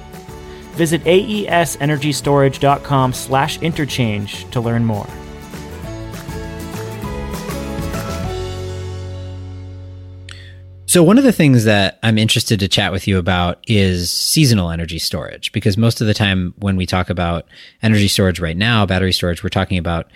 Visit 0.73 1.01
aesenergystorage.com 1.05 3.13
slash 3.13 3.59
interchange 3.61 4.47
to 4.51 4.59
learn 4.59 4.85
more. 4.85 5.07
So, 10.87 11.03
one 11.03 11.17
of 11.17 11.23
the 11.23 11.31
things 11.31 11.63
that 11.63 11.99
I'm 12.03 12.17
interested 12.17 12.59
to 12.59 12.67
chat 12.67 12.91
with 12.91 13.07
you 13.07 13.17
about 13.17 13.63
is 13.65 14.11
seasonal 14.11 14.71
energy 14.71 14.99
storage, 14.99 15.53
because 15.53 15.77
most 15.77 16.01
of 16.01 16.07
the 16.07 16.13
time 16.13 16.53
when 16.57 16.75
we 16.75 16.85
talk 16.85 17.09
about 17.09 17.47
energy 17.81 18.09
storage 18.09 18.41
right 18.41 18.57
now, 18.57 18.85
battery 18.85 19.13
storage, 19.13 19.41
we're 19.41 19.49
talking 19.49 19.77
about, 19.77 20.11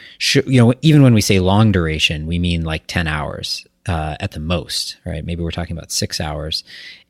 you 0.45 0.61
know, 0.61 0.73
even 0.81 1.01
when 1.01 1.13
we 1.13 1.21
say 1.21 1.39
long 1.39 1.71
duration, 1.71 2.27
we 2.27 2.39
mean 2.39 2.65
like 2.65 2.87
10 2.87 3.07
hours 3.07 3.65
uh, 3.87 4.15
at 4.19 4.31
the 4.31 4.39
most, 4.39 4.97
right? 5.05 5.23
Maybe 5.23 5.43
we're 5.43 5.51
talking 5.51 5.77
about 5.77 5.91
six 5.91 6.19
hours. 6.19 6.63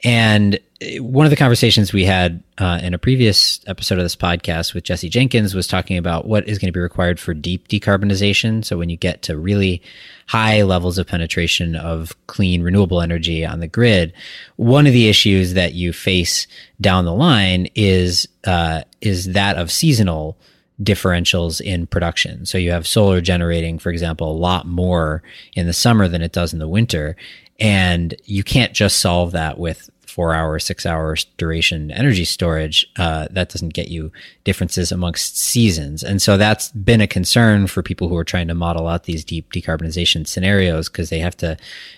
And 0.04 0.60
one 1.00 1.26
of 1.26 1.30
the 1.30 1.38
conversations 1.38 1.94
we 1.94 2.04
had 2.04 2.44
uh, 2.58 2.80
in 2.84 2.94
a 2.94 2.98
previous 2.98 3.62
episode 3.66 3.98
of 3.98 4.04
this 4.04 4.16
podcast 4.16 4.74
with 4.74 4.84
Jesse 4.84 5.08
Jenkins 5.08 5.56
was 5.56 5.68
talking 5.68 5.98
about 5.98 6.28
what 6.28 6.48
is 6.48 6.60
going 6.60 6.68
to 6.68 6.78
be 6.78 6.82
required 6.82 7.18
for 7.20 7.34
deep 7.34 7.70
decarbonization. 7.70 8.64
So 8.66 8.78
when 8.78 8.90
you 8.90 8.98
get 8.98 9.22
to 9.24 9.38
really 9.38 9.82
high 10.28 10.64
levels 10.64 10.98
of 10.98 11.08
penetration 11.08 11.76
of 11.78 12.14
clean 12.28 12.62
renewable 12.62 13.02
energy 13.02 13.46
on 13.46 13.62
the 13.62 13.68
grid, 13.68 14.14
one 14.58 14.86
of 14.86 14.94
the 14.94 15.08
issues 15.08 15.54
that 15.54 15.74
you 15.74 15.94
face 15.94 16.46
down 16.82 17.06
the 17.06 17.14
line 17.14 17.70
is 17.74 18.28
uh, 18.44 18.82
is 19.00 19.32
that 19.32 19.58
of 19.58 19.72
seasonal 19.72 20.38
differentials 20.82 21.62
in 21.62 21.88
production. 21.88 22.46
So 22.46 22.58
you 22.58 22.72
have 22.72 22.88
solar 22.88 23.22
generating, 23.22 23.80
for 23.80 23.90
example, 23.90 24.30
a 24.30 24.38
lot 24.38 24.68
more 24.68 25.24
in 25.54 25.68
the 25.68 25.74
summer 25.74 26.08
than 26.08 26.22
it 26.22 26.34
does 26.34 26.54
in 26.54 26.60
the 26.60 26.68
winter. 26.68 27.16
And 27.60 28.14
you 28.26 28.44
can't 28.44 28.74
just 28.74 29.00
solve 29.00 29.32
that 29.32 29.58
with 29.58 29.90
four 30.16 30.34
hour, 30.34 30.58
six 30.60 30.86
hours 30.86 31.26
duration 31.38 31.92
energy 31.92 32.24
storage. 32.24 32.88
Uh, 32.96 33.28
that 33.32 33.50
doesn't 33.50 33.74
get 33.74 33.90
you 33.90 34.12
differences 34.46 34.92
amongst 34.92 35.38
seasons. 35.38 36.04
And 36.04 36.22
so 36.22 36.38
that's 36.38 36.72
been 36.72 37.02
a 37.02 37.08
concern 37.08 37.68
for 37.68 37.84
people 37.84 38.08
who 38.08 38.16
are 38.16 38.24
trying 38.24 38.48
to 38.48 38.54
model 38.54 38.88
out 38.88 39.04
these 39.04 39.26
deep 39.26 39.52
decarbonization 39.52 40.26
scenarios 40.26 40.88
because 40.88 41.10
they 41.10 41.20
have 41.20 41.36
to 41.38 41.58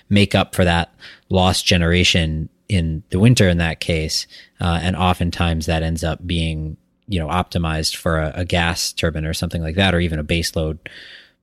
make 0.09 0.33
up 0.33 0.55
for 0.55 0.65
that 0.65 0.93
lost 1.29 1.65
generation 1.65 2.49
in 2.69 3.03
the 3.11 3.19
winter 3.19 3.47
in 3.47 3.59
that 3.59 3.79
case. 3.79 4.25
Uh, 4.59 4.79
and 4.81 4.95
oftentimes 4.95 5.67
that 5.67 5.83
ends 5.83 6.03
up 6.03 6.25
being 6.25 6.75
you 7.07 7.19
know 7.19 7.27
optimized 7.27 7.95
for 7.95 8.19
a, 8.19 8.31
a, 8.35 8.45
gas 8.45 8.91
turbine 8.91 9.25
or 9.25 9.33
something 9.33 9.61
like 9.61 9.75
that, 9.75 9.95
or 9.95 9.99
even 9.99 10.19
a 10.19 10.23
baseload 10.23 10.79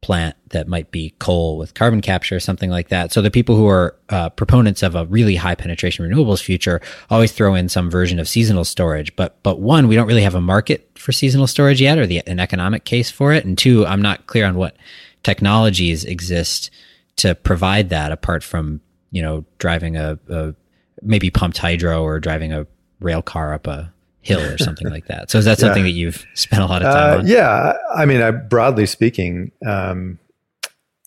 plant 0.05 0.37
that 0.50 0.68
might 0.68 0.90
be 0.90 1.14
coal 1.18 1.57
with 1.57 1.72
carbon 1.72 2.03
capture 2.03 2.37
or 2.37 2.40
something 2.40 2.68
like 2.68 2.90
that. 2.90 3.11
So 3.11 3.22
the 3.22 3.31
people 3.31 3.57
who 3.57 3.66
are 3.66 3.96
uh, 4.11 4.29
proponents 4.29 4.83
of 4.83 4.94
a 4.94 5.07
really 5.07 5.35
high 5.35 5.55
penetration 5.55 6.07
renewables 6.07 6.42
future 6.42 6.83
always 7.09 7.33
throw 7.33 7.55
in 7.55 7.70
some 7.70 7.90
version 7.90 8.18
of 8.18 8.29
seasonal 8.29 8.64
storage. 8.64 9.16
But 9.16 9.42
but 9.42 9.61
one, 9.61 9.88
we 9.88 9.94
don't 9.94 10.07
really 10.07 10.22
have 10.22 10.35
a 10.35 10.42
market 10.42 10.90
for 10.94 11.12
seasonal 11.12 11.46
storage 11.46 11.81
yet, 11.81 11.96
or 11.96 12.07
the, 12.07 12.22
an 12.27 12.38
economic 12.38 12.85
case 12.85 13.11
for 13.11 13.33
it. 13.33 13.46
And 13.46 13.57
two, 13.57 13.87
I'm 13.87 14.03
not 14.03 14.27
clear 14.27 14.44
on 14.44 14.57
what 14.57 14.77
technologies 15.22 16.05
exist 16.05 16.70
to 17.16 17.35
provide 17.35 17.88
that 17.88 18.12
apart 18.12 18.42
from 18.42 18.83
you 19.11 19.22
know 19.22 19.46
driving 19.57 19.96
a, 19.96 20.18
a 20.29 20.55
maybe 21.00 21.31
pumped 21.31 21.57
hydro 21.57 22.03
or 22.03 22.20
driving 22.20 22.53
a 22.53 22.66
rail 23.00 23.22
car 23.22 23.55
up 23.55 23.66
a 23.66 23.94
hill 24.25 24.41
or 24.41 24.59
something 24.59 24.89
like 24.89 25.07
that. 25.07 25.31
So 25.31 25.39
is 25.39 25.45
that 25.45 25.59
something 25.61 25.85
yeah. 25.85 25.91
that 25.91 25.97
you've 25.97 26.27
spent 26.35 26.63
a 26.63 26.67
lot 26.67 26.83
of 26.83 26.93
time 26.93 27.15
uh, 27.15 27.19
on? 27.21 27.27
Yeah, 27.27 27.75
I 27.95 28.07
mean, 28.07 28.21
I, 28.21 28.31
broadly 28.31 28.87
speaking, 28.87 29.53
um, 29.67 30.19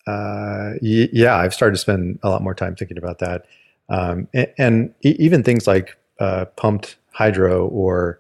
uh, 0.06 0.74
y- 0.82 1.10
yeah, 1.12 1.36
I've 1.36 1.54
started 1.54 1.74
to 1.74 1.82
spend 1.82 2.20
a 2.24 2.30
lot 2.30 2.42
more 2.42 2.56
time 2.56 2.76
thinking 2.76 2.98
about 2.98 3.20
that, 3.20 3.46
um, 3.90 4.28
and, 4.34 4.48
and 4.58 4.94
e- 5.04 5.16
even 5.20 5.44
things 5.44 5.68
like 5.68 5.98
uh, 6.20 6.46
pumped 6.56 6.96
hydro 7.12 7.68
or 7.68 8.20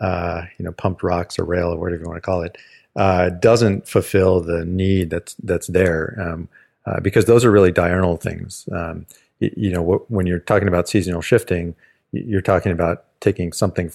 uh, 0.00 0.42
you 0.58 0.64
know 0.64 0.72
pumped 0.72 1.02
rocks 1.02 1.38
or 1.38 1.44
rail 1.44 1.68
or 1.72 1.78
whatever 1.78 2.02
you 2.02 2.08
want 2.08 2.16
to 2.16 2.22
call 2.22 2.42
it 2.42 2.56
uh, 2.96 3.30
doesn't 3.30 3.86
fulfill 3.86 4.40
the 4.40 4.64
need 4.64 5.10
that's 5.10 5.34
that's 5.34 5.68
there 5.68 6.16
um, 6.20 6.48
uh, 6.86 7.00
because 7.00 7.26
those 7.26 7.44
are 7.44 7.50
really 7.50 7.70
diurnal 7.70 8.16
things. 8.16 8.68
Um, 8.72 9.06
you, 9.38 9.52
you 9.56 9.70
know, 9.70 10.04
when 10.08 10.26
you're 10.26 10.40
talking 10.40 10.68
about 10.68 10.88
seasonal 10.88 11.22
shifting, 11.22 11.74
you're 12.12 12.40
talking 12.40 12.72
about 12.72 13.04
taking 13.20 13.52
something 13.52 13.90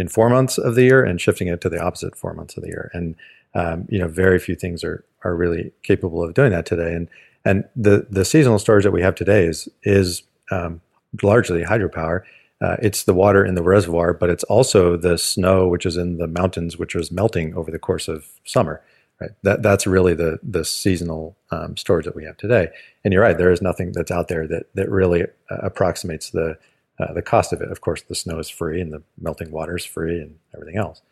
in 0.00 0.08
four 0.08 0.30
months 0.30 0.58
of 0.58 0.74
the 0.74 0.82
year 0.82 1.04
and 1.04 1.20
shifting 1.20 1.48
it 1.48 1.60
to 1.60 1.68
the 1.68 1.80
opposite 1.80 2.16
four 2.16 2.34
months 2.34 2.56
of 2.56 2.62
the 2.62 2.68
year. 2.68 2.90
And 2.94 3.14
um, 3.54 3.86
you 3.88 3.98
know, 3.98 4.08
very 4.08 4.38
few 4.38 4.54
things 4.54 4.84
are 4.84 5.04
are 5.24 5.34
really 5.34 5.72
capable 5.82 6.22
of 6.22 6.34
doing 6.34 6.50
that 6.52 6.66
today. 6.66 6.94
And 6.94 7.08
and 7.44 7.64
the 7.76 8.06
the 8.10 8.24
seasonal 8.24 8.58
storage 8.58 8.84
that 8.84 8.92
we 8.92 9.02
have 9.02 9.14
today 9.14 9.44
is 9.44 9.68
is 9.82 10.22
um, 10.50 10.80
largely 11.22 11.62
hydropower. 11.64 12.22
Uh, 12.60 12.76
it's 12.82 13.04
the 13.04 13.14
water 13.14 13.44
in 13.44 13.54
the 13.54 13.62
reservoir, 13.62 14.12
but 14.12 14.28
it's 14.28 14.44
also 14.44 14.96
the 14.96 15.16
snow 15.16 15.66
which 15.66 15.86
is 15.86 15.96
in 15.96 16.18
the 16.18 16.26
mountains, 16.26 16.76
which 16.76 16.94
is 16.94 17.10
melting 17.10 17.54
over 17.54 17.70
the 17.70 17.78
course 17.78 18.06
of 18.06 18.26
summer. 18.44 18.82
right? 19.20 19.30
That 19.42 19.62
that's 19.62 19.86
really 19.86 20.14
the 20.14 20.38
the 20.42 20.64
seasonal 20.64 21.36
um, 21.50 21.76
storage 21.76 22.04
that 22.06 22.16
we 22.16 22.24
have 22.24 22.36
today. 22.36 22.68
And 23.04 23.12
you're 23.12 23.22
right, 23.22 23.38
there 23.38 23.52
is 23.52 23.62
nothing 23.62 23.92
that's 23.92 24.10
out 24.10 24.28
there 24.28 24.46
that 24.46 24.66
that 24.74 24.90
really 24.90 25.22
uh, 25.24 25.56
approximates 25.62 26.30
the 26.30 26.58
uh, 27.00 27.12
the 27.12 27.22
cost 27.22 27.52
of 27.52 27.60
it. 27.60 27.70
Of 27.70 27.80
course, 27.80 28.02
the 28.02 28.14
snow 28.14 28.38
is 28.38 28.48
free 28.48 28.80
and 28.80 28.92
the 28.92 29.02
melting 29.20 29.50
water 29.50 29.76
is 29.76 29.84
free 29.84 30.20
and 30.20 30.38
everything 30.54 30.76
else. 30.76 31.02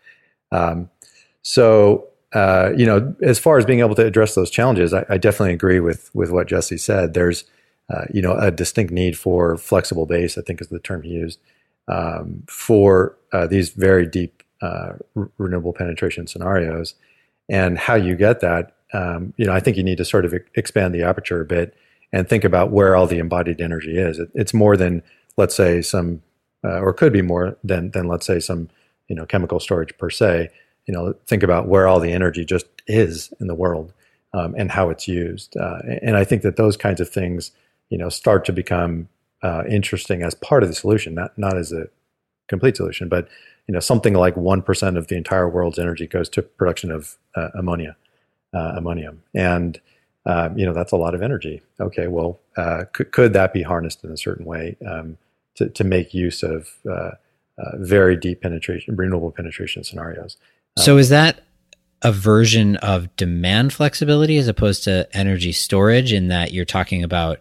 Um, 0.53 0.91
so 1.43 2.09
uh, 2.35 2.73
you 2.77 2.85
know, 2.85 3.15
as 3.23 3.39
far 3.39 3.57
as 3.57 3.65
being 3.65 3.81
able 3.81 3.95
to 3.95 4.05
address 4.05 4.35
those 4.35 4.51
challenges, 4.51 4.93
I, 4.93 5.07
I 5.09 5.17
definitely 5.17 5.55
agree 5.55 5.81
with 5.81 6.11
with 6.15 6.31
what 6.31 6.47
Jesse 6.47 6.77
said. 6.77 7.15
There's 7.15 7.45
uh, 7.89 8.05
you 8.13 8.21
know 8.21 8.37
a 8.37 8.51
distinct 8.51 8.93
need 8.93 9.17
for 9.17 9.57
flexible 9.57 10.05
base. 10.05 10.37
I 10.37 10.43
think 10.43 10.61
is 10.61 10.69
the 10.69 10.79
term 10.79 11.03
he 11.03 11.11
used 11.11 11.39
um, 11.89 12.45
for 12.47 13.17
uh, 13.33 13.47
these 13.47 13.71
very 13.71 14.07
deep 14.07 14.43
uh, 14.61 14.95
renewable 15.39 15.73
penetration 15.73 16.27
scenarios. 16.27 16.95
And 17.49 17.79
how 17.79 17.95
you 17.95 18.15
get 18.15 18.41
that, 18.41 18.77
um, 18.93 19.33
you 19.39 19.47
know, 19.47 19.55
I 19.55 19.61
think 19.61 19.79
you 19.79 19.83
need 19.83 19.97
to 19.99 20.05
sort 20.05 20.27
of 20.27 20.35
expand 20.55 20.95
the 20.95 21.03
aperture 21.03 21.41
a 21.41 21.47
bit 21.47 21.75
and 22.13 22.29
think 22.29 22.45
about 22.45 22.71
where 22.71 22.95
all 22.95 23.07
the 23.07 23.19
embodied 23.19 23.61
energy 23.61 23.97
is. 23.97 24.19
It, 24.19 24.31
it's 24.35 24.53
more 24.53 24.77
than 24.77 25.03
let's 25.39 25.55
say 25.55 25.81
some, 25.81 26.21
uh, 26.63 26.81
or 26.81 26.93
could 26.93 27.15
be 27.15 27.23
more 27.23 27.57
than 27.65 27.91
than 27.93 28.07
let's 28.07 28.27
say 28.27 28.41
some, 28.41 28.69
you 29.09 29.17
know, 29.17 29.25
chemical 29.25 29.59
storage 29.59 29.97
per 29.97 30.11
se 30.11 30.51
you 30.89 30.95
know, 30.95 31.15
think 31.27 31.43
about 31.43 31.69
where 31.69 31.87
all 31.87 32.01
the 32.01 32.13
energy 32.13 32.45
just 32.45 32.67
is 32.87 33.33
in 33.41 33.47
the 33.47 33.55
world 33.55 33.93
um, 34.33 34.55
and 34.57 34.71
how 34.71 34.89
it's 34.89 35.07
used. 35.07 35.55
Uh, 35.57 35.81
and 36.03 36.17
I 36.17 36.25
think 36.25 36.43
that 36.43 36.57
those 36.57 36.77
kinds 36.79 37.01
of 37.01 37.11
things, 37.11 37.53
you 37.91 37.99
know, 37.99 38.09
start 38.09 38.47
to 38.47 38.53
become 38.53 39.09
uh, 39.43 39.65
interesting 39.69 40.23
as 40.23 40.35
part 40.35 40.63
of 40.63 40.69
the 40.69 40.75
solution, 40.75 41.15
not 41.15 41.37
not 41.39 41.57
as 41.57 41.73
a 41.73 41.89
complete 42.49 42.77
solution, 42.77 43.09
but 43.09 43.29
you 43.69 43.75
know, 43.75 43.81
something 43.81 44.15
like 44.15 44.37
one 44.37 44.63
percent 44.63 44.97
of 44.97 45.09
the 45.09 45.17
entire 45.17 45.49
world's 45.49 45.79
energy 45.79 46.07
goes 46.07 46.29
to 46.31 46.43
production 46.43 46.91
of 46.91 47.17
uh, 47.37 47.51
ammonia, 47.55 47.95
uh, 48.55 48.73
ammonium, 48.77 49.23
and 49.35 49.81
um, 50.25 50.59
you 50.59 50.65
know 50.65 50.73
that's 50.73 50.93
a 50.93 50.97
lot 50.97 51.15
of 51.15 51.23
energy. 51.23 51.61
Okay, 51.79 52.09
well, 52.09 52.41
uh, 52.57 52.85
could, 52.95 53.13
could 53.13 53.33
that 53.35 53.53
be 53.53 53.63
harnessed 53.63 54.03
in 54.05 54.11
a 54.11 54.17
certain 54.17 54.47
way 54.47 54.77
um, 54.87 55.19
to 55.59 55.69
to 55.69 55.85
make 55.85 56.15
use 56.15 56.43
of 56.43 56.69
uh, 56.91 57.11
very 57.75 58.17
deep 58.17 58.41
penetration, 58.43 58.97
renewable 58.97 59.31
penetration 59.31 59.85
scenarios? 59.85 60.37
So 60.79 60.97
is 60.97 61.09
that 61.09 61.43
a 62.03 62.13
version 62.13 62.77
of 62.77 63.15
demand 63.17 63.73
flexibility 63.73 64.39
as 64.39 64.47
opposed 64.47 64.85
to 64.85 65.09
energy 65.13 65.53
storage 65.53 66.13
in 66.13 66.29
that 66.29 66.53
you're 66.53 66.65
talking 66.65 67.03
about 67.03 67.41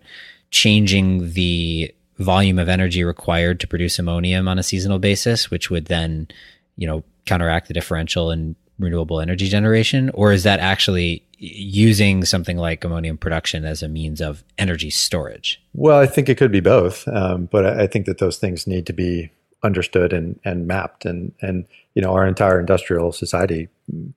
changing 0.50 1.34
the 1.34 1.94
volume 2.18 2.58
of 2.58 2.68
energy 2.68 3.04
required 3.04 3.60
to 3.60 3.68
produce 3.68 4.00
ammonium 4.00 4.48
on 4.48 4.58
a 4.58 4.64
seasonal 4.64 4.98
basis, 4.98 5.52
which 5.52 5.70
would 5.70 5.86
then, 5.86 6.28
you 6.76 6.88
know, 6.88 7.04
counteract 7.26 7.68
the 7.68 7.74
differential 7.74 8.32
in 8.32 8.56
renewable 8.80 9.20
energy 9.20 9.48
generation? 9.48 10.10
Or 10.14 10.32
is 10.32 10.44
that 10.44 10.60
actually 10.60 11.24
using 11.40 12.26
something 12.26 12.58
like 12.58 12.84
ammonium 12.84 13.18
production 13.18 13.66
as 13.66 13.84
a 13.84 13.88
means 13.88 14.22
of 14.22 14.44
energy 14.58 14.90
storage? 14.90 15.62
Well, 15.74 16.00
I 16.00 16.08
think 16.08 16.30
it 16.30 16.38
could 16.38 16.52
be 16.52 16.60
both. 16.60 17.08
Um, 17.08 17.46
but 17.46 17.66
I 17.66 17.88
think 17.88 18.06
that 18.06 18.18
those 18.18 18.38
things 18.38 18.68
need 18.68 18.86
to 18.88 18.94
be 18.94 19.32
understood 19.64 20.14
and, 20.14 20.40
and 20.46 20.68
mapped 20.68 21.06
and, 21.06 21.34
and 21.42 21.66
you 21.94 22.02
know, 22.02 22.14
our 22.14 22.28
entire 22.28 22.60
industrial 22.60 23.12
society 23.12 23.70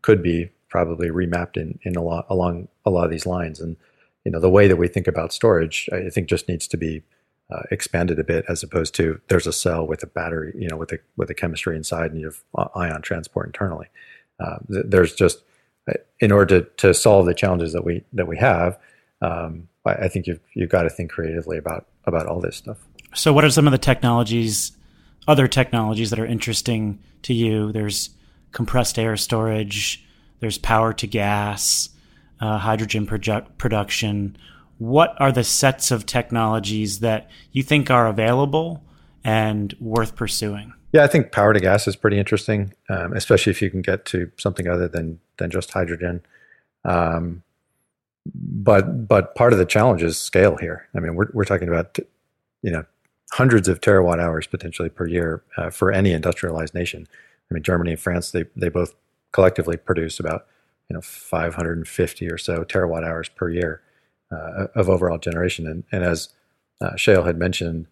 could 0.02 0.22
be 0.22 0.50
probably 0.68 1.08
remapped 1.08 1.56
in, 1.56 1.78
in 1.82 1.96
a 1.96 2.02
lot 2.02 2.26
along 2.28 2.68
a 2.84 2.90
lot 2.90 3.04
of 3.04 3.11
these 3.11 3.26
lines. 3.26 3.61
And, 3.61 3.76
you 4.24 4.30
know, 4.30 4.40
the 4.40 4.50
way 4.50 4.68
that 4.68 4.76
we 4.76 4.88
think 4.88 5.08
about 5.08 5.32
storage, 5.32 5.88
I 5.92 6.11
think 6.11 6.28
just 6.28 6.48
needs 6.48 6.68
to 6.68 6.76
be 6.76 7.02
uh, 7.50 7.62
expanded 7.70 8.18
a 8.18 8.24
bit 8.24 8.44
as 8.48 8.62
opposed 8.62 8.94
to 8.94 9.20
there's 9.28 9.46
a 9.46 9.52
cell 9.52 9.86
with 9.86 10.02
a 10.02 10.06
battery, 10.06 10.52
you 10.56 10.68
know, 10.68 10.76
with 10.76 10.92
a, 10.92 10.98
with 11.16 11.30
a 11.30 11.34
chemistry 11.34 11.76
inside 11.76 12.12
and 12.12 12.20
you 12.20 12.26
have 12.26 12.68
ion 12.74 13.02
transport 13.02 13.46
internally. 13.46 13.88
Uh, 14.41 14.57
there's 14.68 15.14
just, 15.14 15.43
uh, 15.88 15.95
in 16.20 16.32
order 16.32 16.61
to, 16.61 16.68
to 16.76 16.95
solve 16.95 17.26
the 17.26 17.34
challenges 17.34 17.72
that 17.72 17.84
we, 17.84 18.03
that 18.12 18.26
we 18.26 18.36
have, 18.38 18.78
um, 19.22 19.68
I, 19.86 19.93
I 19.93 20.09
think 20.09 20.26
you've, 20.26 20.41
you've 20.55 20.70
got 20.70 20.82
to 20.82 20.91
think 20.91 21.11
creatively 21.11 21.59
about, 21.59 21.86
about 22.07 22.26
all 22.26 22.41
this 22.41 22.57
stuff. 22.57 22.78
So 23.14 23.32
what 23.32 23.45
are 23.45 23.51
some 23.51 23.66
of 23.66 23.72
the 23.72 23.78
technologies 23.78 24.72
other 25.28 25.47
technologies 25.47 26.11
that 26.11 26.18
are 26.18 26.26
interesting 26.26 26.99
to 27.22 27.34
you. 27.34 27.72
There's 27.72 28.11
compressed 28.53 28.99
air 28.99 29.16
storage, 29.16 30.05
there's 30.41 30.59
power 30.59 30.93
to 30.95 31.07
gas, 31.07 31.91
uh, 32.41 32.59
hydrogen 32.59 33.07
produ- 33.07 33.47
production. 33.59 34.36
What 34.78 35.14
are 35.20 35.30
the 35.30 35.45
sets 35.45 35.91
of 35.91 36.07
technologies 36.07 37.01
that 37.01 37.30
you 37.53 37.62
think 37.62 37.91
are 37.91 38.09
available 38.09 38.82
and 39.24 39.74
worth 39.80 40.16
pursuing? 40.16 40.72
Yeah, 40.92 41.04
I 41.04 41.06
think 41.06 41.30
power 41.32 41.52
to 41.52 41.60
gas 41.60 41.86
is 41.86 41.96
pretty 41.96 42.18
interesting, 42.18 42.74
um, 42.88 43.12
especially 43.12 43.50
if 43.50 43.62
you 43.62 43.70
can 43.70 43.82
get 43.82 44.04
to 44.06 44.30
something 44.36 44.66
other 44.66 44.88
than 44.88 45.20
than 45.38 45.50
just 45.50 45.72
hydrogen. 45.72 46.22
Um, 46.84 47.42
but 48.34 49.06
but 49.06 49.34
part 49.34 49.52
of 49.52 49.58
the 49.58 49.64
challenge 49.64 50.02
is 50.02 50.18
scale 50.18 50.56
here. 50.56 50.88
I 50.94 51.00
mean, 51.00 51.14
we're 51.14 51.30
we're 51.32 51.44
talking 51.44 51.68
about 51.68 51.98
you 52.62 52.70
know 52.70 52.84
hundreds 53.32 53.68
of 53.68 53.80
terawatt 53.80 54.18
hours 54.18 54.46
potentially 54.46 54.88
per 54.88 55.06
year 55.06 55.42
uh, 55.56 55.70
for 55.70 55.92
any 55.92 56.12
industrialized 56.12 56.74
nation. 56.74 57.06
I 57.50 57.54
mean, 57.54 57.62
Germany 57.62 57.92
and 57.92 58.00
France, 58.00 58.30
they, 58.30 58.44
they 58.56 58.68
both 58.68 58.94
collectively 59.32 59.76
produce 59.76 60.18
about 60.18 60.46
you 60.88 60.94
know 60.94 61.00
550 61.00 62.30
or 62.30 62.38
so 62.38 62.64
terawatt 62.64 63.04
hours 63.04 63.28
per 63.28 63.48
year 63.50 63.80
uh, 64.32 64.66
of 64.74 64.88
overall 64.88 65.18
generation. 65.18 65.66
And, 65.66 65.84
and 65.92 66.04
as 66.04 66.30
uh, 66.80 66.92
Shayle 66.92 67.26
had 67.26 67.38
mentioned, 67.38 67.86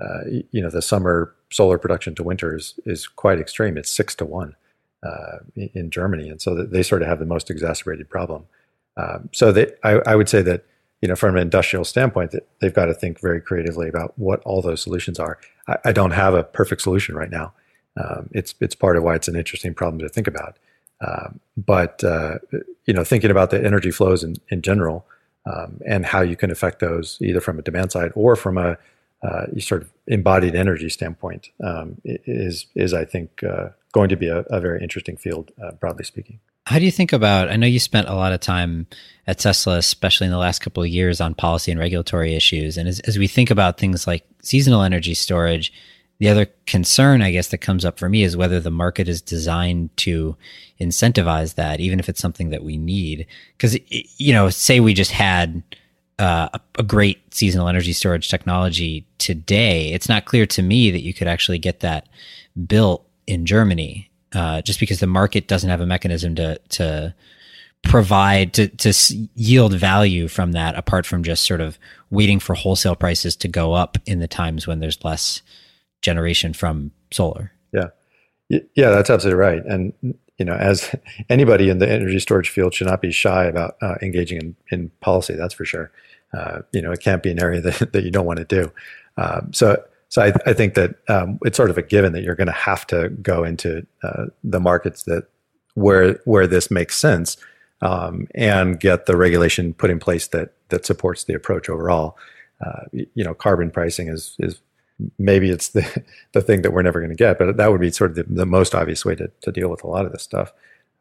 uh, 0.00 0.20
you 0.50 0.60
know, 0.60 0.70
the 0.70 0.82
summer 0.82 1.34
solar 1.50 1.78
production 1.78 2.14
to 2.16 2.22
winter 2.22 2.56
is, 2.56 2.78
is 2.84 3.06
quite 3.06 3.38
extreme. 3.38 3.76
It's 3.76 3.90
six 3.90 4.14
to 4.16 4.24
one 4.24 4.56
uh, 5.02 5.38
in 5.56 5.90
Germany. 5.90 6.28
And 6.28 6.40
so 6.40 6.54
they 6.54 6.82
sort 6.82 7.02
of 7.02 7.08
have 7.08 7.18
the 7.18 7.26
most 7.26 7.50
exacerbated 7.50 8.08
problem. 8.08 8.44
Um, 8.96 9.28
so 9.32 9.52
they, 9.52 9.72
I, 9.82 10.00
I 10.06 10.16
would 10.16 10.28
say 10.28 10.42
that 10.42 10.64
you 11.04 11.08
know, 11.08 11.16
from 11.16 11.36
an 11.36 11.42
industrial 11.42 11.84
standpoint, 11.84 12.30
that 12.30 12.48
they've 12.60 12.72
got 12.72 12.86
to 12.86 12.94
think 12.94 13.20
very 13.20 13.38
creatively 13.38 13.90
about 13.90 14.18
what 14.18 14.40
all 14.44 14.62
those 14.62 14.80
solutions 14.80 15.18
are. 15.18 15.38
I, 15.68 15.76
I 15.84 15.92
don't 15.92 16.12
have 16.12 16.32
a 16.32 16.42
perfect 16.42 16.80
solution 16.80 17.14
right 17.14 17.28
now. 17.28 17.52
Um, 18.02 18.30
it's 18.32 18.54
it's 18.58 18.74
part 18.74 18.96
of 18.96 19.02
why 19.02 19.14
it's 19.14 19.28
an 19.28 19.36
interesting 19.36 19.74
problem 19.74 20.00
to 20.00 20.08
think 20.08 20.26
about. 20.26 20.56
Um, 21.06 21.40
but 21.58 22.02
uh, 22.02 22.38
you 22.86 22.94
know, 22.94 23.04
thinking 23.04 23.30
about 23.30 23.50
the 23.50 23.62
energy 23.62 23.90
flows 23.90 24.24
in, 24.24 24.36
in 24.48 24.62
general 24.62 25.06
um, 25.44 25.78
and 25.86 26.06
how 26.06 26.22
you 26.22 26.36
can 26.36 26.50
affect 26.50 26.78
those 26.78 27.18
either 27.20 27.40
from 27.42 27.58
a 27.58 27.62
demand 27.62 27.92
side 27.92 28.12
or 28.14 28.34
from 28.34 28.56
a 28.56 28.78
uh, 29.24 29.46
sort 29.58 29.82
of 29.82 29.90
embodied 30.06 30.54
energy 30.54 30.88
standpoint 30.88 31.48
um, 31.62 32.00
is 32.04 32.66
is 32.74 32.92
I 32.92 33.04
think 33.04 33.42
uh, 33.42 33.68
going 33.92 34.08
to 34.10 34.16
be 34.16 34.28
a, 34.28 34.40
a 34.50 34.60
very 34.60 34.82
interesting 34.82 35.16
field, 35.16 35.50
uh, 35.62 35.72
broadly 35.72 36.04
speaking. 36.04 36.40
How 36.66 36.78
do 36.78 36.84
you 36.84 36.90
think 36.90 37.12
about? 37.12 37.50
I 37.50 37.56
know 37.56 37.66
you 37.66 37.78
spent 37.78 38.08
a 38.08 38.14
lot 38.14 38.32
of 38.32 38.40
time 38.40 38.86
at 39.26 39.38
Tesla, 39.38 39.76
especially 39.76 40.26
in 40.26 40.32
the 40.32 40.38
last 40.38 40.60
couple 40.60 40.82
of 40.82 40.88
years, 40.88 41.20
on 41.20 41.34
policy 41.34 41.70
and 41.70 41.78
regulatory 41.78 42.34
issues. 42.34 42.78
And 42.78 42.88
as, 42.88 43.00
as 43.00 43.18
we 43.18 43.26
think 43.26 43.50
about 43.50 43.78
things 43.78 44.06
like 44.06 44.24
seasonal 44.42 44.82
energy 44.82 45.12
storage, 45.14 45.72
the 46.18 46.28
other 46.28 46.46
concern, 46.66 47.20
I 47.20 47.32
guess, 47.32 47.48
that 47.48 47.58
comes 47.58 47.84
up 47.84 47.98
for 47.98 48.08
me 48.08 48.22
is 48.22 48.36
whether 48.36 48.60
the 48.60 48.70
market 48.70 49.08
is 49.08 49.20
designed 49.20 49.94
to 49.98 50.36
incentivize 50.80 51.56
that, 51.56 51.80
even 51.80 51.98
if 51.98 52.08
it's 52.08 52.20
something 52.20 52.50
that 52.50 52.64
we 52.64 52.78
need. 52.78 53.26
Because, 53.56 53.76
you 53.90 54.32
know, 54.32 54.48
say 54.48 54.80
we 54.80 54.94
just 54.94 55.10
had 55.10 55.62
uh, 56.18 56.48
a, 56.78 56.82
great 56.82 57.34
seasonal 57.34 57.68
energy 57.68 57.92
storage 57.92 58.28
technology 58.28 59.06
today, 59.18 59.92
it's 59.92 60.08
not 60.08 60.24
clear 60.24 60.46
to 60.46 60.62
me 60.62 60.90
that 60.90 61.02
you 61.02 61.12
could 61.12 61.26
actually 61.26 61.58
get 61.58 61.80
that 61.80 62.08
built 62.66 63.04
in 63.26 63.46
Germany 63.46 64.10
uh, 64.32 64.62
just 64.62 64.80
because 64.80 65.00
the 65.00 65.06
market 65.06 65.48
doesn't 65.48 65.70
have 65.70 65.80
a 65.80 65.86
mechanism 65.86 66.34
to 66.36 66.58
to 66.70 67.14
provide 67.82 68.54
to 68.54 68.68
to 68.68 68.92
yield 69.34 69.74
value 69.74 70.26
from 70.28 70.52
that 70.52 70.74
apart 70.74 71.04
from 71.04 71.22
just 71.22 71.44
sort 71.44 71.60
of 71.60 71.78
waiting 72.10 72.38
for 72.38 72.54
wholesale 72.54 72.96
prices 72.96 73.36
to 73.36 73.48
go 73.48 73.72
up 73.72 73.98
in 74.06 74.20
the 74.20 74.28
times 74.28 74.66
when 74.66 74.80
there's 74.80 75.04
less 75.04 75.42
generation 76.00 76.52
from 76.52 76.92
solar. 77.10 77.52
Yeah. 77.72 77.88
Yeah, 78.48 78.90
that's 78.90 79.10
absolutely 79.10 79.40
right. 79.40 79.64
And 79.64 79.92
you 80.38 80.44
know, 80.44 80.54
as 80.54 80.94
anybody 81.28 81.68
in 81.68 81.78
the 81.78 81.90
energy 81.90 82.18
storage 82.18 82.48
field 82.48 82.74
should 82.74 82.86
not 82.86 83.00
be 83.00 83.12
shy 83.12 83.44
about 83.44 83.76
uh, 83.82 83.94
engaging 84.02 84.40
in, 84.40 84.56
in 84.70 84.90
policy. 85.00 85.34
That's 85.34 85.54
for 85.54 85.64
sure. 85.64 85.90
Uh, 86.32 86.62
you 86.72 86.82
know, 86.82 86.90
it 86.90 87.00
can't 87.00 87.22
be 87.22 87.30
an 87.30 87.40
area 87.40 87.60
that, 87.62 87.92
that 87.92 88.04
you 88.04 88.10
don't 88.10 88.26
want 88.26 88.38
to 88.38 88.44
do. 88.44 88.72
Um, 89.16 89.52
so 89.52 89.82
so 90.08 90.22
I, 90.22 90.32
I 90.46 90.52
think 90.52 90.74
that 90.74 90.94
um, 91.08 91.38
it's 91.44 91.56
sort 91.56 91.70
of 91.70 91.78
a 91.78 91.82
given 91.82 92.12
that 92.12 92.22
you're 92.22 92.36
going 92.36 92.46
to 92.46 92.52
have 92.52 92.86
to 92.88 93.08
go 93.08 93.42
into 93.42 93.84
uh, 94.02 94.26
the 94.44 94.60
markets 94.60 95.04
that 95.04 95.24
where 95.74 96.20
where 96.24 96.46
this 96.46 96.70
makes 96.70 96.96
sense 96.96 97.36
um, 97.80 98.28
and 98.34 98.78
get 98.78 99.06
the 99.06 99.16
regulation 99.16 99.74
put 99.74 99.90
in 99.90 99.98
place 99.98 100.28
that 100.28 100.52
that 100.68 100.86
supports 100.86 101.24
the 101.24 101.34
approach 101.34 101.68
overall. 101.68 102.16
Uh, 102.64 102.82
you 102.92 103.24
know, 103.24 103.34
carbon 103.34 103.70
pricing 103.70 104.08
is 104.08 104.36
is 104.38 104.60
maybe 105.18 105.50
it's 105.50 105.68
the 105.68 106.04
the 106.32 106.42
thing 106.42 106.62
that 106.62 106.72
we're 106.72 106.82
never 106.82 107.00
going 107.00 107.10
to 107.10 107.16
get, 107.16 107.38
but 107.38 107.56
that 107.56 107.70
would 107.70 107.80
be 107.80 107.90
sort 107.90 108.10
of 108.10 108.16
the, 108.16 108.24
the, 108.24 108.46
most 108.46 108.74
obvious 108.74 109.04
way 109.04 109.14
to, 109.14 109.30
to 109.40 109.52
deal 109.52 109.68
with 109.68 109.84
a 109.84 109.86
lot 109.86 110.06
of 110.06 110.12
this 110.12 110.22
stuff. 110.22 110.52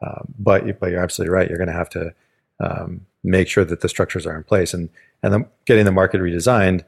Um, 0.01 0.33
but 0.37 0.79
but 0.79 0.91
you're 0.91 1.03
absolutely 1.03 1.33
right. 1.33 1.47
You're 1.47 1.57
going 1.57 1.67
to 1.67 1.73
have 1.73 1.89
to 1.91 2.13
um, 2.59 3.05
make 3.23 3.47
sure 3.47 3.65
that 3.65 3.81
the 3.81 3.89
structures 3.89 4.25
are 4.25 4.35
in 4.35 4.43
place 4.43 4.73
and 4.73 4.89
and 5.21 5.33
the, 5.33 5.47
getting 5.65 5.85
the 5.85 5.91
market 5.91 6.21
redesigned. 6.21 6.83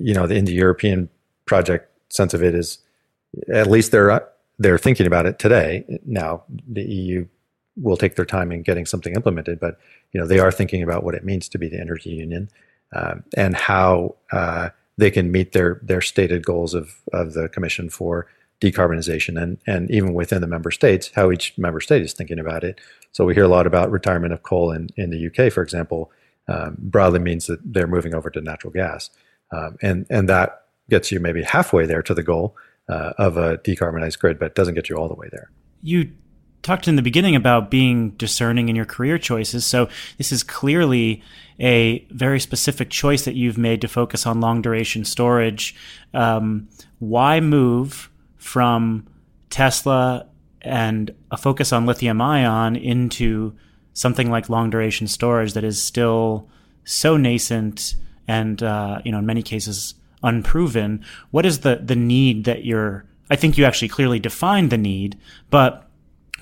You 0.00 0.14
know, 0.14 0.26
the 0.26 0.36
Indo-European 0.36 1.10
project 1.44 1.90
sense 2.12 2.32
of 2.32 2.42
it 2.42 2.54
is 2.54 2.78
at 3.52 3.66
least 3.66 3.92
they're 3.92 4.28
they're 4.58 4.78
thinking 4.78 5.06
about 5.06 5.26
it 5.26 5.38
today. 5.38 5.84
Now 6.04 6.44
the 6.68 6.82
EU 6.82 7.26
will 7.76 7.96
take 7.96 8.16
their 8.16 8.24
time 8.24 8.52
in 8.52 8.62
getting 8.62 8.84
something 8.84 9.14
implemented, 9.14 9.58
but 9.58 9.78
you 10.12 10.20
know 10.20 10.26
they 10.26 10.38
are 10.38 10.52
thinking 10.52 10.82
about 10.82 11.02
what 11.02 11.14
it 11.14 11.24
means 11.24 11.48
to 11.48 11.58
be 11.58 11.68
the 11.68 11.80
energy 11.80 12.10
union 12.10 12.48
um, 12.94 13.24
and 13.36 13.56
how 13.56 14.16
uh, 14.32 14.70
they 15.00 15.10
can 15.10 15.32
meet 15.32 15.52
their 15.52 15.80
their 15.82 16.00
stated 16.00 16.44
goals 16.44 16.74
of 16.74 17.00
of 17.12 17.32
the 17.32 17.48
commission 17.48 17.88
for 17.88 18.26
decarbonization 18.60 19.40
and 19.42 19.58
and 19.66 19.90
even 19.90 20.12
within 20.12 20.40
the 20.40 20.46
member 20.46 20.70
states 20.70 21.10
how 21.14 21.32
each 21.32 21.56
member 21.56 21.80
state 21.80 22.02
is 22.02 22.12
thinking 22.12 22.38
about 22.38 22.62
it. 22.62 22.80
So 23.12 23.24
we 23.24 23.34
hear 23.34 23.44
a 23.44 23.48
lot 23.48 23.66
about 23.66 23.90
retirement 23.90 24.32
of 24.32 24.42
coal 24.42 24.70
in 24.70 24.90
in 24.96 25.10
the 25.10 25.26
UK, 25.26 25.52
for 25.52 25.62
example. 25.62 26.12
Um, 26.48 26.76
broadly 26.78 27.20
means 27.20 27.46
that 27.46 27.60
they're 27.64 27.86
moving 27.86 28.14
over 28.14 28.28
to 28.30 28.40
natural 28.40 28.72
gas, 28.72 29.10
um, 29.52 29.76
and 29.82 30.06
and 30.10 30.28
that 30.28 30.66
gets 30.88 31.12
you 31.12 31.20
maybe 31.20 31.42
halfway 31.42 31.86
there 31.86 32.02
to 32.02 32.14
the 32.14 32.22
goal 32.22 32.56
uh, 32.88 33.12
of 33.18 33.36
a 33.36 33.58
decarbonized 33.58 34.18
grid, 34.18 34.38
but 34.38 34.54
doesn't 34.54 34.74
get 34.74 34.88
you 34.88 34.96
all 34.96 35.08
the 35.08 35.14
way 35.14 35.28
there. 35.30 35.50
You 35.82 36.10
talked 36.62 36.88
in 36.88 36.96
the 36.96 37.02
beginning 37.02 37.36
about 37.36 37.70
being 37.70 38.10
discerning 38.10 38.68
in 38.68 38.76
your 38.76 38.84
career 38.84 39.16
choices. 39.18 39.64
So 39.64 39.88
this 40.18 40.32
is 40.32 40.42
clearly 40.42 41.22
a 41.60 42.06
very 42.10 42.40
specific 42.40 42.88
choice 42.88 43.24
that 43.26 43.34
you've 43.34 43.58
made 43.58 43.82
to 43.82 43.88
focus 43.88 44.26
on 44.26 44.40
long 44.40 44.62
duration 44.62 45.04
storage. 45.04 45.76
Um, 46.14 46.68
why 46.98 47.40
move 47.40 48.10
from 48.38 49.06
Tesla 49.50 50.26
and 50.62 51.14
a 51.30 51.36
focus 51.36 51.72
on 51.72 51.86
lithium 51.86 52.20
ion 52.20 52.76
into 52.76 53.54
something 53.92 54.30
like 54.30 54.48
long 54.48 54.70
duration 54.70 55.06
storage 55.06 55.52
that 55.52 55.64
is 55.64 55.82
still 55.82 56.48
so 56.84 57.16
nascent 57.16 57.94
and 58.26 58.62
uh, 58.62 59.00
you 59.04 59.12
know 59.12 59.18
in 59.18 59.26
many 59.26 59.42
cases 59.42 59.94
unproven? 60.22 61.04
What 61.30 61.44
is 61.44 61.60
the 61.60 61.76
the 61.76 61.96
need 61.96 62.44
that 62.44 62.64
you're 62.64 63.04
I 63.28 63.36
think 63.36 63.58
you 63.58 63.64
actually 63.64 63.88
clearly 63.88 64.18
defined 64.18 64.70
the 64.70 64.78
need, 64.78 65.18
but 65.50 65.88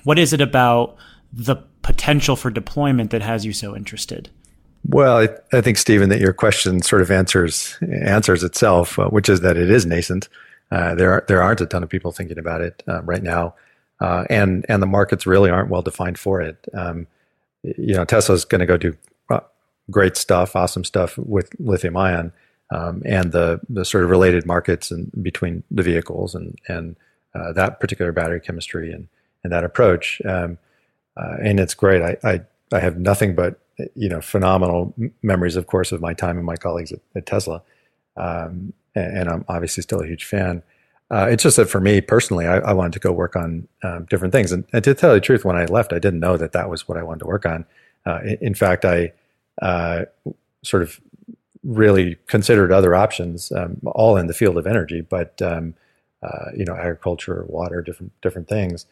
what 0.03 0.17
is 0.17 0.33
it 0.33 0.41
about 0.41 0.95
the 1.31 1.57
potential 1.81 2.35
for 2.35 2.49
deployment 2.49 3.11
that 3.11 3.21
has 3.21 3.45
you 3.45 3.53
so 3.53 3.75
interested? 3.75 4.29
Well, 4.87 5.17
I, 5.17 5.29
I 5.57 5.61
think 5.61 5.77
Stephen, 5.77 6.09
that 6.09 6.19
your 6.19 6.33
question 6.33 6.81
sort 6.81 7.01
of 7.01 7.11
answers 7.11 7.77
answers 7.81 8.43
itself, 8.43 8.97
uh, 8.97 9.09
which 9.09 9.29
is 9.29 9.41
that 9.41 9.57
it 9.57 9.69
is 9.69 9.85
nascent. 9.85 10.29
Uh, 10.71 10.95
there 10.95 11.11
are, 11.11 11.25
there 11.27 11.41
aren't 11.41 11.61
a 11.61 11.65
ton 11.65 11.83
of 11.83 11.89
people 11.89 12.11
thinking 12.11 12.37
about 12.37 12.61
it 12.61 12.83
uh, 12.87 13.01
right 13.03 13.23
now, 13.23 13.55
uh, 13.99 14.25
and 14.29 14.65
and 14.69 14.81
the 14.81 14.87
markets 14.87 15.25
really 15.25 15.49
aren't 15.49 15.69
well 15.69 15.81
defined 15.81 16.17
for 16.17 16.41
it. 16.41 16.65
Um, 16.73 17.07
you 17.63 17.93
know, 17.93 18.05
Tesla's 18.05 18.45
going 18.45 18.59
to 18.59 18.65
go 18.65 18.77
do 18.77 18.95
uh, 19.29 19.41
great 19.91 20.15
stuff, 20.15 20.55
awesome 20.55 20.83
stuff 20.83 21.17
with 21.17 21.49
lithium 21.59 21.97
ion, 21.97 22.31
um, 22.71 23.01
and 23.05 23.31
the 23.31 23.59
the 23.67 23.83
sort 23.83 24.03
of 24.03 24.09
related 24.09 24.45
markets 24.45 24.91
and 24.91 25.11
between 25.21 25.63
the 25.69 25.83
vehicles 25.83 26.35
and 26.35 26.57
and 26.67 26.95
uh, 27.35 27.51
that 27.53 27.79
particular 27.79 28.11
battery 28.11 28.39
chemistry 28.39 28.91
and 28.91 29.07
and 29.43 29.51
that 29.51 29.63
approach. 29.63 30.21
Um, 30.25 30.57
and 31.15 31.59
it's 31.59 31.73
great. 31.73 32.01
I, 32.01 32.17
I, 32.23 32.41
I 32.71 32.79
have 32.79 32.97
nothing 32.97 33.35
but 33.35 33.59
you 33.95 34.09
know 34.09 34.21
phenomenal 34.21 34.93
memories, 35.21 35.55
of 35.55 35.67
course, 35.67 35.91
of 35.91 36.01
my 36.01 36.13
time 36.13 36.37
and 36.37 36.45
my 36.45 36.55
colleagues 36.55 36.91
at, 36.91 36.99
at 37.15 37.25
Tesla, 37.25 37.61
um, 38.17 38.73
and, 38.95 39.17
and, 39.17 39.29
I'm 39.29 39.45
obviously 39.47 39.83
still 39.83 40.01
a 40.01 40.07
huge 40.07 40.25
fan. 40.25 40.63
Uh, 41.11 41.27
it's 41.29 41.43
just 41.43 41.57
that 41.57 41.69
for 41.69 41.79
me 41.81 42.01
personally, 42.01 42.45
I, 42.45 42.57
I 42.57 42.73
wanted 42.73 42.93
to 42.93 42.99
go 42.99 43.11
work 43.11 43.35
on 43.35 43.67
um, 43.83 44.05
different 44.09 44.31
things. 44.31 44.51
And, 44.51 44.65
and, 44.73 44.83
to 44.83 44.93
tell 44.93 45.11
you 45.11 45.15
the 45.15 45.25
truth, 45.25 45.43
when 45.43 45.55
I 45.55 45.65
left, 45.65 45.91
I 45.91 45.99
didn't 45.99 46.19
know 46.19 46.37
that 46.37 46.51
that 46.51 46.69
was 46.69 46.87
what 46.87 46.97
I 46.97 47.03
wanted 47.03 47.21
to 47.21 47.27
work 47.27 47.45
on. 47.45 47.65
Uh, 48.05 48.19
in, 48.23 48.37
in, 48.41 48.53
fact, 48.53 48.85
I 48.85 49.11
uh, 49.61 50.05
sort 50.63 50.83
of 50.83 50.99
really 51.63 52.17
considered 52.27 52.71
other 52.71 52.95
options, 52.95 53.51
um, 53.51 53.77
all 53.85 54.17
in 54.17 54.27
the 54.27 54.33
field 54.33 54.57
of 54.57 54.67
energy, 54.67 55.01
but 55.01 55.41
um, 55.41 55.73
uh, 56.21 56.51
you 56.55 56.65
know, 56.65 56.75
agriculture, 56.75 57.45
water, 57.47 57.81
different 57.81 58.11
different 58.21 58.47
things. 58.47 58.85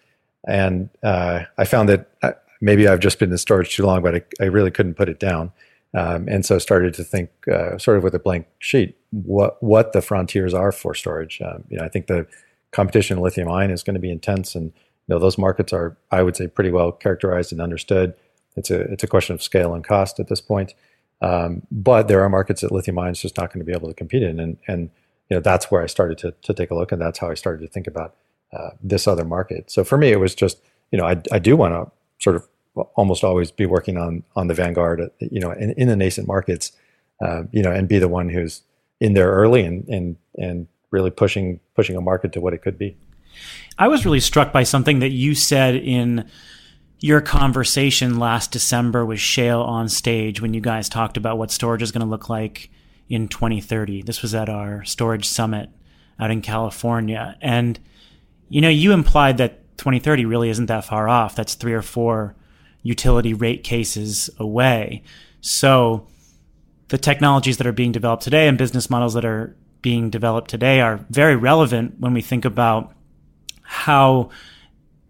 And 0.47 0.89
uh, 1.03 1.43
I 1.57 1.65
found 1.65 1.89
that 1.89 2.09
uh, 2.21 2.31
maybe 2.61 2.87
I've 2.87 2.99
just 2.99 3.19
been 3.19 3.31
in 3.31 3.37
storage 3.37 3.75
too 3.75 3.85
long, 3.85 4.01
but 4.01 4.15
I, 4.15 4.21
I 4.41 4.45
really 4.45 4.71
couldn't 4.71 4.95
put 4.95 5.09
it 5.09 5.19
down. 5.19 5.51
Um, 5.93 6.27
and 6.27 6.45
so 6.45 6.59
started 6.59 6.93
to 6.95 7.03
think, 7.03 7.29
uh, 7.51 7.77
sort 7.77 7.97
of 7.97 8.03
with 8.03 8.13
a 8.13 8.19
blank 8.19 8.47
sheet, 8.59 8.97
what 9.11 9.61
what 9.63 9.93
the 9.93 10.01
frontiers 10.01 10.53
are 10.53 10.71
for 10.71 10.93
storage. 10.93 11.41
Um, 11.41 11.63
you 11.69 11.77
know, 11.77 11.85
I 11.85 11.89
think 11.89 12.07
the 12.07 12.27
competition 12.71 13.17
in 13.17 13.23
lithium 13.23 13.49
ion 13.49 13.71
is 13.71 13.83
going 13.83 13.93
to 13.93 13.99
be 13.99 14.11
intense, 14.11 14.53
and 14.53 14.65
you 14.65 15.15
know 15.15 15.19
those 15.19 15.37
markets 15.37 15.71
are, 15.71 15.97
I 16.11 16.23
would 16.23 16.35
say, 16.35 16.47
pretty 16.47 16.71
well 16.71 16.91
characterized 16.91 17.51
and 17.51 17.61
understood. 17.61 18.13
It's 18.57 18.69
a 18.69 18.81
it's 18.81 19.03
a 19.03 19.07
question 19.07 19.33
of 19.33 19.41
scale 19.41 19.73
and 19.73 19.83
cost 19.83 20.19
at 20.19 20.27
this 20.27 20.41
point. 20.41 20.73
Um, 21.21 21.63
but 21.71 22.07
there 22.07 22.21
are 22.21 22.29
markets 22.29 22.61
that 22.61 22.71
lithium 22.71 22.99
ion 22.99 23.11
is 23.11 23.21
just 23.21 23.37
not 23.37 23.51
going 23.51 23.59
to 23.59 23.65
be 23.65 23.75
able 23.75 23.87
to 23.87 23.93
compete 23.93 24.23
in, 24.23 24.39
and 24.39 24.57
and 24.67 24.89
you 25.29 25.37
know 25.37 25.41
that's 25.41 25.71
where 25.71 25.81
I 25.81 25.87
started 25.87 26.17
to 26.19 26.33
to 26.41 26.53
take 26.53 26.69
a 26.69 26.75
look, 26.75 26.91
and 26.91 27.01
that's 27.01 27.19
how 27.19 27.29
I 27.29 27.33
started 27.33 27.65
to 27.65 27.71
think 27.71 27.87
about 27.87 28.15
uh, 28.51 28.71
this 28.83 29.07
other 29.07 29.25
market. 29.25 29.71
So 29.71 29.83
for 29.83 29.97
me, 29.97 30.11
it 30.11 30.19
was 30.19 30.35
just 30.35 30.59
you 30.91 30.97
know 30.97 31.05
I 31.05 31.21
I 31.31 31.39
do 31.39 31.55
want 31.55 31.73
to 31.73 31.91
sort 32.19 32.35
of 32.35 32.47
almost 32.95 33.23
always 33.23 33.51
be 33.51 33.65
working 33.65 33.97
on 33.97 34.23
on 34.35 34.47
the 34.47 34.53
vanguard, 34.53 35.09
you 35.19 35.39
know, 35.39 35.51
in, 35.51 35.71
in 35.71 35.87
the 35.87 35.95
nascent 35.95 36.27
markets, 36.27 36.71
uh, 37.21 37.43
you 37.51 37.61
know, 37.61 37.71
and 37.71 37.87
be 37.87 37.99
the 37.99 38.07
one 38.07 38.29
who's 38.29 38.61
in 38.99 39.13
there 39.13 39.31
early 39.31 39.63
and 39.63 39.87
and 39.87 40.15
and 40.37 40.67
really 40.91 41.11
pushing 41.11 41.59
pushing 41.75 41.95
a 41.95 42.01
market 42.01 42.33
to 42.33 42.41
what 42.41 42.53
it 42.53 42.61
could 42.61 42.77
be. 42.77 42.97
I 43.77 43.87
was 43.87 44.05
really 44.05 44.19
struck 44.19 44.51
by 44.51 44.63
something 44.63 44.99
that 44.99 45.11
you 45.11 45.35
said 45.35 45.75
in 45.75 46.29
your 46.99 47.21
conversation 47.21 48.17
last 48.17 48.51
December 48.51 49.05
with 49.05 49.19
Shayle 49.19 49.63
on 49.63 49.87
stage 49.87 50.41
when 50.41 50.53
you 50.53 50.61
guys 50.61 50.89
talked 50.89 51.17
about 51.17 51.37
what 51.37 51.51
storage 51.51 51.83
is 51.83 51.91
going 51.91 52.01
to 52.01 52.07
look 52.07 52.29
like 52.29 52.71
in 53.07 53.27
2030. 53.27 54.01
This 54.01 54.21
was 54.21 54.33
at 54.33 54.49
our 54.49 54.83
storage 54.83 55.27
summit 55.27 55.69
out 56.19 56.31
in 56.31 56.41
California. 56.41 57.37
And, 57.39 57.79
you 58.49 58.61
know, 58.61 58.69
you 58.69 58.93
implied 58.93 59.37
that 59.37 59.61
2030 59.77 60.25
really 60.25 60.49
isn't 60.49 60.65
that 60.67 60.85
far 60.85 61.07
off. 61.07 61.35
That's 61.35 61.55
three 61.55 61.73
or 61.73 61.81
four 61.81 62.35
utility 62.83 63.33
rate 63.33 63.63
cases 63.63 64.29
away. 64.37 65.03
So 65.41 66.07
the 66.89 66.97
technologies 66.97 67.57
that 67.57 67.67
are 67.67 67.73
being 67.73 67.91
developed 67.91 68.23
today 68.23 68.47
and 68.47 68.57
business 68.57 68.89
models 68.89 69.13
that 69.13 69.25
are 69.25 69.55
being 69.81 70.09
developed 70.09 70.49
today 70.49 70.81
are 70.81 71.05
very 71.09 71.35
relevant 71.35 71.99
when 71.99 72.13
we 72.13 72.21
think 72.21 72.45
about 72.45 72.93
how 73.61 74.29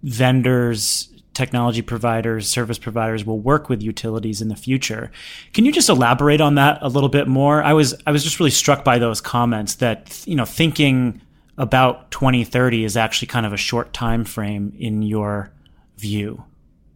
vendors 0.04 1.10
technology 1.38 1.84
providers, 1.84 2.50
service 2.50 2.80
providers 2.80 3.24
will 3.24 3.40
work 3.40 3.70
with 3.70 3.84
utilities 3.84 4.42
in 4.42 4.48
the 4.48 4.56
future. 4.56 5.12
Can 5.54 5.66
you 5.66 5.72
just 5.72 5.88
elaborate 5.88 6.42
on 6.42 6.56
that 6.56 6.80
a 6.82 6.90
little 6.90 7.10
bit 7.10 7.28
more? 7.28 7.62
I 7.62 7.74
was 7.74 7.94
I 8.08 8.12
was 8.12 8.24
just 8.24 8.40
really 8.40 8.52
struck 8.52 8.84
by 8.84 8.98
those 8.98 9.22
comments 9.22 9.76
that 9.76 10.24
you 10.26 10.36
know 10.36 10.46
thinking 10.46 11.22
about 11.58 12.12
2030 12.12 12.84
is 12.84 12.96
actually 12.96 13.28
kind 13.28 13.46
of 13.46 13.54
a 13.54 13.58
short 13.58 13.94
time 13.94 14.24
frame 14.24 14.74
in 14.78 15.02
your 15.02 15.52
view. 15.98 16.44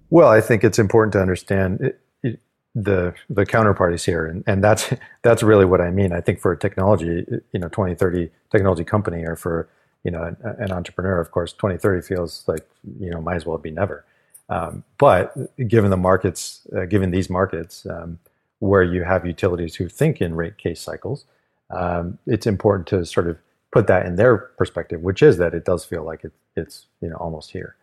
Well, 0.10 0.30
I 0.30 0.42
think 0.42 0.64
it's 0.64 0.78
important 0.78 1.14
to 1.14 1.22
understand 1.22 1.82
it, 1.82 2.02
it, 2.22 2.40
the 2.76 3.14
the 3.30 3.46
counterparties 3.46 4.06
here, 4.06 4.26
and, 4.26 4.44
and 4.46 4.64
that's 4.64 4.94
that's 5.24 5.42
really 5.42 5.66
what 5.66 5.82
I 5.82 5.90
mean. 5.90 6.14
I 6.14 6.22
think 6.22 6.40
for 6.40 6.52
a 6.52 6.58
technology, 6.58 7.26
you 7.52 7.60
know, 7.60 7.70
2030 7.70 8.30
technology 8.52 8.84
company, 8.84 9.24
or 9.26 9.36
for 9.36 9.70
you 10.04 10.12
know 10.12 10.24
an, 10.24 10.38
an 10.44 10.72
entrepreneur, 10.72 11.20
of 11.20 11.32
course, 11.32 11.54
2030 11.54 12.02
feels 12.06 12.44
like 12.48 12.68
you 13.00 13.10
know 13.10 13.22
might 13.22 13.36
as 13.36 13.46
well 13.46 13.58
be 13.58 13.72
never. 13.72 14.06
Um, 14.50 14.84
but 14.98 15.34
given 15.68 15.92
the 15.92 15.98
markets, 15.98 16.68
uh, 16.76 16.84
given 16.86 17.12
these 17.12 17.30
markets 17.30 17.86
um, 17.86 18.20
where 18.60 18.84
you 18.84 19.04
have 19.04 19.26
utilities 19.26 19.76
who 19.76 19.88
think 19.88 20.20
in 20.20 20.36
rate 20.36 20.58
case 20.58 20.82
cycles, 20.82 21.24
um, 21.70 22.18
it's 22.28 22.46
important 22.46 22.86
to 22.88 23.06
sort 23.06 23.30
of 23.30 23.38
put 23.72 23.88
that 23.88 24.06
in 24.06 24.16
their 24.16 24.38
perspective, 24.38 25.02
which 25.02 25.24
is 25.24 25.38
that 25.38 25.54
it 25.54 25.66
does 25.66 25.86
feel 25.86 26.04
like 26.04 26.24
it, 26.24 26.34
it's 26.56 26.88
you 27.02 27.10
know 27.10 27.16
almost 27.16 27.52
here. 27.52 27.76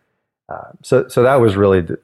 Uh, 0.47 0.71
so 0.81 1.07
so 1.07 1.23
that 1.23 1.35
was 1.35 1.55
really 1.55 1.81
the, 1.81 1.99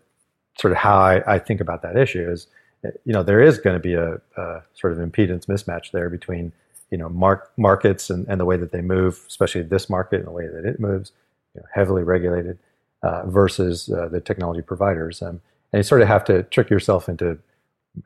sort 0.59 0.71
of 0.71 0.77
how 0.77 0.97
I, 0.97 1.35
I, 1.35 1.39
think 1.39 1.61
about 1.61 1.81
that 1.81 1.97
issue. 1.97 2.29
Is 2.29 2.47
you 2.83 3.13
know 3.13 3.23
there 3.23 3.41
is 3.41 3.57
going 3.57 3.75
to 3.75 3.79
be 3.79 3.93
a, 3.93 4.21
a, 4.37 4.61
sort 4.73 4.93
of 4.93 4.99
impedance 4.99 5.45
mismatch 5.45 5.91
there 5.91 6.09
between 6.09 6.51
you 6.91 6.97
know 6.97 7.09
mark, 7.09 7.51
markets 7.57 8.09
and, 8.09 8.27
and 8.27 8.39
the 8.39 8.45
way 8.45 8.57
that 8.57 8.71
they 8.71 8.81
move, 8.81 9.23
especially 9.27 9.61
this 9.63 9.89
market 9.89 10.17
and 10.17 10.27
the 10.27 10.31
way 10.31 10.47
that 10.47 10.65
it 10.65 10.79
moves, 10.79 11.11
you 11.53 11.61
know, 11.61 11.67
heavily 11.73 12.03
regulated 12.03 12.57
uh, 13.03 13.25
versus 13.25 13.89
uh, 13.89 14.07
the 14.07 14.19
technology 14.19 14.61
providers. 14.61 15.21
Um, 15.21 15.41
and 15.71 15.79
you 15.79 15.83
sort 15.83 16.01
of 16.01 16.07
have 16.07 16.23
to 16.25 16.43
trick 16.43 16.69
yourself 16.69 17.09
into, 17.09 17.37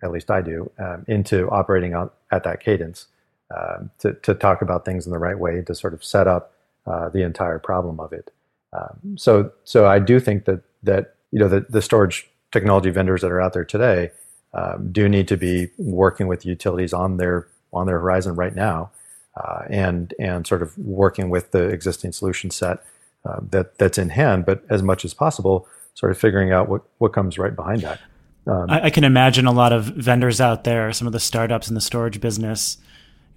at 0.01 0.11
least 0.11 0.31
I 0.31 0.41
do, 0.41 0.71
um, 0.79 1.05
into 1.07 1.49
operating 1.49 1.93
on, 1.93 2.09
at 2.31 2.43
that 2.43 2.61
cadence 2.61 3.07
um, 3.55 3.89
to, 3.99 4.13
to 4.13 4.33
talk 4.35 4.61
about 4.61 4.85
things 4.85 5.05
in 5.05 5.11
the 5.11 5.17
right 5.17 5.37
way 5.37 5.61
to 5.61 5.73
sort 5.73 5.93
of 5.93 6.03
set 6.03 6.27
up 6.27 6.53
uh, 6.85 7.09
the 7.09 7.23
entire 7.23 7.59
problem 7.59 7.99
of 7.99 8.13
it. 8.13 8.31
Um, 8.73 9.17
so, 9.17 9.51
so 9.63 9.87
I 9.87 9.99
do 9.99 10.19
think 10.19 10.45
that 10.45 10.61
that 10.83 11.15
you 11.31 11.39
know 11.39 11.47
the, 11.47 11.65
the 11.69 11.81
storage 11.81 12.29
technology 12.51 12.89
vendors 12.89 13.21
that 13.21 13.31
are 13.31 13.41
out 13.41 13.53
there 13.53 13.65
today 13.65 14.11
um, 14.53 14.91
do 14.91 15.09
need 15.09 15.27
to 15.27 15.37
be 15.37 15.69
working 15.77 16.27
with 16.27 16.45
utilities 16.45 16.93
on 16.93 17.17
their 17.17 17.47
on 17.73 17.87
their 17.87 17.99
horizon 17.99 18.35
right 18.35 18.55
now, 18.55 18.91
uh, 19.35 19.63
and 19.69 20.13
and 20.19 20.45
sort 20.47 20.61
of 20.61 20.77
working 20.77 21.29
with 21.29 21.51
the 21.51 21.63
existing 21.69 22.11
solution 22.11 22.51
set 22.51 22.83
uh, 23.25 23.39
that 23.51 23.77
that's 23.77 23.97
in 23.97 24.09
hand, 24.09 24.45
but 24.45 24.63
as 24.69 24.81
much 24.81 25.03
as 25.05 25.13
possible, 25.13 25.67
sort 25.93 26.11
of 26.11 26.17
figuring 26.17 26.51
out 26.51 26.69
what 26.69 26.81
what 26.97 27.13
comes 27.13 27.37
right 27.37 27.55
behind 27.55 27.81
that. 27.81 27.99
Um, 28.47 28.69
I, 28.69 28.85
I, 28.85 28.89
can 28.89 29.03
imagine 29.03 29.45
a 29.45 29.51
lot 29.51 29.73
of 29.73 29.85
vendors 29.85 30.41
out 30.41 30.63
there, 30.63 30.91
some 30.93 31.05
of 31.05 31.13
the 31.13 31.19
startups 31.19 31.67
in 31.67 31.75
the 31.75 31.81
storage 31.81 32.19
business, 32.19 32.77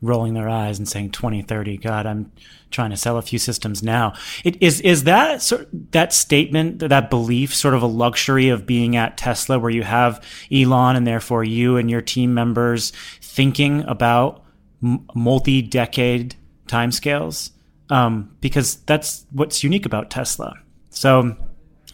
rolling 0.03 0.35
their 0.35 0.49
eyes 0.49 0.79
and 0.79 0.87
saying 0.89 1.11
2030 1.11 1.79
god 1.79 2.05
i'm 2.05 2.31
trying 2.73 2.91
to 2.91 2.97
sell 2.97 3.19
a 3.19 3.23
few 3.23 3.39
systems 3.39 3.83
now. 3.83 4.15
It, 4.45 4.61
is 4.61 4.81
is 4.81 5.05
that 5.05 5.43
sort 5.43 5.69
that 5.93 6.13
statement 6.13 6.81
that 6.81 7.11
belief 7.11 7.55
sort 7.55 7.75
of 7.75 7.83
a 7.83 7.87
luxury 7.87 8.49
of 8.49 8.67
being 8.67 8.97
at 8.97 9.17
tesla 9.17 9.59
where 9.59 9.71
you 9.71 9.83
have 9.83 10.25
elon 10.51 10.97
and 10.97 11.07
therefore 11.07 11.45
you 11.45 11.77
and 11.77 11.91
your 11.91 12.01
team 12.01 12.35
members 12.35 12.91
thinking 13.21 13.83
about 13.83 14.43
multi-decade 14.81 16.35
timescales? 16.67 17.51
Um, 17.91 18.35
because 18.41 18.77
that's 18.77 19.27
what's 19.31 19.63
unique 19.63 19.87
about 19.87 20.11
tesla. 20.11 20.55
So 20.91 21.37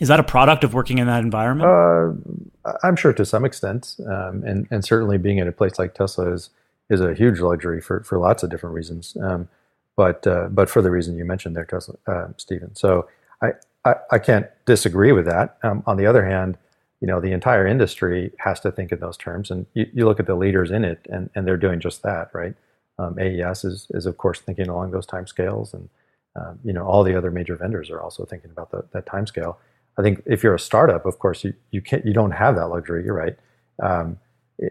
is 0.00 0.09
that 0.09 0.20
a 0.20 0.24
product 0.24 0.62
of 0.62 0.74
working 0.74 0.98
in 0.98 1.09
that 1.09 1.22
environment? 1.22 1.68
Uh, 1.68 2.72
i'm 2.82 2.96
sure 2.96 3.12
to 3.12 3.24
some 3.24 3.44
extent 3.44 3.96
um, 4.06 4.42
and, 4.44 4.68
and 4.70 4.84
certainly 4.84 5.18
being 5.18 5.38
in 5.38 5.48
a 5.48 5.52
place 5.52 5.78
like 5.78 5.94
tesla 5.94 6.32
is 6.32 6.50
is 6.91 7.01
a 7.01 7.14
huge 7.14 7.41
luxury 7.41 7.80
for, 7.80 8.03
for 8.05 8.18
lots 8.18 8.43
of 8.43 8.51
different 8.51 8.74
reasons. 8.74 9.16
Um, 9.22 9.49
but 9.97 10.26
uh, 10.26 10.49
but 10.51 10.70
for 10.70 10.80
the 10.80 10.91
reason 10.91 11.18
you 11.18 11.24
mentioned 11.24 11.57
there, 11.57 11.66
uh, 12.07 12.28
Stephen. 12.36 12.74
So 12.76 13.09
I, 13.43 13.53
I, 13.84 13.95
I 14.12 14.18
can't 14.18 14.47
disagree 14.64 15.12
with 15.12 15.26
that. 15.26 15.59
Um, 15.64 15.82
on 15.86 15.97
the 15.97 16.07
other 16.07 16.24
hand, 16.24 16.57
you 17.01 17.09
know 17.09 17.20
the 17.20 17.32
entire 17.32 17.66
industry 17.66 18.32
has 18.39 18.61
to 18.61 18.70
think 18.70 18.93
in 18.93 19.01
those 19.01 19.16
terms, 19.16 19.51
and 19.51 19.66
you, 19.74 19.86
you 19.93 20.05
look 20.05 20.20
at 20.20 20.26
the 20.26 20.36
leaders 20.36 20.70
in 20.70 20.84
it, 20.84 21.05
and, 21.11 21.30
and 21.34 21.47
they're 21.47 21.57
doing 21.57 21.80
just 21.80 22.03
that, 22.05 22.30
right? 22.32 22.55
Um, 22.99 23.18
AES 23.18 23.64
is 23.64 23.86
is 23.91 24.07
of 24.07 24.18
course 24.18 24.41
thinking 24.41 24.68
along 24.68 24.93
those 24.93 25.07
time 25.07 25.26
scales, 25.26 25.74
and 25.74 25.89
um, 26.36 26.61
you 26.64 26.72
know 26.72 26.86
all 26.86 27.03
the 27.03 27.16
other 27.16 27.32
major 27.32 27.57
vendors 27.57 27.91
are 27.91 28.01
also 28.01 28.24
thinking 28.24 28.51
about 28.53 28.70
the, 28.70 28.84
that 28.93 29.05
time 29.07 29.26
scale. 29.26 29.59
I 29.99 30.03
think 30.03 30.22
if 30.26 30.45
you're 30.45 30.55
a 30.55 30.61
startup, 30.61 31.07
of 31.07 31.18
course 31.18 31.43
you 31.43 31.55
you 31.72 31.82
can't 31.82 32.07
you 32.07 32.12
don't 32.12 32.30
have 32.32 32.55
that 32.55 32.68
luxury. 32.68 33.05
You're 33.05 33.14
right. 33.14 33.36
Um, 33.82 34.18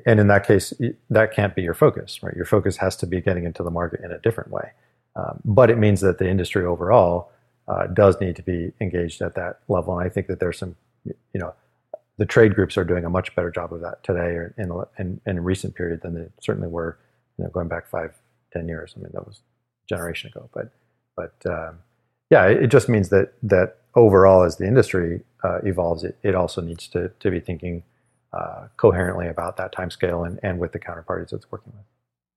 and 0.06 0.20
in 0.20 0.28
that 0.28 0.46
case, 0.46 0.74
that 1.10 1.34
can't 1.34 1.56
be 1.56 1.62
your 1.62 1.74
focus, 1.74 2.22
right? 2.22 2.36
Your 2.36 2.46
focus 2.46 2.78
has 2.78 2.96
to 2.98 3.08
be 3.08 3.22
getting 3.22 3.46
into 3.46 3.64
the 3.64 3.72
market 3.72 4.02
in 4.02 4.12
a 4.12 4.20
different 4.20 4.52
way. 4.52 4.72
Um, 5.16 5.40
but 5.46 5.70
it 5.70 5.78
means 5.78 6.02
that 6.02 6.18
the 6.18 6.30
industry 6.30 6.66
overall 6.66 7.32
uh, 7.68 7.88
does 7.88 8.20
need 8.20 8.36
to 8.36 8.44
be 8.44 8.72
engaged 8.80 9.22
at 9.22 9.36
that 9.36 9.60
level. 9.68 9.98
And 9.98 10.06
I 10.06 10.10
think 10.10 10.28
that 10.28 10.40
there's 10.40 10.60
some, 10.60 10.76
you 11.06 11.14
know, 11.34 11.54
the 12.18 12.26
trade 12.26 12.56
groups 12.56 12.78
are 12.78 12.84
doing 12.84 13.06
a 13.06 13.10
much 13.10 13.36
better 13.36 13.52
job 13.52 13.74
of 13.74 13.82
that 13.82 14.04
today 14.04 14.36
or 14.36 14.54
in, 14.58 14.72
in, 14.98 15.22
in 15.26 15.38
a 15.38 15.42
recent 15.42 15.76
period 15.76 16.02
than 16.02 16.16
they 16.16 16.28
certainly 16.42 16.68
were, 16.68 16.98
you 17.38 17.44
know, 17.44 17.50
going 17.50 17.68
back 17.68 17.88
five, 17.88 18.14
ten 18.52 18.68
years. 18.68 18.94
I 18.96 19.02
mean, 19.02 19.12
that 19.14 19.26
was 19.26 19.42
a 19.86 19.96
generation 19.96 20.30
ago. 20.30 20.50
But, 20.54 20.72
but 21.16 21.36
um, 21.46 21.80
yeah, 22.30 22.46
it 22.48 22.68
just 22.68 22.90
means 22.90 23.10
that 23.10 23.34
that 23.44 23.78
overall, 23.96 24.44
as 24.44 24.58
the 24.58 24.68
industry 24.68 25.22
uh, 25.44 25.60
evolves, 25.64 26.04
it, 26.04 26.18
it 26.24 26.36
also 26.36 26.62
needs 26.62 26.88
to 26.90 27.10
to 27.20 27.32
be 27.32 27.40
thinking 27.40 27.84
uh, 28.38 28.68
coherently 28.78 29.28
about 29.28 29.58
that 29.58 29.72
time 29.72 29.90
scale 29.90 30.24
and, 30.24 30.40
and 30.44 30.60
with 30.60 30.72
the 30.72 30.80
counterparties 30.80 31.34
it's 31.34 31.52
working 31.52 31.74
with. 31.76 31.86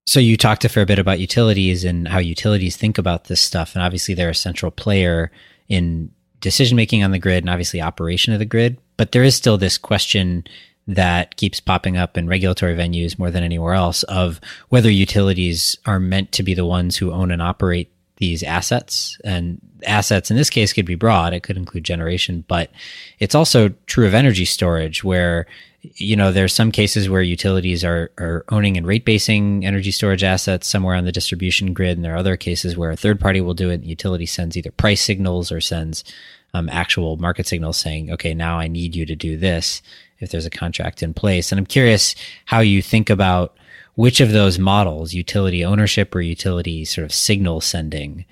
So 0.07 0.19
you 0.19 0.35
talked 0.35 0.65
a 0.65 0.69
fair 0.69 0.85
bit 0.85 0.99
about 0.99 1.19
utilities 1.19 1.83
and 1.85 2.07
how 2.07 2.17
utilities 2.17 2.75
think 2.75 2.97
about 2.97 3.25
this 3.25 3.39
stuff, 3.39 3.75
and 3.75 3.83
obviously 3.83 4.15
they're 4.15 4.29
a 4.29 4.35
central 4.35 4.71
player 4.71 5.31
in 5.69 6.11
decision 6.39 6.75
making 6.75 7.03
on 7.03 7.11
the 7.11 7.19
grid 7.19 7.43
and 7.43 7.49
obviously 7.49 7.81
operation 7.81 8.33
of 8.33 8.39
the 8.39 8.45
grid. 8.45 8.79
But 8.97 9.11
there 9.11 9.23
is 9.23 9.35
still 9.35 9.57
this 9.57 9.77
question 9.77 10.43
that 10.87 11.37
keeps 11.37 11.59
popping 11.59 11.97
up 11.97 12.17
in 12.17 12.27
regulatory 12.27 12.75
venues 12.75 13.19
more 13.19 13.29
than 13.29 13.43
anywhere 13.43 13.73
else 13.73 14.03
of 14.03 14.41
whether 14.69 14.89
utilities 14.89 15.77
are 15.85 15.99
meant 15.99 16.31
to 16.31 16.43
be 16.43 16.53
the 16.53 16.65
ones 16.65 16.97
who 16.97 17.11
own 17.11 17.31
and 17.31 17.41
operate 17.41 17.91
these 18.17 18.43
assets 18.43 19.17
and 19.23 19.59
assets 19.83 20.29
in 20.29 20.37
this 20.37 20.49
case 20.49 20.73
could 20.73 20.85
be 20.85 20.93
broad 20.93 21.33
it 21.33 21.41
could 21.41 21.57
include 21.57 21.83
generation 21.83 22.45
but 22.47 22.69
it's 23.17 23.33
also 23.33 23.69
true 23.87 24.05
of 24.05 24.13
energy 24.13 24.45
storage 24.45 25.03
where 25.03 25.47
you 25.81 26.15
know 26.15 26.31
there's 26.31 26.53
some 26.53 26.71
cases 26.71 27.09
where 27.09 27.21
utilities 27.21 27.83
are 27.83 28.11
are 28.17 28.45
owning 28.49 28.77
and 28.77 28.85
rate 28.85 29.05
basing 29.05 29.65
energy 29.65 29.91
storage 29.91 30.23
assets 30.23 30.67
somewhere 30.67 30.95
on 30.95 31.05
the 31.05 31.11
distribution 31.11 31.73
grid 31.73 31.97
and 31.97 32.05
there 32.05 32.13
are 32.13 32.17
other 32.17 32.37
cases 32.37 32.77
where 32.77 32.91
a 32.91 32.95
third 32.95 33.19
party 33.19 33.41
will 33.41 33.53
do 33.53 33.69
it 33.69 33.75
and 33.75 33.83
the 33.83 33.89
utility 33.89 34.25
sends 34.25 34.55
either 34.55 34.71
price 34.71 35.01
signals 35.01 35.51
or 35.51 35.59
sends 35.59 36.03
um, 36.53 36.69
actual 36.69 37.17
market 37.17 37.47
signals 37.47 37.77
saying 37.77 38.11
okay 38.11 38.33
now 38.33 38.59
i 38.59 38.67
need 38.67 38.95
you 38.95 39.05
to 39.05 39.15
do 39.15 39.37
this 39.37 39.81
if 40.19 40.29
there's 40.29 40.45
a 40.45 40.51
contract 40.51 41.03
in 41.03 41.13
place. 41.13 41.51
And 41.51 41.59
i'm 41.59 41.65
curious 41.65 42.15
how 42.45 42.59
you 42.59 42.81
think 42.81 43.09
about 43.09 43.57
which 43.95 44.21
of 44.21 44.31
those 44.31 44.57
models, 44.57 45.13
utility 45.13 45.65
ownership 45.65 46.15
or 46.15 46.21
utility 46.21 46.85
sort 46.85 47.05
of 47.05 47.13
signal 47.13 47.61
sending, 47.61 48.25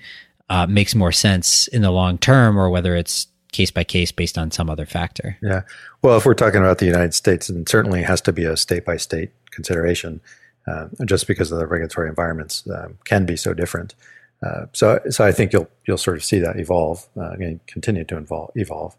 uh, 0.48 0.66
makes 0.66 0.94
more 0.94 1.12
sense 1.12 1.68
in 1.68 1.82
the 1.82 1.90
long 1.90 2.18
term, 2.18 2.58
or 2.58 2.70
whether 2.70 2.96
it's 2.96 3.26
case 3.52 3.70
by 3.70 3.84
case 3.84 4.12
based 4.12 4.38
on 4.38 4.50
some 4.50 4.70
other 4.70 4.86
factor. 4.86 5.36
Yeah. 5.42 5.62
Well, 6.02 6.16
if 6.16 6.24
we're 6.24 6.34
talking 6.34 6.60
about 6.60 6.78
the 6.78 6.86
United 6.86 7.14
States, 7.14 7.48
then 7.48 7.66
certainly 7.66 8.00
it 8.00 8.06
has 8.06 8.20
to 8.22 8.32
be 8.32 8.44
a 8.44 8.56
state 8.56 8.84
by 8.84 8.96
state 8.96 9.30
consideration, 9.50 10.20
uh, 10.66 10.88
just 11.04 11.26
because 11.26 11.50
of 11.50 11.58
the 11.58 11.66
regulatory 11.66 12.08
environments 12.08 12.64
um, 12.68 12.98
can 13.04 13.26
be 13.26 13.36
so 13.36 13.54
different. 13.54 13.94
Uh, 14.42 14.66
so, 14.72 15.00
so 15.10 15.24
I 15.24 15.32
think 15.32 15.52
you'll 15.52 15.68
you'll 15.86 15.98
sort 15.98 16.16
of 16.16 16.24
see 16.24 16.38
that 16.38 16.58
evolve 16.58 17.08
uh, 17.16 17.32
and 17.32 17.64
continue 17.66 18.04
to 18.04 18.16
evolve. 18.16 18.52
evolve. 18.54 18.96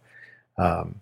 Um, 0.58 1.02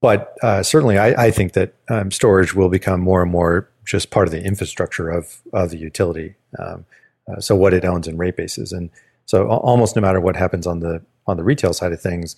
but 0.00 0.36
uh, 0.42 0.62
certainly, 0.62 0.98
I, 0.98 1.26
I, 1.26 1.30
think 1.30 1.54
that 1.54 1.74
um, 1.88 2.10
storage 2.10 2.54
will 2.54 2.68
become 2.68 3.00
more 3.00 3.22
and 3.22 3.30
more 3.30 3.70
just 3.86 4.10
part 4.10 4.28
of 4.28 4.32
the 4.32 4.42
infrastructure 4.44 5.08
of, 5.10 5.40
of 5.52 5.70
the 5.70 5.78
utility. 5.78 6.34
Um, 6.58 6.84
uh, 7.26 7.40
so 7.40 7.56
what 7.56 7.72
it 7.72 7.86
owns 7.86 8.06
and 8.06 8.18
rate 8.18 8.36
bases, 8.36 8.70
and 8.72 8.90
so 9.24 9.48
almost 9.48 9.96
no 9.96 10.02
matter 10.02 10.20
what 10.20 10.36
happens 10.36 10.66
on 10.66 10.80
the 10.80 11.02
on 11.26 11.38
the 11.38 11.44
retail 11.44 11.72
side 11.72 11.92
of 11.92 12.00
things, 12.00 12.36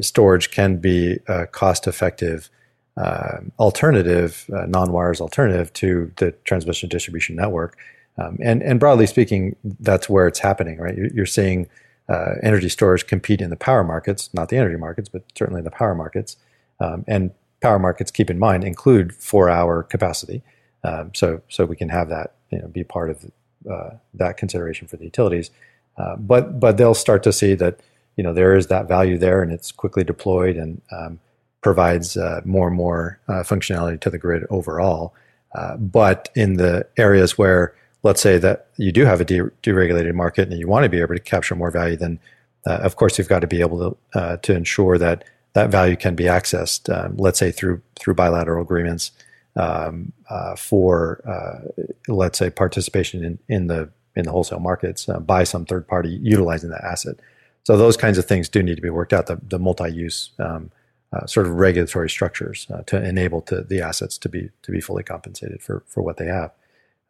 storage 0.00 0.50
can 0.50 0.76
be 0.76 1.18
a 1.28 1.46
cost-effective 1.46 2.50
uh, 2.96 3.38
alternative, 3.58 4.48
uh, 4.54 4.66
non-wires 4.66 5.20
alternative 5.20 5.72
to 5.74 6.10
the 6.16 6.32
transmission 6.44 6.88
distribution 6.88 7.36
network. 7.36 7.76
Um, 8.18 8.38
and 8.42 8.62
and 8.62 8.80
broadly 8.80 9.06
speaking, 9.06 9.56
that's 9.80 10.08
where 10.08 10.26
it's 10.26 10.38
happening, 10.38 10.78
right? 10.78 10.96
You're, 10.96 11.08
you're 11.08 11.26
seeing 11.26 11.68
uh, 12.08 12.34
energy 12.42 12.68
storage 12.68 13.06
compete 13.06 13.40
in 13.40 13.50
the 13.50 13.56
power 13.56 13.84
markets, 13.84 14.30
not 14.32 14.48
the 14.48 14.56
energy 14.56 14.76
markets, 14.76 15.08
but 15.08 15.22
certainly 15.34 15.60
the 15.60 15.70
power 15.70 15.94
markets. 15.94 16.36
Um, 16.80 17.04
and 17.06 17.32
power 17.60 17.78
markets, 17.78 18.10
keep 18.10 18.30
in 18.30 18.38
mind, 18.38 18.64
include 18.64 19.14
four-hour 19.14 19.82
capacity. 19.82 20.42
Um, 20.84 21.10
so, 21.14 21.42
so 21.48 21.64
we 21.64 21.76
can 21.76 21.88
have 21.88 22.08
that 22.08 22.34
you 22.50 22.58
know, 22.60 22.68
be 22.68 22.84
part 22.84 23.10
of 23.10 23.30
uh, 23.70 23.90
that 24.14 24.36
consideration 24.36 24.86
for 24.86 24.96
the 24.96 25.04
utilities. 25.04 25.50
Uh, 25.98 26.16
but 26.16 26.60
but 26.60 26.76
they'll 26.76 26.94
start 26.94 27.22
to 27.22 27.32
see 27.32 27.54
that 27.54 27.80
you 28.16 28.24
know 28.24 28.32
there 28.32 28.56
is 28.56 28.66
that 28.68 28.88
value 28.88 29.18
there, 29.18 29.42
and 29.42 29.52
it's 29.52 29.72
quickly 29.72 30.04
deployed 30.04 30.56
and 30.56 30.80
um, 30.90 31.18
provides 31.62 32.16
uh, 32.16 32.40
more 32.44 32.68
and 32.68 32.76
more 32.76 33.18
uh, 33.28 33.42
functionality 33.42 34.00
to 34.00 34.10
the 34.10 34.18
grid 34.18 34.44
overall. 34.50 35.14
Uh, 35.54 35.76
but 35.76 36.28
in 36.34 36.54
the 36.54 36.86
areas 36.96 37.38
where, 37.38 37.74
let's 38.02 38.20
say 38.20 38.36
that 38.38 38.68
you 38.76 38.92
do 38.92 39.04
have 39.04 39.20
a 39.20 39.24
de- 39.24 39.50
deregulated 39.62 40.14
market 40.14 40.48
and 40.50 40.58
you 40.58 40.68
want 40.68 40.82
to 40.82 40.88
be 40.88 41.00
able 41.00 41.14
to 41.14 41.20
capture 41.20 41.54
more 41.54 41.70
value, 41.70 41.96
then 41.96 42.18
uh, 42.66 42.78
of 42.82 42.96
course 42.96 43.16
you've 43.16 43.28
got 43.28 43.40
to 43.40 43.46
be 43.46 43.60
able 43.60 43.96
to 44.12 44.38
to 44.42 44.54
ensure 44.54 44.98
that 44.98 45.24
that 45.56 45.70
value 45.70 45.96
can 45.96 46.14
be 46.14 46.24
accessed, 46.24 46.94
um, 46.94 47.16
let's 47.16 47.38
say 47.38 47.50
through 47.50 47.80
through 47.98 48.14
bilateral 48.14 48.62
agreements 48.62 49.10
um, 49.56 50.12
uh, 50.28 50.54
for, 50.54 51.22
uh, 51.26 51.82
let's 52.08 52.38
say, 52.38 52.50
participation 52.50 53.24
in, 53.24 53.38
in 53.48 53.66
the 53.66 53.90
in 54.14 54.24
the 54.24 54.30
wholesale 54.30 54.60
markets 54.60 55.08
uh, 55.08 55.18
by 55.18 55.44
some 55.44 55.64
third 55.64 55.88
party 55.88 56.18
utilizing 56.22 56.70
that 56.70 56.84
asset. 56.84 57.16
So 57.66 57.76
those 57.76 57.96
kinds 57.96 58.16
of 58.16 58.26
things 58.26 58.48
do 58.48 58.62
need 58.62 58.76
to 58.76 58.80
be 58.80 58.90
worked 58.90 59.12
out. 59.12 59.26
The, 59.26 59.40
the 59.42 59.58
multi-use 59.58 60.30
um, 60.38 60.70
uh, 61.12 61.26
sort 61.26 61.46
of 61.46 61.54
regulatory 61.54 62.08
structures 62.08 62.64
uh, 62.72 62.82
to 62.82 63.04
enable 63.04 63.40
to 63.40 63.62
the 63.62 63.80
assets 63.80 64.16
to 64.18 64.28
be 64.28 64.50
to 64.62 64.70
be 64.70 64.80
fully 64.80 65.02
compensated 65.02 65.60
for 65.60 65.82
for 65.88 66.00
what 66.00 66.16
they 66.16 66.26
have. 66.26 66.52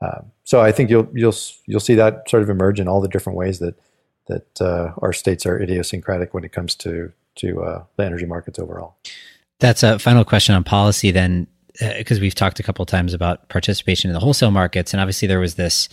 Um, 0.00 0.32
so 0.44 0.62
I 0.62 0.72
think 0.72 0.88
you'll 0.88 1.10
you'll 1.12 1.34
you'll 1.66 1.78
see 1.78 1.94
that 1.96 2.26
sort 2.30 2.42
of 2.42 2.48
emerge 2.48 2.80
in 2.80 2.88
all 2.88 3.02
the 3.02 3.08
different 3.08 3.36
ways 3.36 3.58
that 3.58 3.74
that 4.28 4.62
uh, 4.62 4.94
our 5.02 5.12
states 5.12 5.44
are 5.44 5.60
idiosyncratic 5.60 6.32
when 6.32 6.42
it 6.42 6.52
comes 6.52 6.74
to 6.76 7.12
to 7.34 7.62
uh, 7.62 7.84
the 7.96 8.06
energy 8.06 8.24
markets 8.24 8.58
overall. 8.58 8.96
That's 9.58 9.82
a 9.82 9.98
final 9.98 10.24
question 10.24 10.54
on 10.54 10.64
policy 10.64 11.10
then, 11.10 11.48
because 11.98 12.16
uh, 12.16 12.22
we've 12.22 12.34
talked 12.34 12.60
a 12.60 12.62
couple 12.62 12.86
times 12.86 13.12
about 13.12 13.50
participation 13.50 14.08
in 14.08 14.14
the 14.14 14.20
wholesale 14.20 14.52
markets, 14.52 14.94
and 14.94 15.02
obviously 15.02 15.28
there 15.28 15.40
was 15.40 15.56
this 15.56 15.90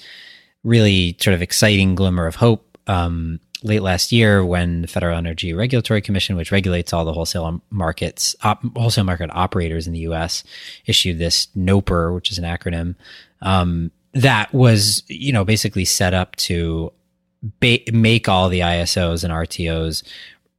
really 0.63 1.17
sort 1.19 1.33
of 1.33 1.41
exciting 1.41 1.95
glimmer 1.95 2.27
of 2.27 2.35
hope 2.35 2.72
um, 2.87 3.39
late 3.63 3.81
last 3.81 4.11
year 4.11 4.45
when 4.45 4.81
the 4.81 4.87
Federal 4.87 5.17
Energy 5.17 5.53
Regulatory 5.53 6.01
Commission, 6.01 6.35
which 6.35 6.51
regulates 6.51 6.93
all 6.93 7.05
the 7.05 7.13
wholesale 7.13 7.61
markets, 7.69 8.35
op- 8.43 8.63
wholesale 8.75 9.05
market 9.05 9.29
operators 9.33 9.87
in 9.87 9.93
the 9.93 9.99
U.S., 9.99 10.43
issued 10.85 11.17
this 11.17 11.47
NOPR, 11.55 12.13
which 12.13 12.31
is 12.31 12.37
an 12.37 12.43
acronym 12.43 12.95
um, 13.41 13.91
that 14.13 14.53
was, 14.53 15.03
you 15.07 15.31
know, 15.33 15.43
basically 15.43 15.85
set 15.85 16.13
up 16.13 16.35
to 16.37 16.91
ba- 17.59 17.79
make 17.91 18.29
all 18.29 18.49
the 18.49 18.61
ISOs 18.61 19.23
and 19.23 19.33
RTOs 19.33 20.03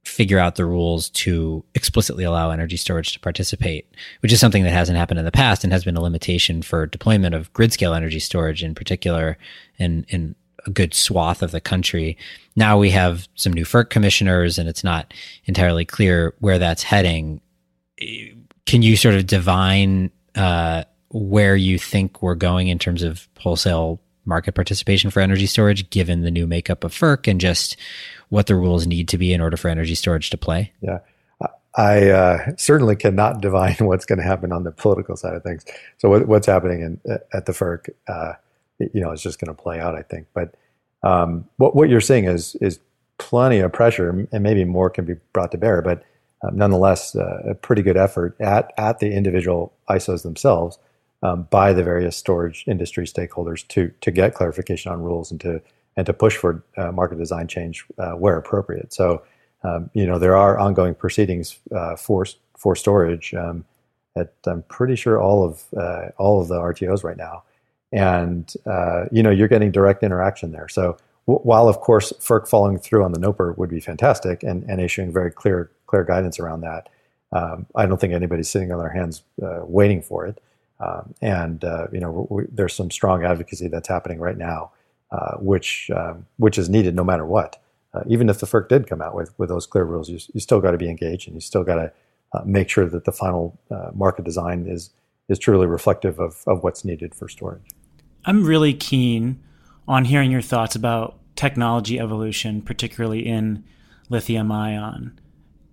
figure 0.03 0.37
out 0.37 0.55
the 0.55 0.65
rules 0.65 1.09
to 1.09 1.63
explicitly 1.73 2.23
allow 2.23 2.51
energy 2.51 2.77
storage 2.77 3.11
to 3.13 3.19
participate, 3.19 3.87
which 4.19 4.31
is 4.31 4.39
something 4.39 4.63
that 4.63 4.71
hasn't 4.71 4.97
happened 4.97 5.17
in 5.17 5.25
the 5.25 5.31
past 5.31 5.63
and 5.63 5.73
has 5.73 5.83
been 5.83 5.97
a 5.97 6.01
limitation 6.01 6.61
for 6.61 6.85
deployment 6.85 7.33
of 7.33 7.51
grid 7.53 7.73
scale 7.73 7.93
energy 7.93 8.19
storage 8.19 8.63
in 8.63 8.75
particular 8.75 9.37
in, 9.79 10.05
in 10.09 10.35
a 10.65 10.69
good 10.69 10.93
swath 10.93 11.41
of 11.41 11.51
the 11.51 11.61
country. 11.61 12.17
Now 12.55 12.77
we 12.77 12.89
have 12.91 13.27
some 13.35 13.53
new 13.53 13.65
FERC 13.65 13.89
commissioners 13.89 14.57
and 14.57 14.67
it's 14.67 14.83
not 14.83 15.13
entirely 15.45 15.85
clear 15.85 16.33
where 16.39 16.59
that's 16.59 16.83
heading. 16.83 17.41
Can 18.65 18.81
you 18.81 18.97
sort 18.97 19.15
of 19.15 19.27
divine 19.27 20.11
uh, 20.35 20.83
where 21.09 21.55
you 21.55 21.77
think 21.77 22.21
we're 22.21 22.35
going 22.35 22.67
in 22.67 22.79
terms 22.79 23.03
of 23.03 23.27
wholesale 23.39 23.99
market 24.25 24.53
participation 24.53 25.11
for 25.11 25.19
energy 25.19 25.45
storage 25.45 25.89
given 25.91 26.21
the 26.21 26.31
new 26.31 26.47
makeup 26.47 26.83
of 26.83 26.91
FERC 26.91 27.27
and 27.27 27.39
just 27.39 27.77
what 28.29 28.47
the 28.47 28.55
rules 28.55 28.87
need 28.87 29.07
to 29.09 29.17
be 29.17 29.33
in 29.33 29.39
order 29.39 29.55
for 29.55 29.69
energy 29.69 29.95
storage 29.95 30.29
to 30.31 30.37
play? 30.37 30.71
Yeah. 30.81 30.99
I 31.77 32.09
uh, 32.09 32.55
certainly 32.57 32.95
cannot 32.95 33.41
divine 33.41 33.75
what's 33.79 34.05
going 34.05 34.19
to 34.19 34.23
happen 34.23 34.51
on 34.51 34.63
the 34.63 34.71
political 34.71 35.15
side 35.17 35.35
of 35.35 35.43
things. 35.43 35.65
So 35.97 36.09
what, 36.09 36.27
what's 36.27 36.47
happening 36.47 36.81
in, 36.81 37.19
at 37.33 37.45
the 37.45 37.51
FERC, 37.51 37.89
uh, 38.07 38.33
you 38.79 39.01
know, 39.01 39.11
it's 39.11 39.21
just 39.21 39.39
going 39.39 39.55
to 39.55 39.61
play 39.61 39.79
out, 39.79 39.95
I 39.95 40.01
think. 40.01 40.27
But 40.33 40.55
um, 41.03 41.45
what 41.57 41.75
what 41.75 41.89
you're 41.89 42.01
seeing 42.01 42.25
is 42.25 42.55
is 42.55 42.79
plenty 43.17 43.59
of 43.59 43.71
pressure, 43.71 44.27
and 44.31 44.43
maybe 44.43 44.65
more 44.65 44.89
can 44.89 45.05
be 45.05 45.15
brought 45.33 45.51
to 45.51 45.57
bear. 45.57 45.81
But 45.81 46.03
um, 46.43 46.57
nonetheless, 46.57 47.15
uh, 47.15 47.41
a 47.45 47.55
pretty 47.55 47.81
good 47.81 47.97
effort 47.97 48.35
at 48.39 48.73
at 48.77 48.99
the 48.99 49.13
individual 49.13 49.73
ISOs 49.89 50.23
themselves 50.23 50.77
um, 51.23 51.47
by 51.49 51.73
the 51.73 51.83
various 51.83 52.17
storage 52.17 52.65
industry 52.67 53.05
stakeholders 53.05 53.67
to 53.69 53.91
to 54.01 54.11
get 54.11 54.33
clarification 54.33 54.91
on 54.91 55.01
rules 55.01 55.31
and 55.31 55.39
to 55.41 55.61
and 55.97 56.05
to 56.05 56.13
push 56.13 56.35
for 56.35 56.63
uh, 56.77 56.91
market 56.91 57.17
design 57.17 57.47
change 57.47 57.85
uh, 57.97 58.11
where 58.11 58.37
appropriate. 58.37 58.93
So 58.93 59.23
um, 59.65 59.89
you 59.93 60.05
know, 60.05 60.19
there 60.19 60.35
are 60.35 60.57
ongoing 60.59 60.95
proceedings 60.95 61.59
uh, 61.75 61.95
for 61.95 62.25
for 62.57 62.75
storage 62.75 63.33
um, 63.33 63.65
at 64.15 64.33
I'm 64.45 64.63
pretty 64.63 64.95
sure 64.95 65.19
all 65.19 65.43
of 65.43 65.63
uh, 65.75 66.09
all 66.17 66.41
of 66.41 66.47
the 66.47 66.55
RTOs 66.55 67.03
right 67.03 67.17
now, 67.17 67.43
and 67.95 68.53
uh, 68.65 69.05
you 69.11 69.23
know, 69.23 69.31
you're 69.31 69.47
getting 69.47 69.71
direct 69.71 70.03
interaction 70.03 70.51
there. 70.51 70.67
So 70.67 70.97
w- 71.27 71.39
while 71.43 71.67
of 71.69 71.79
course 71.79 72.11
FERC 72.19 72.47
following 72.47 72.77
through 72.77 73.03
on 73.05 73.13
the 73.13 73.19
NOPR 73.19 73.57
would 73.57 73.69
be 73.69 73.79
fantastic 73.79 74.43
and, 74.43 74.63
and 74.69 74.81
issuing 74.81 75.11
very 75.11 75.31
clear 75.31 75.71
clear 75.87 76.03
guidance 76.03 76.37
around 76.39 76.61
that, 76.61 76.89
um, 77.31 77.65
I 77.73 77.85
don't 77.85 77.99
think 77.99 78.13
anybody's 78.13 78.49
sitting 78.49 78.71
on 78.71 78.79
their 78.79 78.89
hands 78.89 79.23
uh, 79.41 79.61
waiting 79.63 80.01
for 80.01 80.27
it. 80.27 80.41
Um, 80.81 81.13
and 81.21 81.63
uh, 81.63 81.87
you 81.93 82.01
know, 82.01 82.27
we, 82.29 82.43
there's 82.51 82.73
some 82.73 82.91
strong 82.91 83.23
advocacy 83.23 83.69
that's 83.69 83.87
happening 83.87 84.19
right 84.19 84.37
now, 84.37 84.71
uh, 85.11 85.37
which 85.37 85.89
um, 85.95 86.25
which 86.37 86.57
is 86.57 86.67
needed 86.67 86.95
no 86.95 87.03
matter 87.05 87.25
what 87.25 87.61
uh, 87.93 88.01
even 88.07 88.27
if 88.27 88.39
the 88.39 88.45
FERC 88.45 88.67
did 88.67 88.87
come 88.87 89.01
out 89.01 89.15
with, 89.15 89.31
with 89.39 89.47
those 89.47 89.65
clear 89.65 89.85
rules, 89.85 90.09
you, 90.09 90.19
you 90.33 90.41
still 90.41 90.59
got 90.59 90.71
to 90.71 90.77
be 90.77 90.89
engaged 90.89 91.29
and 91.29 91.35
you 91.35 91.39
still 91.39 91.63
got 91.63 91.75
to 91.75 91.93
uh, 92.33 92.41
make 92.43 92.67
sure 92.67 92.85
that 92.85 93.05
the 93.05 93.13
final 93.13 93.57
market 93.93 94.25
design 94.25 94.67
is 94.67 94.89
is 95.27 95.39
truly 95.39 95.65
reflective 95.65 96.19
of, 96.19 96.43
of 96.45 96.63
what's 96.63 96.85
needed 96.85 97.15
for 97.15 97.27
storage. 97.27 97.71
I'm 98.25 98.43
really 98.43 98.73
keen 98.73 99.41
on 99.87 100.05
hearing 100.05 100.31
your 100.31 100.41
thoughts 100.41 100.75
about 100.75 101.19
technology 101.35 101.99
evolution, 101.99 102.61
particularly 102.61 103.25
in 103.25 103.63
lithium 104.09 104.51
ion. 104.51 105.19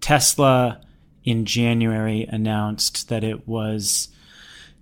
Tesla 0.01 0.81
in 1.25 1.45
January 1.45 2.27
announced 2.29 3.09
that 3.09 3.25
it 3.25 3.47
was 3.47 4.09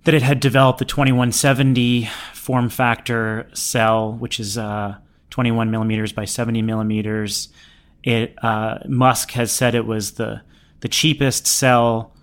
that 0.03 0.15
it 0.15 0.23
had 0.23 0.39
developed 0.39 0.79
the 0.79 0.85
2170 0.85 2.09
form 2.33 2.69
factor 2.69 3.47
cell, 3.53 4.13
which 4.13 4.39
is 4.39 4.57
uh, 4.57 4.95
21 5.29 5.69
millimeters 5.69 6.11
by 6.11 6.25
70 6.25 6.63
millimeters. 6.63 7.49
It 8.03 8.35
uh, 8.43 8.79
Musk 8.87 9.31
has 9.31 9.51
said 9.51 9.75
it 9.75 9.85
was 9.85 10.13
the 10.13 10.41
the 10.79 10.89
cheapest 10.89 11.45
cell 11.45 12.13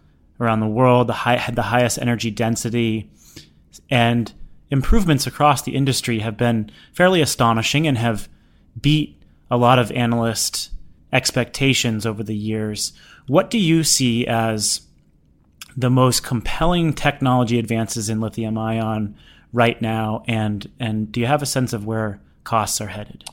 around 0.41 0.61
the 0.61 0.67
world, 0.67 1.07
the 1.07 1.13
high, 1.13 1.37
had 1.37 1.55
the 1.55 1.63
highest 1.63 1.99
energy 1.99 2.31
density, 2.31 3.09
and 3.89 4.33
improvements 4.71 5.27
across 5.27 5.63
the 5.63 5.75
industry 5.75 6.21
have 6.21 6.37
been 6.37 6.71
fairly 6.93 7.21
astonishing 7.21 7.87
and 7.87 7.99
have 7.99 8.29
beat 8.81 9.21
a 9.51 9.57
lot 9.57 9.79
of 9.79 9.91
analyst 9.93 10.71
expectations 11.13 12.05
over 12.05 12.23
the 12.23 12.37
years. 12.37 12.93
What 13.27 13.51
do 13.51 13.59
you 13.59 13.83
see 13.83 14.27
as 14.27 14.83
the 15.77 15.91
most 15.91 16.23
compelling 16.23 16.93
technology 16.93 17.59
advances 17.59 18.09
in 18.09 18.21
lithium 18.21 18.59
ion 18.59 19.17
right 19.53 19.81
now 19.81 20.23
and 20.27 20.71
and 20.79 21.11
do 21.11 21.21
you 21.21 21.27
have 21.27 21.41
a 21.41 21.47
sense 21.47 21.73
of 21.73 21.87
where 21.87 22.21
costs 22.45 22.81
are 22.81 22.89
headed? 22.89 23.25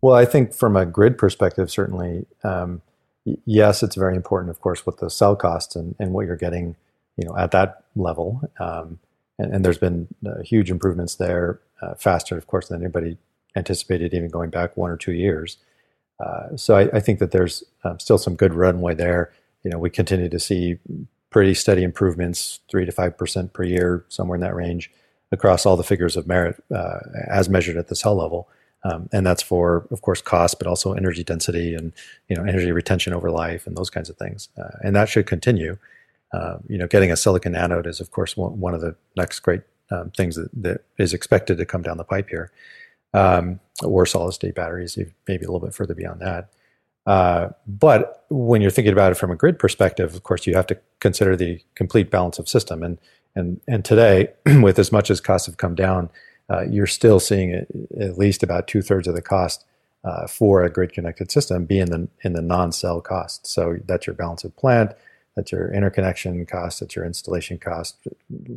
Well, 0.00 0.14
I 0.14 0.24
think 0.24 0.54
from 0.54 0.76
a 0.76 0.86
grid 0.86 1.16
perspective, 1.18 1.70
certainly, 1.70 2.26
um, 2.44 2.82
yes, 3.44 3.82
it's 3.82 3.96
very 3.96 4.14
important, 4.14 4.50
of 4.50 4.60
course, 4.60 4.84
with 4.86 4.98
the 4.98 5.10
cell 5.10 5.34
costs 5.34 5.74
and, 5.74 5.94
and 5.98 6.12
what 6.12 6.26
you're 6.26 6.36
getting, 6.36 6.76
you 7.16 7.26
know, 7.26 7.36
at 7.36 7.50
that 7.52 7.82
level. 7.96 8.42
Um, 8.60 8.98
and, 9.38 9.54
and, 9.54 9.64
there's 9.64 9.78
been 9.78 10.08
uh, 10.26 10.42
huge 10.42 10.70
improvements 10.70 11.16
there, 11.16 11.60
uh, 11.82 11.94
faster, 11.94 12.36
of 12.36 12.46
course, 12.46 12.68
than 12.68 12.82
anybody 12.82 13.18
anticipated, 13.54 14.14
even 14.14 14.28
going 14.28 14.50
back 14.50 14.76
one 14.76 14.90
or 14.90 14.96
two 14.96 15.12
years. 15.12 15.58
Uh, 16.24 16.56
so 16.56 16.76
I, 16.76 16.88
I, 16.94 17.00
think 17.00 17.18
that 17.18 17.30
there's 17.30 17.62
um, 17.84 17.98
still 17.98 18.18
some 18.18 18.36
good 18.36 18.54
runway 18.54 18.94
there. 18.94 19.32
You 19.62 19.70
know, 19.70 19.78
we 19.78 19.90
continue 19.90 20.28
to 20.28 20.38
see 20.38 20.78
pretty 21.30 21.54
steady 21.54 21.82
improvements, 21.82 22.60
three 22.70 22.86
to 22.86 22.92
five 22.92 23.18
percent 23.18 23.52
per 23.52 23.64
year, 23.64 24.04
somewhere 24.08 24.36
in 24.36 24.40
that 24.40 24.54
range 24.54 24.90
across 25.32 25.66
all 25.66 25.76
the 25.76 25.84
figures 25.84 26.16
of 26.16 26.26
merit 26.26 26.62
uh, 26.74 27.00
as 27.28 27.48
measured 27.48 27.76
at 27.76 27.88
the 27.88 27.96
cell 27.96 28.14
level. 28.14 28.48
Um, 28.84 29.08
and 29.12 29.26
that's 29.26 29.42
for, 29.42 29.86
of 29.90 30.02
course, 30.02 30.22
cost, 30.22 30.58
but 30.58 30.68
also 30.68 30.92
energy 30.92 31.24
density 31.24 31.74
and 31.74 31.92
you 32.28 32.36
know 32.36 32.44
energy 32.44 32.72
retention 32.72 33.12
over 33.12 33.30
life 33.30 33.66
and 33.66 33.76
those 33.76 33.90
kinds 33.90 34.08
of 34.08 34.16
things. 34.16 34.48
Uh, 34.56 34.78
and 34.82 34.94
that 34.94 35.08
should 35.08 35.26
continue. 35.26 35.76
Uh, 36.36 36.58
you 36.68 36.76
know, 36.76 36.86
getting 36.86 37.10
a 37.10 37.16
silicon 37.16 37.54
anode 37.54 37.86
is, 37.86 38.00
of 38.00 38.10
course, 38.10 38.36
one, 38.36 38.60
one 38.60 38.74
of 38.74 38.82
the 38.82 38.94
next 39.16 39.40
great 39.40 39.62
um, 39.90 40.10
things 40.10 40.36
that, 40.36 40.50
that 40.52 40.84
is 40.98 41.14
expected 41.14 41.56
to 41.56 41.64
come 41.64 41.82
down 41.82 41.96
the 41.96 42.04
pipe 42.04 42.28
here. 42.28 42.50
Um, 43.14 43.60
or 43.82 44.04
solid 44.04 44.32
state 44.32 44.54
batteries, 44.54 44.98
maybe 45.26 45.44
a 45.44 45.50
little 45.50 45.66
bit 45.66 45.74
further 45.74 45.94
beyond 45.94 46.20
that. 46.20 46.50
Uh, 47.06 47.50
but 47.66 48.24
when 48.28 48.60
you're 48.60 48.70
thinking 48.70 48.92
about 48.92 49.12
it 49.12 49.14
from 49.14 49.30
a 49.30 49.36
grid 49.36 49.58
perspective, 49.58 50.14
of 50.14 50.22
course, 50.24 50.46
you 50.46 50.54
have 50.54 50.66
to 50.66 50.78
consider 51.00 51.36
the 51.36 51.60
complete 51.74 52.10
balance 52.10 52.38
of 52.38 52.48
system. 52.48 52.82
And 52.82 52.98
and 53.34 53.60
and 53.68 53.84
today, 53.84 54.32
with 54.60 54.78
as 54.78 54.90
much 54.92 55.10
as 55.10 55.20
costs 55.20 55.46
have 55.46 55.56
come 55.56 55.74
down, 55.74 56.10
uh, 56.50 56.64
you're 56.68 56.86
still 56.86 57.20
seeing 57.20 57.66
at 58.00 58.18
least 58.18 58.42
about 58.42 58.66
two 58.66 58.82
thirds 58.82 59.06
of 59.06 59.14
the 59.14 59.22
cost 59.22 59.64
uh, 60.04 60.26
for 60.26 60.62
a 60.64 60.70
grid 60.70 60.92
connected 60.92 61.30
system 61.30 61.64
be 61.64 61.78
in 61.78 61.90
the 61.90 62.08
in 62.22 62.32
the 62.32 62.42
non-cell 62.42 63.00
cost. 63.00 63.46
So 63.46 63.78
that's 63.86 64.06
your 64.06 64.14
balance 64.14 64.44
of 64.44 64.56
plant, 64.56 64.92
that's 65.36 65.52
your 65.52 65.72
interconnection 65.72 66.44
cost, 66.46 66.80
that's 66.80 66.96
your 66.96 67.04
installation 67.04 67.58
cost, 67.58 67.96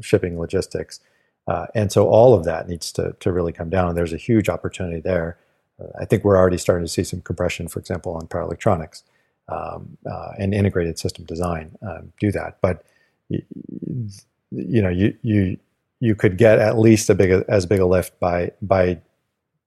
shipping, 0.01 0.39
logistics, 0.39 1.01
uh, 1.47 1.67
and 1.75 1.91
so 1.91 2.07
all 2.07 2.33
of 2.33 2.45
that 2.45 2.67
needs 2.67 2.91
to 2.93 3.15
to 3.19 3.31
really 3.31 3.51
come 3.51 3.69
down. 3.69 3.89
And 3.89 3.97
there's 3.97 4.13
a 4.13 4.17
huge 4.17 4.49
opportunity 4.49 4.99
there. 4.99 5.37
Uh, 5.79 5.87
I 5.99 6.05
think 6.05 6.23
we're 6.23 6.37
already 6.37 6.57
starting 6.57 6.85
to 6.85 6.91
see 6.91 7.03
some 7.03 7.21
compression, 7.21 7.67
for 7.67 7.79
example, 7.79 8.13
on 8.13 8.27
power 8.27 8.41
electronics 8.41 9.03
um, 9.47 9.97
uh, 10.09 10.31
and 10.39 10.53
integrated 10.53 10.97
system 10.97 11.25
design 11.25 11.77
um, 11.81 12.13
do 12.19 12.31
that, 12.31 12.57
but 12.61 12.83
you 13.29 14.81
know 14.81 14.89
you 14.89 15.15
you 15.21 15.57
you 15.99 16.15
could 16.15 16.37
get 16.37 16.59
at 16.59 16.77
least 16.77 17.09
a 17.09 17.15
big 17.15 17.31
as 17.47 17.65
big 17.65 17.79
a 17.79 17.85
lift 17.85 18.19
by 18.19 18.51
by 18.61 18.99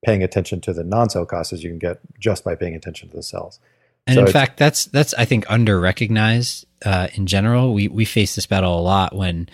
paying 0.03 0.23
attention 0.23 0.59
to 0.59 0.73
the 0.73 0.83
non-cell 0.83 1.25
costs 1.25 1.53
as 1.53 1.63
you 1.63 1.69
can 1.69 1.79
get 1.79 1.99
just 2.19 2.43
by 2.43 2.55
paying 2.55 2.75
attention 2.75 3.09
to 3.09 3.15
the 3.15 3.23
cells. 3.23 3.59
And 4.05 4.15
so 4.15 4.25
in 4.25 4.31
fact, 4.31 4.57
that's 4.57 4.85
that's 4.85 5.13
I 5.13 5.25
think 5.25 5.45
under 5.49 5.79
recognized 5.79 6.65
uh, 6.85 7.07
in 7.13 7.25
general. 7.25 7.73
We 7.73 7.87
we 7.87 8.05
face 8.05 8.35
this 8.35 8.45
battle 8.45 8.77
a 8.77 8.81
lot 8.81 9.15
when 9.15 9.49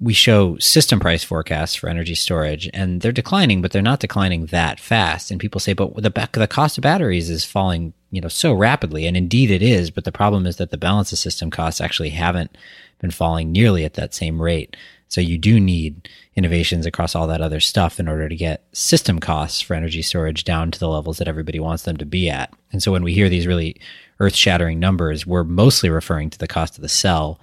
we 0.00 0.12
show 0.12 0.58
system 0.58 1.00
price 1.00 1.24
forecasts 1.24 1.74
for 1.74 1.88
energy 1.88 2.14
storage, 2.14 2.68
and 2.72 3.00
they're 3.00 3.12
declining, 3.12 3.62
but 3.62 3.72
they're 3.72 3.82
not 3.82 4.00
declining 4.00 4.46
that 4.46 4.78
fast. 4.78 5.30
And 5.30 5.40
people 5.40 5.60
say, 5.60 5.72
but 5.72 5.94
the 5.96 6.28
the 6.32 6.46
cost 6.46 6.78
of 6.78 6.82
batteries 6.82 7.30
is 7.30 7.44
falling, 7.44 7.94
you 8.10 8.20
know, 8.20 8.28
so 8.28 8.52
rapidly, 8.52 9.06
and 9.06 9.16
indeed 9.16 9.50
it 9.50 9.62
is. 9.62 9.90
But 9.90 10.04
the 10.04 10.12
problem 10.12 10.46
is 10.46 10.56
that 10.56 10.70
the 10.70 10.78
balance 10.78 11.12
of 11.12 11.18
system 11.18 11.50
costs 11.50 11.80
actually 11.80 12.10
haven't 12.10 12.56
been 13.00 13.10
falling 13.10 13.52
nearly 13.52 13.84
at 13.84 13.94
that 13.94 14.14
same 14.14 14.40
rate. 14.40 14.76
So 15.08 15.20
you 15.20 15.38
do 15.38 15.58
need 15.58 16.08
innovations 16.36 16.84
across 16.84 17.14
all 17.14 17.26
that 17.28 17.40
other 17.40 17.60
stuff 17.60 18.00
in 18.00 18.08
order 18.08 18.28
to 18.28 18.34
get 18.34 18.64
system 18.72 19.20
costs 19.20 19.60
for 19.60 19.74
energy 19.74 20.02
storage 20.02 20.44
down 20.44 20.70
to 20.70 20.80
the 20.80 20.88
levels 20.88 21.18
that 21.18 21.28
everybody 21.28 21.60
wants 21.60 21.84
them 21.84 21.96
to 21.96 22.04
be 22.04 22.28
at. 22.28 22.52
And 22.72 22.82
so 22.82 22.90
when 22.90 23.04
we 23.04 23.14
hear 23.14 23.28
these 23.28 23.46
really 23.46 23.76
earth 24.18 24.34
shattering 24.34 24.80
numbers, 24.80 25.26
we're 25.26 25.44
mostly 25.44 25.90
referring 25.90 26.30
to 26.30 26.38
the 26.38 26.48
cost 26.48 26.76
of 26.76 26.82
the 26.82 26.88
cell 26.88 27.38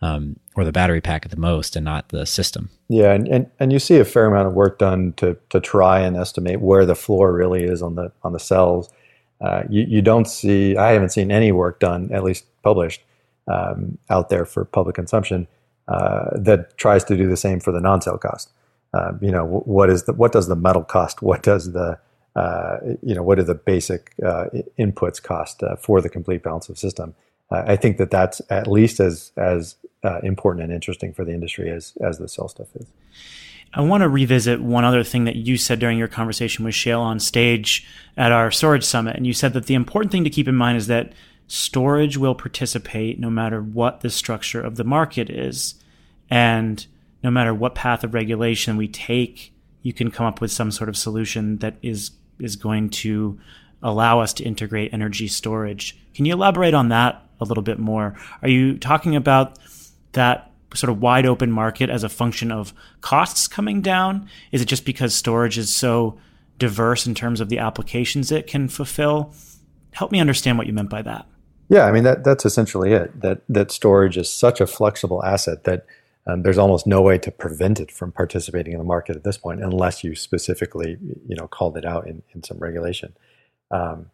um, 0.00 0.38
or 0.54 0.64
the 0.64 0.72
battery 0.72 1.00
pack 1.00 1.24
at 1.24 1.30
the 1.30 1.36
most 1.36 1.74
and 1.74 1.84
not 1.84 2.10
the 2.10 2.26
system. 2.26 2.70
Yeah, 2.88 3.12
and, 3.12 3.26
and, 3.28 3.50
and 3.58 3.72
you 3.72 3.78
see 3.78 3.98
a 3.98 4.04
fair 4.04 4.26
amount 4.26 4.46
of 4.46 4.54
work 4.54 4.78
done 4.78 5.12
to, 5.14 5.36
to 5.50 5.60
try 5.60 6.00
and 6.00 6.16
estimate 6.16 6.60
where 6.60 6.86
the 6.86 6.94
floor 6.94 7.32
really 7.32 7.64
is 7.64 7.82
on 7.82 7.96
the 7.96 8.12
on 8.22 8.32
the 8.32 8.38
cells. 8.38 8.90
Uh, 9.40 9.64
you, 9.68 9.84
you 9.88 10.02
don't 10.02 10.26
see, 10.26 10.76
I 10.76 10.92
haven't 10.92 11.10
seen 11.10 11.30
any 11.30 11.52
work 11.52 11.80
done, 11.80 12.10
at 12.12 12.24
least 12.24 12.46
published, 12.62 13.02
um, 13.48 13.98
out 14.08 14.28
there 14.28 14.44
for 14.44 14.64
public 14.64 14.94
consumption 14.94 15.46
uh, 15.88 16.30
that 16.34 16.76
tries 16.76 17.04
to 17.04 17.16
do 17.16 17.28
the 17.28 17.36
same 17.36 17.60
for 17.60 17.72
the 17.72 17.80
non-cell 17.80 18.18
cost. 18.18 18.50
Uh, 18.92 19.12
you 19.20 19.30
know, 19.30 19.44
what 19.44 19.90
is 19.90 20.04
the 20.04 20.12
what 20.12 20.32
does 20.32 20.48
the 20.48 20.56
metal 20.56 20.82
cost? 20.82 21.22
What 21.22 21.42
does 21.42 21.72
the 21.72 21.98
uh, 22.34 22.78
you 23.02 23.14
know 23.14 23.22
what 23.22 23.36
do 23.36 23.44
the 23.44 23.54
basic 23.54 24.12
uh, 24.24 24.46
inputs 24.78 25.22
cost 25.22 25.62
uh, 25.62 25.76
for 25.76 26.00
the 26.00 26.08
complete 26.08 26.42
balance 26.42 26.68
of 26.68 26.78
system? 26.78 27.14
I 27.48 27.76
think 27.76 27.98
that 27.98 28.10
that's 28.10 28.42
at 28.50 28.66
least 28.66 28.98
as 28.98 29.30
as 29.36 29.76
important 30.22 30.64
and 30.64 30.72
interesting 30.72 31.12
for 31.12 31.24
the 31.24 31.32
industry 31.32 31.70
as 31.70 31.94
as 32.00 32.18
the 32.18 32.28
cell 32.28 32.48
stuff 32.48 32.68
is. 32.74 32.86
I 33.72 33.82
want 33.82 34.02
to 34.02 34.08
revisit 34.08 34.60
one 34.62 34.84
other 34.84 35.04
thing 35.04 35.24
that 35.24 35.36
you 35.36 35.56
said 35.56 35.78
during 35.78 35.98
your 35.98 36.08
conversation 36.08 36.64
with 36.64 36.74
Shayle 36.74 37.00
on 37.00 37.20
stage 37.20 37.86
at 38.16 38.32
our 38.32 38.50
storage 38.50 38.84
summit. 38.84 39.16
And 39.16 39.26
you 39.26 39.32
said 39.32 39.52
that 39.52 39.66
the 39.66 39.74
important 39.74 40.12
thing 40.12 40.24
to 40.24 40.30
keep 40.30 40.48
in 40.48 40.54
mind 40.54 40.78
is 40.78 40.86
that 40.86 41.12
storage 41.46 42.16
will 42.16 42.34
participate 42.34 43.18
no 43.18 43.30
matter 43.30 43.60
what 43.60 44.00
the 44.00 44.10
structure 44.10 44.60
of 44.60 44.76
the 44.76 44.84
market 44.84 45.30
is. 45.30 45.74
And 46.28 46.84
no 47.22 47.30
matter 47.30 47.54
what 47.54 47.74
path 47.74 48.04
of 48.04 48.14
regulation 48.14 48.76
we 48.76 48.88
take 48.88 49.52
you 49.86 49.92
can 49.92 50.10
come 50.10 50.26
up 50.26 50.40
with 50.40 50.50
some 50.50 50.72
sort 50.72 50.88
of 50.88 50.96
solution 50.96 51.58
that 51.58 51.76
is 51.80 52.10
is 52.40 52.56
going 52.56 52.90
to 52.90 53.38
allow 53.84 54.18
us 54.18 54.32
to 54.32 54.42
integrate 54.42 54.92
energy 54.92 55.28
storage. 55.28 55.96
Can 56.12 56.24
you 56.24 56.32
elaborate 56.32 56.74
on 56.74 56.88
that 56.88 57.24
a 57.40 57.44
little 57.44 57.62
bit 57.62 57.78
more? 57.78 58.16
Are 58.42 58.48
you 58.48 58.78
talking 58.78 59.14
about 59.14 59.60
that 60.12 60.50
sort 60.74 60.90
of 60.90 61.00
wide 61.00 61.24
open 61.24 61.52
market 61.52 61.88
as 61.88 62.02
a 62.02 62.08
function 62.08 62.50
of 62.50 62.74
costs 63.00 63.46
coming 63.46 63.80
down? 63.80 64.28
Is 64.50 64.60
it 64.60 64.64
just 64.66 64.84
because 64.84 65.14
storage 65.14 65.56
is 65.56 65.72
so 65.72 66.18
diverse 66.58 67.06
in 67.06 67.14
terms 67.14 67.40
of 67.40 67.48
the 67.48 67.58
applications 67.58 68.32
it 68.32 68.48
can 68.48 68.66
fulfill? 68.66 69.34
Help 69.92 70.10
me 70.10 70.18
understand 70.18 70.58
what 70.58 70.66
you 70.66 70.72
meant 70.72 70.90
by 70.90 71.02
that. 71.02 71.26
Yeah, 71.68 71.84
I 71.84 71.92
mean 71.92 72.04
that 72.04 72.24
that's 72.24 72.44
essentially 72.44 72.92
it. 72.92 73.20
That 73.20 73.42
that 73.48 73.70
storage 73.70 74.16
is 74.16 74.30
such 74.30 74.60
a 74.60 74.66
flexible 74.66 75.24
asset 75.24 75.64
that 75.64 75.86
um, 76.26 76.42
there's 76.42 76.58
almost 76.58 76.86
no 76.86 77.02
way 77.02 77.18
to 77.18 77.30
prevent 77.30 77.78
it 77.78 77.90
from 77.90 78.10
participating 78.10 78.72
in 78.72 78.78
the 78.78 78.84
market 78.84 79.16
at 79.16 79.24
this 79.24 79.38
point, 79.38 79.62
unless 79.62 80.02
you 80.02 80.14
specifically, 80.14 80.98
you 81.28 81.36
know, 81.36 81.46
called 81.46 81.76
it 81.76 81.84
out 81.84 82.06
in, 82.06 82.22
in 82.34 82.42
some 82.42 82.58
regulation. 82.58 83.14
Um, 83.70 84.10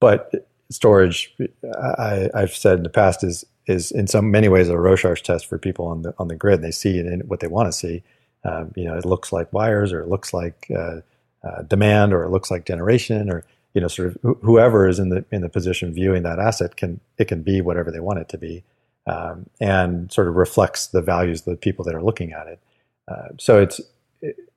but 0.00 0.48
storage, 0.70 1.34
I, 1.80 2.28
have 2.34 2.54
said 2.54 2.78
in 2.78 2.82
the 2.82 2.88
past, 2.90 3.22
is 3.22 3.44
is 3.66 3.92
in 3.92 4.08
some 4.08 4.32
many 4.32 4.48
ways 4.48 4.68
a 4.68 4.76
Rorschach 4.76 5.22
test 5.22 5.46
for 5.46 5.56
people 5.56 5.86
on 5.86 6.02
the 6.02 6.14
on 6.18 6.28
the 6.28 6.34
grid. 6.34 6.62
They 6.62 6.72
see 6.72 6.98
it 6.98 7.26
what 7.26 7.40
they 7.40 7.46
want 7.46 7.68
to 7.68 7.72
see. 7.72 8.02
Um, 8.44 8.72
you 8.74 8.84
know, 8.84 8.96
it 8.96 9.04
looks 9.04 9.32
like 9.32 9.52
wires, 9.52 9.92
or 9.92 10.00
it 10.00 10.08
looks 10.08 10.34
like 10.34 10.66
uh, 10.76 11.00
uh, 11.44 11.62
demand, 11.62 12.12
or 12.12 12.24
it 12.24 12.30
looks 12.30 12.50
like 12.50 12.64
generation, 12.66 13.30
or 13.30 13.44
you 13.74 13.80
know, 13.80 13.88
sort 13.88 14.08
of 14.08 14.36
whoever 14.42 14.88
is 14.88 14.98
in 14.98 15.08
the 15.08 15.24
in 15.30 15.40
the 15.40 15.48
position 15.48 15.92
viewing 15.92 16.22
that 16.22 16.38
asset 16.38 16.76
can 16.76 17.00
it 17.18 17.26
can 17.26 17.42
be 17.42 17.60
whatever 17.60 17.90
they 17.90 18.00
want 18.00 18.18
it 18.18 18.28
to 18.28 18.38
be, 18.38 18.62
um, 19.06 19.46
and 19.60 20.12
sort 20.12 20.28
of 20.28 20.34
reflects 20.34 20.86
the 20.88 21.02
values 21.02 21.40
of 21.40 21.46
the 21.46 21.56
people 21.56 21.84
that 21.84 21.94
are 21.94 22.02
looking 22.02 22.32
at 22.32 22.46
it. 22.46 22.60
Uh, 23.08 23.28
so 23.38 23.60
it's 23.60 23.80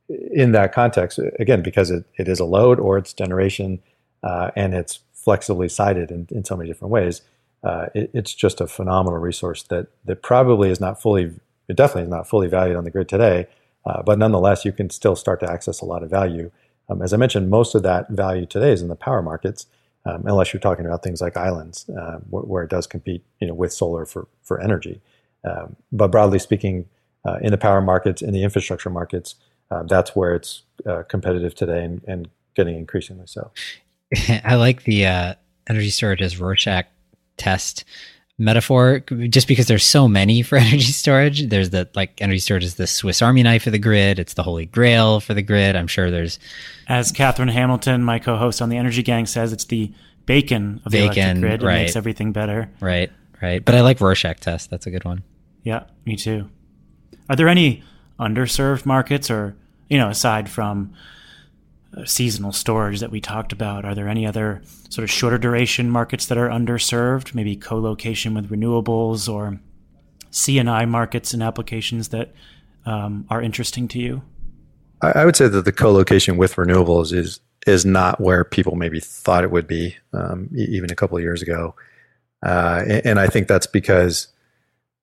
in 0.08 0.52
that 0.52 0.74
context 0.74 1.20
again 1.40 1.62
because 1.62 1.90
it, 1.92 2.06
it 2.18 2.28
is 2.28 2.40
a 2.40 2.46
load 2.46 2.80
or 2.80 2.98
it's 2.98 3.14
generation, 3.14 3.82
uh, 4.24 4.52
and 4.56 4.74
it's 4.74 5.00
flexibly 5.14 5.68
sited 5.68 6.12
in, 6.12 6.28
in 6.30 6.44
so 6.44 6.56
many 6.56 6.70
different 6.70 6.92
ways. 6.92 7.22
Uh, 7.64 7.88
it, 7.96 8.12
it's 8.14 8.34
just 8.34 8.62
a 8.62 8.68
phenomenal 8.68 9.20
resource 9.20 9.64
that 9.64 9.88
that 10.06 10.22
probably 10.22 10.70
is 10.70 10.80
not 10.80 11.02
fully, 11.02 11.34
it 11.68 11.76
definitely 11.76 12.04
is 12.04 12.10
not 12.10 12.28
fully 12.28 12.48
valued 12.48 12.76
on 12.76 12.84
the 12.84 12.92
grid 12.92 13.10
today, 13.10 13.48
uh, 13.86 14.04
but 14.04 14.20
nonetheless, 14.20 14.66
you 14.66 14.72
can 14.72 14.90
still 14.90 15.16
start 15.16 15.40
to 15.40 15.52
access 15.52 15.82
a 15.82 15.86
lot 15.86 16.04
of 16.04 16.10
value. 16.10 16.52
Um, 16.90 17.02
as 17.02 17.14
I 17.14 17.18
mentioned, 17.18 17.50
most 17.50 17.76
of 17.76 17.84
that 17.84 18.10
value 18.10 18.46
today 18.46 18.72
is 18.72 18.82
in 18.82 18.88
the 18.88 18.96
power 18.96 19.22
markets, 19.22 19.66
um, 20.06 20.24
unless 20.26 20.54
you're 20.54 20.60
talking 20.60 20.86
about 20.86 21.04
things 21.04 21.22
like 21.22 21.36
islands, 21.36 21.90
um, 21.98 22.24
where, 22.30 22.44
where, 22.44 22.64
it 22.64 22.70
does 22.70 22.86
compete, 22.86 23.24
you 23.40 23.48
know, 23.48 23.54
with 23.54 23.74
solar 23.74 24.06
for 24.06 24.28
for 24.44 24.62
energy. 24.62 25.02
Um, 25.44 25.76
but 25.92 26.12
broadly 26.12 26.40
speaking, 26.40 26.88
uh, 27.26 27.38
in 27.42 27.52
the 27.52 27.58
power 27.58 27.82
markets, 27.82 28.22
in 28.22 28.34
the 28.34 28.44
infrastructure 28.44 28.90
markets, 28.90 29.36
uh, 29.72 29.84
that's 29.84 30.16
where 30.16 30.36
it's 30.36 30.64
uh, 30.86 31.04
competitive 31.04 31.56
today 31.56 31.84
and, 31.84 32.02
and, 32.08 32.30
getting 32.56 32.78
increasingly 32.78 33.28
so. 33.28 33.52
I 34.46 34.56
like 34.56 34.84
the 34.84 35.06
uh, 35.06 35.34
energy 35.68 35.90
storage 35.90 36.22
as 36.22 36.40
Rorschach 36.40 36.86
test 37.36 37.84
metaphor 38.38 39.00
just 39.00 39.48
because 39.48 39.68
there's 39.68 39.86
so 39.86 40.08
many 40.08 40.42
for 40.42 40.58
energy 40.58 40.92
storage. 40.92 41.48
There's 41.48 41.70
the 41.70 41.90
like 41.96 42.22
energy 42.22 42.40
storage 42.40 42.64
is 42.64 42.76
the 42.76 42.88
swiss 42.88 43.22
army 43.22 43.44
knife 43.44 43.64
for 43.64 43.72
the 43.72 43.80
grid. 43.80 44.20
It's 44.20 44.34
the 44.34 44.44
holy 44.44 44.66
grail 44.66 45.20
for 45.20 45.34
the 45.34 45.42
grid. 45.42 45.76
I'm 45.76 45.88
sure 45.88 46.12
there's 46.12 46.40
as 46.88 47.12
katherine 47.12 47.50
hamilton 47.50 48.04
my 48.04 48.20
co-host 48.20 48.62
on 48.62 48.70
the 48.70 48.78
energy 48.78 49.04
gang 49.04 49.26
says 49.26 49.54
it's 49.54 49.66
the 49.66 49.92
bacon 50.26 50.82
of 50.86 50.92
the 50.92 51.00
electric 51.00 51.40
grid. 51.40 51.64
It 51.64 51.66
right. 51.66 51.82
makes 51.82 51.96
everything 51.96 52.32
better. 52.32 52.70
Right 52.80 53.12
right. 53.42 53.64
But 53.64 53.76
i 53.76 53.82
like 53.82 54.02
rorschach 54.02 54.40
test. 54.40 54.70
That's 54.70 54.88
a 54.88 54.92
good 54.92 55.06
one. 55.06 55.24
Yeah 55.64 55.84
me 56.06 56.16
too. 56.16 56.50
Are 57.30 57.36
there 57.36 57.48
any 57.48 57.84
underserved 58.20 58.86
markets 58.86 59.30
or 59.30 59.56
you 59.90 59.98
know 59.98 60.10
aside 60.10 60.50
from 60.50 60.94
seasonal 62.04 62.52
storage 62.52 63.00
that 63.00 63.12
we 63.12 63.22
talked 63.22 63.54
about? 63.54 63.86
Are 63.86 63.96
there 63.96 64.08
any 64.08 64.26
other 64.26 64.62
sort 64.90 65.04
of 65.04 65.10
shorter 65.10 65.38
duration 65.38 65.90
markets 65.90 66.26
that 66.26 66.38
are 66.38 66.50
underserved? 66.50 67.34
Maybe 67.34 67.56
co-location 67.56 68.34
with 68.34 68.50
renewables 68.50 69.32
or 69.32 69.60
C&I 70.32 70.86
markets 70.86 71.34
and 71.34 71.42
applications 71.42 72.10
that 72.10 72.34
um, 72.86 73.26
are 73.30 73.42
interesting 73.42 73.88
to 73.90 74.00
you? 74.00 74.22
I, 75.02 75.26
would 75.26 75.36
say 75.36 75.48
that 75.48 75.66
the 75.66 75.72
co-location 75.72 76.38
with 76.38 76.56
renewables 76.56 77.14
is 77.14 77.40
is 77.68 77.86
not 77.86 78.22
where 78.22 78.44
people 78.44 78.76
maybe 78.76 79.00
thought 79.00 79.44
it 79.44 79.52
would 79.52 79.68
be 79.68 79.96
um, 80.14 80.50
even 80.56 80.92
a 80.92 80.96
couple 80.96 81.18
of 81.18 81.24
years 81.24 81.42
ago, 81.42 81.76
uh, 82.46 82.84
and, 82.88 83.06
and, 83.06 83.20
I 83.20 83.28
think 83.28 83.48
that's 83.48 83.68
because 83.68 84.28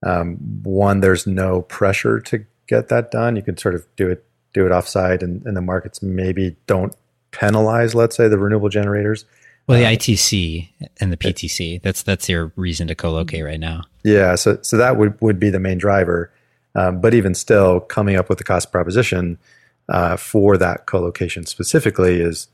um, 0.05 0.37
one, 0.63 1.01
there's 1.01 1.27
no 1.27 1.63
pressure 1.63 2.21
to 2.21 2.45
get 2.69 2.89
that 2.89 3.11
done. 3.11 3.37
You 3.37 3.43
can 3.43 3.57
sort 3.57 3.75
of 3.75 3.87
do 3.97 4.09
it 4.09 4.25
do 4.53 4.67
it 4.67 4.71
offsite, 4.71 5.23
and, 5.23 5.45
and 5.47 5.57
the 5.57 5.63
markets 5.63 6.03
maybe 6.03 6.57
don't 6.67 6.95
penalize, 7.31 7.95
let's 7.95 8.17
say, 8.17 8.29
the 8.29 8.39
renewable 8.39 8.69
generators. 8.69 9.25
Well, 9.67 9.79
the 9.79 9.87
uh, 9.87 9.91
ITC 9.91 10.69
and 11.01 11.13
the 11.13 11.17
PTC, 11.17 11.81
that's 11.83 12.03
that's 12.03 12.29
your 12.29 12.53
reason 12.57 12.89
to 12.89 12.95
co-locate 12.95 13.45
right 13.45 13.61
now. 13.61 13.83
Yeah, 14.03 14.35
so 14.35 14.59
so 14.63 14.77
that 14.77 14.97
would, 14.97 15.21
would 15.21 15.39
be 15.39 15.51
the 15.51 15.61
main 15.61 15.79
driver. 15.79 16.33
Um, 16.75 17.01
but 17.01 17.15
even 17.15 17.35
still, 17.35 17.81
coming 17.81 18.17
up 18.17 18.29
with 18.29 18.39
the 18.39 18.45
cost 18.45 18.73
proposition 18.73 19.39
uh, 19.89 20.17
for 20.17 20.57
that 20.57 20.87
co-location 20.87 21.47
specifically 21.47 22.21
is 22.21 22.49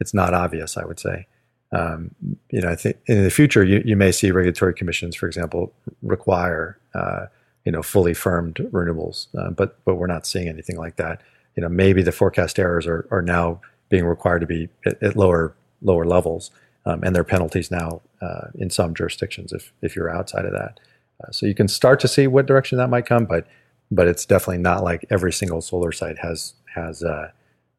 it's 0.00 0.14
not 0.14 0.32
obvious. 0.34 0.76
I 0.76 0.84
would 0.84 0.98
say. 0.98 1.26
Um, 1.72 2.14
you 2.50 2.60
know, 2.60 2.68
I 2.68 2.76
think 2.76 2.98
in 3.06 3.24
the 3.24 3.30
future 3.30 3.64
you, 3.64 3.82
you 3.84 3.96
may 3.96 4.12
see 4.12 4.30
regulatory 4.30 4.74
commissions, 4.74 5.16
for 5.16 5.26
example, 5.26 5.72
require 6.02 6.78
uh, 6.94 7.26
you 7.64 7.72
know 7.72 7.82
fully 7.82 8.14
firmed 8.14 8.56
renewables, 8.56 9.26
uh, 9.36 9.50
but 9.50 9.78
but 9.84 9.96
we're 9.96 10.06
not 10.06 10.26
seeing 10.26 10.48
anything 10.48 10.76
like 10.76 10.96
that 10.96 11.20
you 11.56 11.62
know 11.62 11.68
maybe 11.68 12.02
the 12.02 12.12
forecast 12.12 12.58
errors 12.58 12.86
are, 12.86 13.06
are 13.10 13.22
now 13.22 13.60
being 13.88 14.04
required 14.04 14.40
to 14.40 14.46
be 14.46 14.68
at, 14.86 15.02
at 15.02 15.16
lower 15.16 15.54
lower 15.82 16.04
levels, 16.04 16.50
um, 16.86 17.02
and 17.02 17.14
there 17.14 17.20
are 17.20 17.24
penalties 17.24 17.70
now 17.70 18.00
uh, 18.20 18.48
in 18.54 18.70
some 18.70 18.94
jurisdictions 18.94 19.52
if 19.52 19.72
if 19.82 19.96
you're 19.96 20.10
outside 20.10 20.44
of 20.44 20.52
that. 20.52 20.80
Uh, 21.22 21.30
so 21.30 21.46
you 21.46 21.54
can 21.54 21.68
start 21.68 22.00
to 22.00 22.08
see 22.08 22.26
what 22.26 22.46
direction 22.46 22.78
that 22.78 22.90
might 22.90 23.06
come, 23.06 23.24
but 23.24 23.46
but 23.90 24.08
it's 24.08 24.26
definitely 24.26 24.58
not 24.58 24.82
like 24.82 25.04
every 25.10 25.32
single 25.32 25.60
solar 25.60 25.92
site 25.92 26.18
has 26.18 26.54
has 26.74 27.02
uh, 27.02 27.30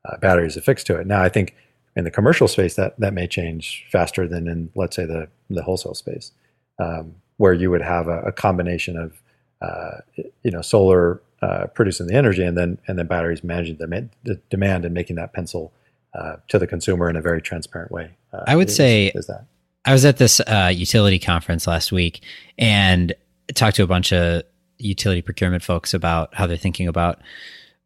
uh 0.06 0.18
batteries 0.18 0.58
affixed 0.58 0.88
to 0.88 0.98
it. 0.98 1.08
Now 1.08 1.22
I 1.22 1.30
think 1.30 1.56
in 1.96 2.04
the 2.04 2.12
commercial 2.12 2.48
space 2.48 2.76
that 2.76 3.00
that 3.00 3.14
may 3.14 3.28
change 3.28 3.86
faster 3.92 4.28
than 4.28 4.48
in 4.48 4.70
let's 4.76 4.96
say 4.96 5.06
the 5.06 5.28
the 5.50 5.64
wholesale 5.64 5.96
space, 5.96 6.32
um, 6.80 7.16
where 7.38 7.54
you 7.54 7.70
would 7.72 7.82
have 7.82 8.08
a, 8.08 8.20
a 8.22 8.32
combination 8.32 8.98
of 8.98 9.22
uh, 9.62 10.02
you 10.44 10.52
know 10.52 10.62
solar 10.62 11.22
uh, 11.46 11.68
producing 11.68 12.08
the 12.08 12.16
energy, 12.16 12.44
and 12.44 12.58
then 12.58 12.78
and 12.88 12.98
then 12.98 13.08
batteries 13.08 13.44
managing 13.44 13.78
the, 13.78 14.10
the 14.24 14.36
demand 14.50 14.84
and 14.86 14.94
making 14.94 15.16
that 15.18 15.32
pencil 15.34 15.72
uh, 16.14 16.38
to 16.48 16.58
the 16.58 16.66
consumer 16.66 17.10
in 17.10 17.16
a 17.16 17.22
very 17.22 17.42
transparent 17.42 17.92
way. 17.92 18.10
Uh, 18.34 18.44
I 18.48 18.56
would 18.56 18.70
is, 18.70 18.76
say 18.76 19.12
is 19.14 19.28
that 19.28 19.46
I 19.86 19.94
was 19.94 20.06
at 20.06 20.18
this 20.18 20.40
uh, 20.40 20.72
utility 20.74 21.20
conference 21.20 21.68
last 21.68 21.92
week 21.92 22.22
and 22.58 23.14
talked 23.54 23.76
to 23.76 23.84
a 23.84 23.88
bunch 23.88 24.12
of 24.12 24.44
utility 24.80 25.22
procurement 25.22 25.64
folks 25.64 25.94
about 25.94 26.34
how 26.34 26.48
they're 26.48 26.58
thinking 26.58 26.88
about 26.88 27.20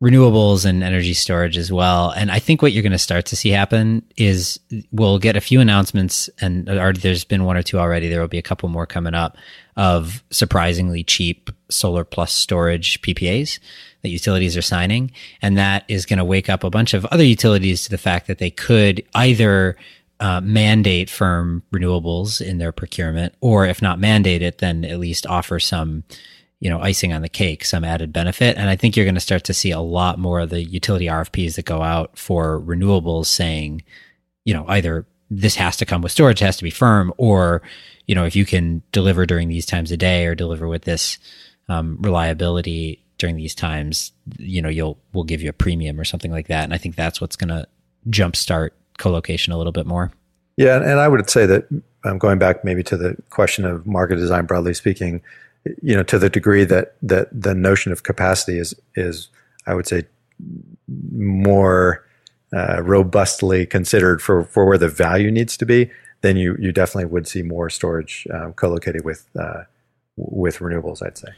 renewables 0.01 0.65
and 0.65 0.81
energy 0.81 1.13
storage 1.13 1.57
as 1.57 1.71
well. 1.71 2.11
And 2.11 2.31
I 2.31 2.39
think 2.39 2.61
what 2.61 2.71
you're 2.71 2.83
going 2.83 2.93
to 2.93 2.97
start 2.97 3.25
to 3.27 3.35
see 3.35 3.49
happen 3.49 4.03
is 4.15 4.57
we'll 4.91 5.19
get 5.19 5.35
a 5.35 5.41
few 5.41 5.59
announcements, 5.59 6.29
and 6.39 6.69
already 6.69 7.01
there's 7.01 7.25
been 7.25 7.43
one 7.43 7.57
or 7.57 7.63
two 7.63 7.79
already. 7.79 8.07
There 8.07 8.21
will 8.21 8.29
be 8.29 8.37
a 8.37 8.43
couple 8.43 8.69
more 8.69 8.85
coming 8.85 9.13
up 9.13 9.35
of 9.75 10.23
surprisingly 10.29 11.03
cheap 11.03 11.49
solar 11.69 12.05
plus 12.05 12.31
storage 12.31 13.01
PPAs 13.01 13.59
that 14.01 14.09
utilities 14.09 14.55
are 14.55 14.61
signing. 14.61 15.11
And 15.41 15.57
that 15.57 15.83
is 15.89 16.05
going 16.05 16.19
to 16.19 16.25
wake 16.25 16.49
up 16.49 16.63
a 16.63 16.69
bunch 16.69 16.93
of 16.93 17.05
other 17.07 17.23
utilities 17.23 17.83
to 17.83 17.89
the 17.89 17.97
fact 17.97 18.27
that 18.27 18.37
they 18.37 18.51
could 18.51 19.03
either 19.15 19.75
uh, 20.21 20.41
mandate 20.41 21.09
firm 21.09 21.63
renewables 21.73 22.41
in 22.41 22.57
their 22.57 22.71
procurement, 22.71 23.33
or 23.41 23.65
if 23.65 23.81
not 23.81 23.99
mandate 23.99 24.41
it, 24.41 24.59
then 24.59 24.85
at 24.85 24.99
least 24.99 25.27
offer 25.27 25.59
some 25.59 26.03
you 26.59 26.69
know, 26.69 26.79
icing 26.81 27.13
on 27.13 27.21
the 27.21 27.29
cake, 27.29 27.63
some 27.63 27.85
added 27.85 28.11
benefit. 28.11 28.57
And 28.57 28.69
I 28.69 28.75
think 28.75 28.95
you're 28.95 29.05
going 29.05 29.15
to 29.15 29.21
start 29.21 29.45
to 29.45 29.53
see 29.53 29.71
a 29.71 29.79
lot 29.79 30.19
more 30.19 30.41
of 30.41 30.49
the 30.49 30.61
utility 30.61 31.05
RFPs 31.05 31.55
that 31.55 31.65
go 31.65 31.81
out 31.81 32.17
for 32.17 32.59
renewables 32.59 33.27
saying, 33.27 33.83
you 34.43 34.53
know, 34.53 34.65
either 34.67 35.05
this 35.29 35.55
has 35.55 35.77
to 35.77 35.85
come 35.85 36.01
with 36.01 36.11
storage, 36.11 36.39
has 36.39 36.57
to 36.57 36.63
be 36.63 36.69
firm, 36.69 37.13
or, 37.17 37.61
you 38.07 38.15
know, 38.15 38.25
if 38.25 38.35
you 38.35 38.45
can 38.45 38.81
deliver 38.91 39.25
during 39.25 39.47
these 39.47 39.65
times 39.65 39.91
of 39.91 39.99
day 39.99 40.25
or 40.25 40.35
deliver 40.35 40.67
with 40.67 40.83
this 40.83 41.17
um, 41.69 41.97
reliability 42.01 43.05
during 43.17 43.35
these 43.35 43.55
times, 43.55 44.11
you 44.37 44.61
know, 44.61 44.69
you'll, 44.69 44.97
we'll 45.13 45.23
give 45.23 45.41
you 45.41 45.49
a 45.49 45.53
premium 45.53 45.99
or 45.99 46.03
something 46.03 46.31
like 46.31 46.47
that. 46.47 46.63
And 46.63 46.73
I 46.73 46.77
think 46.77 46.95
that's 46.95 47.21
what's 47.21 47.35
going 47.35 47.49
to 47.49 47.67
jumpstart 48.09 48.71
co-location 48.97 49.53
a 49.53 49.57
little 49.57 49.71
bit 49.71 49.85
more. 49.85 50.11
Yeah. 50.57 50.75
And 50.75 50.99
I 50.99 51.07
would 51.07 51.29
say 51.29 51.45
that 51.45 51.67
I'm 52.03 52.11
um, 52.11 52.17
going 52.17 52.39
back 52.39 52.65
maybe 52.65 52.83
to 52.83 52.97
the 52.97 53.15
question 53.29 53.65
of 53.65 53.85
market 53.85 54.15
design, 54.15 54.45
broadly 54.45 54.73
speaking, 54.73 55.21
you 55.81 55.95
know, 55.95 56.03
to 56.03 56.19
the 56.19 56.29
degree 56.29 56.63
that 56.65 56.95
that 57.01 57.27
the 57.31 57.55
notion 57.55 57.91
of 57.91 58.03
capacity 58.03 58.57
is 58.57 58.73
is 58.95 59.29
I 59.65 59.73
would 59.73 59.87
say 59.87 60.03
more 60.87 62.05
uh, 62.53 62.81
robustly 62.81 63.65
considered 63.65 64.21
for 64.21 64.43
for 64.43 64.65
where 64.65 64.77
the 64.77 64.87
value 64.89 65.31
needs 65.31 65.57
to 65.57 65.65
be, 65.65 65.91
then 66.21 66.37
you 66.37 66.55
you 66.59 66.71
definitely 66.71 67.05
would 67.05 67.27
see 67.27 67.41
more 67.41 67.69
storage 67.69 68.27
um, 68.33 68.53
co-located 68.53 69.05
with 69.05 69.27
uh, 69.39 69.63
with 70.17 70.59
renewables. 70.59 71.05
I'd 71.05 71.17
say. 71.17 71.29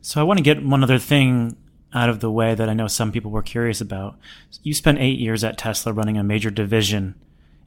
So 0.00 0.20
I 0.20 0.24
want 0.24 0.38
to 0.38 0.44
get 0.44 0.64
one 0.64 0.82
other 0.82 0.98
thing 0.98 1.56
out 1.92 2.08
of 2.08 2.20
the 2.20 2.30
way 2.30 2.54
that 2.54 2.68
I 2.68 2.74
know 2.74 2.86
some 2.86 3.12
people 3.12 3.30
were 3.30 3.42
curious 3.42 3.80
about. 3.80 4.16
You 4.62 4.74
spent 4.74 4.98
eight 4.98 5.18
years 5.18 5.42
at 5.42 5.58
Tesla 5.58 5.92
running 5.92 6.16
a 6.16 6.22
major 6.22 6.50
division. 6.50 7.14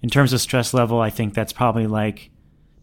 In 0.01 0.09
terms 0.09 0.33
of 0.33 0.41
stress 0.41 0.73
level, 0.73 0.99
I 0.99 1.09
think 1.09 1.33
that's 1.33 1.53
probably 1.53 1.87
like 1.87 2.29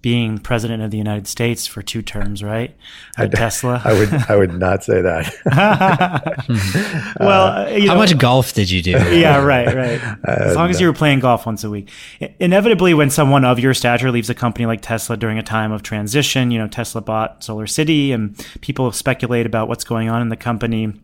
being 0.03 0.38
president 0.38 0.82
of 0.82 0.90
the 0.90 0.96
United 0.96 1.26
States 1.26 1.66
for 1.66 1.82
two 1.82 2.01
terms, 2.01 2.42
right? 2.42 2.74
At 3.18 3.32
Tesla. 3.32 3.82
I 3.84 3.92
would 3.92 4.12
I 4.30 4.36
would 4.36 4.55
not 4.55 4.82
say 4.82 5.03
that. 5.03 5.34
well, 7.20 7.46
uh, 7.46 7.70
how 7.70 7.78
know, 7.78 7.96
much 7.96 8.16
golf 8.16 8.55
did 8.55 8.70
you 8.70 8.82
do? 8.82 8.92
Yeah, 9.20 9.42
right, 9.44 9.66
right. 9.66 10.01
As 10.24 10.57
long 10.57 10.68
uh, 10.68 10.70
as 10.70 10.80
you 10.80 10.86
were 10.86 10.94
playing 10.94 11.20
golf 11.20 11.44
once 11.44 11.64
a 11.64 11.70
week. 11.70 11.90
Inevitably, 12.38 12.94
when 12.94 13.11
someone 13.11 13.44
of 13.44 13.59
your 13.59 13.74
stature 13.74 14.11
leaves 14.11 14.30
a 14.30 14.34
company 14.34 14.66
like 14.66 14.80
Tesla 14.80 15.16
during 15.16 15.38
a 15.38 15.42
time 15.42 15.72
of 15.72 15.82
transition, 15.82 16.51
you 16.51 16.59
know, 16.59 16.68
Tesla 16.68 17.01
bought 17.01 17.44
Solar 17.44 17.66
City, 17.66 18.12
and 18.12 18.38
people 18.61 18.90
speculate 18.92 19.46
about 19.46 19.68
what's 19.68 19.84
going 19.84 20.09
on 20.09 20.22
in 20.22 20.28
the 20.28 20.36
company. 20.36 20.94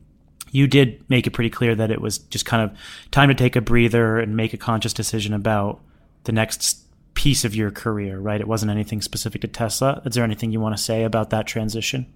You 0.50 0.66
did 0.66 1.04
make 1.10 1.26
it 1.26 1.32
pretty 1.32 1.50
clear 1.50 1.74
that 1.74 1.90
it 1.90 2.00
was 2.00 2.18
just 2.18 2.46
kind 2.46 2.62
of 2.62 2.76
time 3.10 3.28
to 3.28 3.34
take 3.34 3.56
a 3.56 3.60
breather 3.60 4.18
and 4.18 4.36
make 4.36 4.54
a 4.54 4.58
conscious 4.58 4.92
decision 4.94 5.34
about 5.34 5.80
the 6.24 6.32
next 6.32 6.85
piece 7.16 7.44
of 7.44 7.54
your 7.54 7.72
career, 7.72 8.20
right? 8.20 8.40
It 8.40 8.46
wasn't 8.46 8.70
anything 8.70 9.02
specific 9.02 9.40
to 9.40 9.48
Tesla. 9.48 10.00
Is 10.04 10.14
there 10.14 10.22
anything 10.22 10.52
you 10.52 10.60
want 10.60 10.76
to 10.76 10.82
say 10.82 11.02
about 11.02 11.30
that 11.30 11.46
transition? 11.46 12.06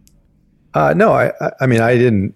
Uh, 0.75 0.95
no, 0.95 1.13
I, 1.13 1.33
I 1.61 1.67
mean, 1.67 1.81
I 1.81 1.97
didn't. 1.97 2.35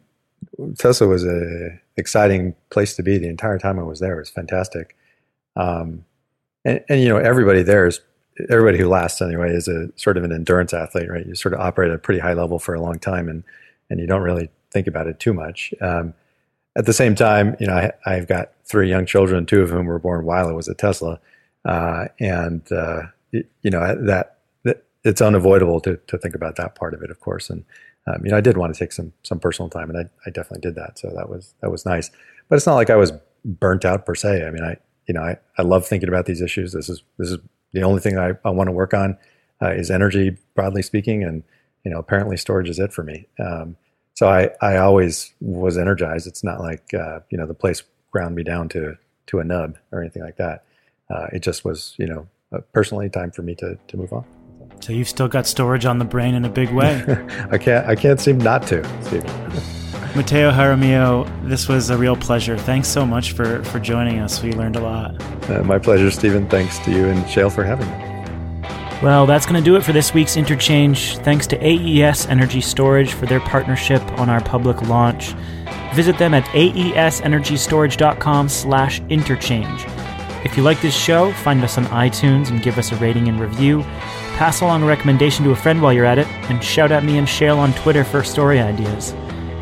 Tesla 0.79 1.07
was 1.07 1.25
a 1.25 1.79
exciting 1.97 2.55
place 2.71 2.97
to 2.97 3.03
be 3.03 3.19
the 3.19 3.29
entire 3.29 3.59
time 3.59 3.79
I 3.79 3.83
was 3.85 4.01
there. 4.01 4.17
It 4.17 4.23
was 4.23 4.31
fantastic, 4.31 4.97
um, 5.55 6.05
and, 6.65 6.83
and 6.89 7.01
you 7.01 7.09
know, 7.09 7.19
everybody 7.19 7.62
there 7.62 7.87
is 7.87 8.01
everybody 8.51 8.79
who 8.79 8.89
lasts 8.89 9.23
anyway 9.23 9.53
is 9.53 9.69
a 9.69 9.91
sort 9.97 10.17
of 10.17 10.25
an 10.25 10.33
endurance 10.33 10.75
athlete, 10.75 11.09
right? 11.09 11.25
You 11.25 11.37
sort 11.37 11.55
of 11.55 11.61
operate 11.61 11.91
at 11.91 11.97
a 11.97 11.99
pretty 11.99 12.21
high 12.21 12.33
level 12.33 12.59
for 12.59 12.75
a 12.75 12.81
long 12.81 12.99
time, 12.99 13.29
and 13.29 13.45
and 13.91 14.01
you 14.01 14.07
don't 14.07 14.23
really 14.23 14.49
think 14.73 14.87
about 14.87 15.07
it 15.07 15.21
too 15.21 15.35
much. 15.35 15.73
Um, 15.81 16.15
at 16.77 16.87
the 16.87 16.93
same 16.93 17.15
time, 17.15 17.57
you 17.61 17.67
know, 17.67 17.91
I, 18.05 18.15
have 18.15 18.27
got 18.27 18.53
three 18.65 18.89
young 18.89 19.07
children, 19.07 19.47
two 19.47 19.62
of 19.62 19.71
whom 19.71 19.87
were 19.87 20.01
born 20.01 20.25
while 20.25 20.49
I 20.49 20.53
was 20.53 20.69
at 20.69 20.79
Tesla, 20.79 21.21
uh, 21.65 22.07
and 22.21 22.71
uh, 22.73 23.03
you 23.33 23.71
know 23.71 23.81
that, 23.81 24.39
that, 24.65 24.85
it's 25.05 25.21
unavoidable 25.21 25.81
to 25.81 25.97
to 26.07 26.19
think 26.19 26.35
about 26.35 26.57
that 26.57 26.75
part 26.75 26.95
of 26.95 27.03
it, 27.03 27.11
of 27.11 27.21
course. 27.21 27.51
And 27.51 27.65
um, 28.07 28.25
you 28.25 28.31
know, 28.31 28.37
I 28.37 28.41
did 28.41 28.57
want 28.57 28.75
to 28.75 28.79
take 28.79 28.93
some 28.93 29.12
some 29.23 29.39
personal 29.39 29.69
time, 29.69 29.91
and 29.91 29.99
I, 29.99 30.03
I 30.27 30.31
definitely 30.31 30.61
did 30.61 30.75
that. 30.77 30.99
So 30.99 31.11
that 31.15 31.29
was 31.29 31.55
that 31.61 31.71
was 31.71 31.87
nice. 31.87 32.11
But 32.49 32.57
it's 32.57 32.67
not 32.67 32.75
like 32.75 32.91
I 32.91 32.97
was 32.97 33.12
burnt 33.45 33.85
out 33.85 34.07
per 34.07 34.15
se. 34.15 34.47
I 34.47 34.51
mean, 34.51 34.65
I 34.65 34.77
you 35.07 35.15
know, 35.15 35.23
I, 35.23 35.37
I 35.59 35.62
love 35.62 35.87
thinking 35.87 36.09
about 36.09 36.27
these 36.27 36.41
issues. 36.41 36.73
This 36.73 36.89
is 36.89 37.03
this 37.19 37.31
is 37.31 37.39
the 37.73 37.83
only 37.83 38.01
thing 38.01 38.19
I, 38.19 38.33
I 38.45 38.51
want 38.51 38.69
to 38.69 38.73
work 38.73 38.95
on 38.95 39.19
uh, 39.62 39.71
is 39.71 39.91
energy, 39.91 40.37
broadly 40.55 40.83
speaking, 40.83 41.23
and 41.23 41.43
you 41.85 41.91
know, 41.91 41.99
apparently 41.99 42.37
storage 42.37 42.69
is 42.69 42.79
it 42.79 42.93
for 42.93 43.03
me. 43.03 43.27
Um, 43.39 43.77
so 44.15 44.29
I, 44.29 44.51
I 44.62 44.77
always 44.77 45.35
was 45.41 45.77
energized. 45.77 46.27
It's 46.27 46.45
not 46.45 46.61
like 46.61 46.95
uh, 46.95 47.21
you 47.31 47.39
know 47.39 47.47
the 47.47 47.55
place 47.55 47.83
ground 48.11 48.35
me 48.35 48.43
down 48.43 48.69
to 48.71 48.97
to 49.27 49.41
a 49.41 49.45
nub 49.45 49.77
or 49.93 50.01
anything 50.01 50.23
like 50.23 50.37
that 50.37 50.65
uh, 51.11 51.27
it 51.33 51.41
just 51.41 51.65
was, 51.65 51.95
you 51.99 52.07
know, 52.07 52.27
uh, 52.53 52.61
personally 52.73 53.09
time 53.09 53.31
for 53.31 53.43
me 53.43 53.55
to, 53.57 53.79
to 53.89 53.97
move 53.97 54.13
on. 54.13 54.25
So 54.81 54.93
you've 54.93 55.09
still 55.09 55.29
got 55.29 55.47
storage 55.47 55.87
on 55.87 55.99
the 55.99 56.05
brain 56.05 56.35
in 56.35 56.45
a 56.45 56.49
big 56.49 56.71
way. 56.71 57.03
I 57.51 57.59
can't 57.59 57.87
I 57.87 57.95
can't 57.95 58.21
seem 58.21 58.39
not 58.39 58.67
to, 58.69 58.85
Stephen. 59.03 59.31
Mateo 60.17 60.53
Jaramillo, 60.53 61.49
this 61.49 61.69
was 61.69 61.91
a 61.91 61.99
real 61.99 62.15
pleasure. 62.15 62.57
Thanks 62.57 62.87
so 62.87 63.05
much 63.05 63.33
for, 63.33 63.65
for 63.65 63.81
joining 63.81 64.21
us. 64.21 64.41
We 64.41 64.53
learned 64.53 64.77
a 64.77 64.81
lot. 64.81 65.21
Uh, 65.51 65.65
my 65.65 65.79
pleasure, 65.79 66.09
Stephen. 66.13 66.49
Thanks 66.49 66.79
to 66.81 66.93
you 66.93 67.09
and 67.09 67.25
Shayle 67.25 67.53
for 67.53 67.65
having 67.65 67.89
me. 67.89 67.95
Well, 69.03 69.27
that's 69.27 69.45
going 69.45 69.61
to 69.61 69.65
do 69.65 69.75
it 69.75 69.83
for 69.83 69.93
this 69.93 70.15
week's 70.15 70.37
interchange. 70.37 71.19
Thanks 71.19 71.49
to 71.49 71.59
AES 71.61 72.27
Energy 72.27 72.61
Storage 72.61 73.13
for 73.13 73.27
their 73.27 73.41
partnership 73.41 74.01
on 74.13 74.31
our 74.31 74.41
public 74.41 74.81
launch. 74.83 75.35
Visit 75.95 76.17
them 76.17 76.33
at 76.33 76.45
aesenergystorage.com 76.45 78.49
slash 78.49 79.01
interchange. 79.09 79.85
If 80.45 80.59
you 80.59 80.62
like 80.62 80.80
this 80.82 80.95
show, 80.95 81.32
find 81.32 81.64
us 81.64 81.78
on 81.78 81.86
iTunes 81.86 82.51
and 82.51 82.62
give 82.62 82.76
us 82.76 82.92
a 82.92 82.97
rating 82.97 83.28
and 83.28 83.40
review. 83.40 83.80
Pass 84.36 84.61
along 84.61 84.82
a 84.82 84.86
recommendation 84.86 85.42
to 85.45 85.53
a 85.53 85.57
friend 85.57 85.80
while 85.80 85.92
you're 85.92 86.05
at 86.05 86.18
it, 86.18 86.26
and 86.51 86.62
shout 86.62 86.92
at 86.92 87.03
me 87.03 87.16
and 87.16 87.26
Shayle 87.26 87.57
on 87.57 87.72
Twitter 87.72 88.05
for 88.05 88.22
story 88.22 88.61
ideas. 88.61 89.14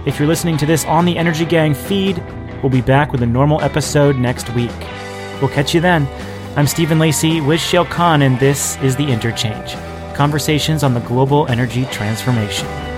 If 0.06 0.18
you're 0.18 0.26
listening 0.26 0.56
to 0.58 0.66
this 0.66 0.84
on 0.86 1.04
the 1.04 1.16
Energy 1.16 1.44
Gang 1.44 1.72
feed, 1.72 2.20
we'll 2.62 2.70
be 2.70 2.80
back 2.80 3.12
with 3.12 3.22
a 3.22 3.26
normal 3.26 3.62
episode 3.62 4.16
next 4.16 4.52
week. 4.54 4.76
We'll 5.40 5.50
catch 5.50 5.72
you 5.72 5.80
then. 5.80 6.08
I'm 6.56 6.66
Stephen 6.66 6.98
Lacey 6.98 7.40
with 7.40 7.60
Shayle 7.60 7.88
Kann, 7.88 8.22
and 8.22 8.40
this 8.40 8.76
is 8.78 8.96
The 8.96 9.06
Interchange 9.06 9.74
Conversations 10.16 10.82
on 10.82 10.94
the 10.94 11.00
Global 11.00 11.46
Energy 11.46 11.84
Transformation. 11.86 12.91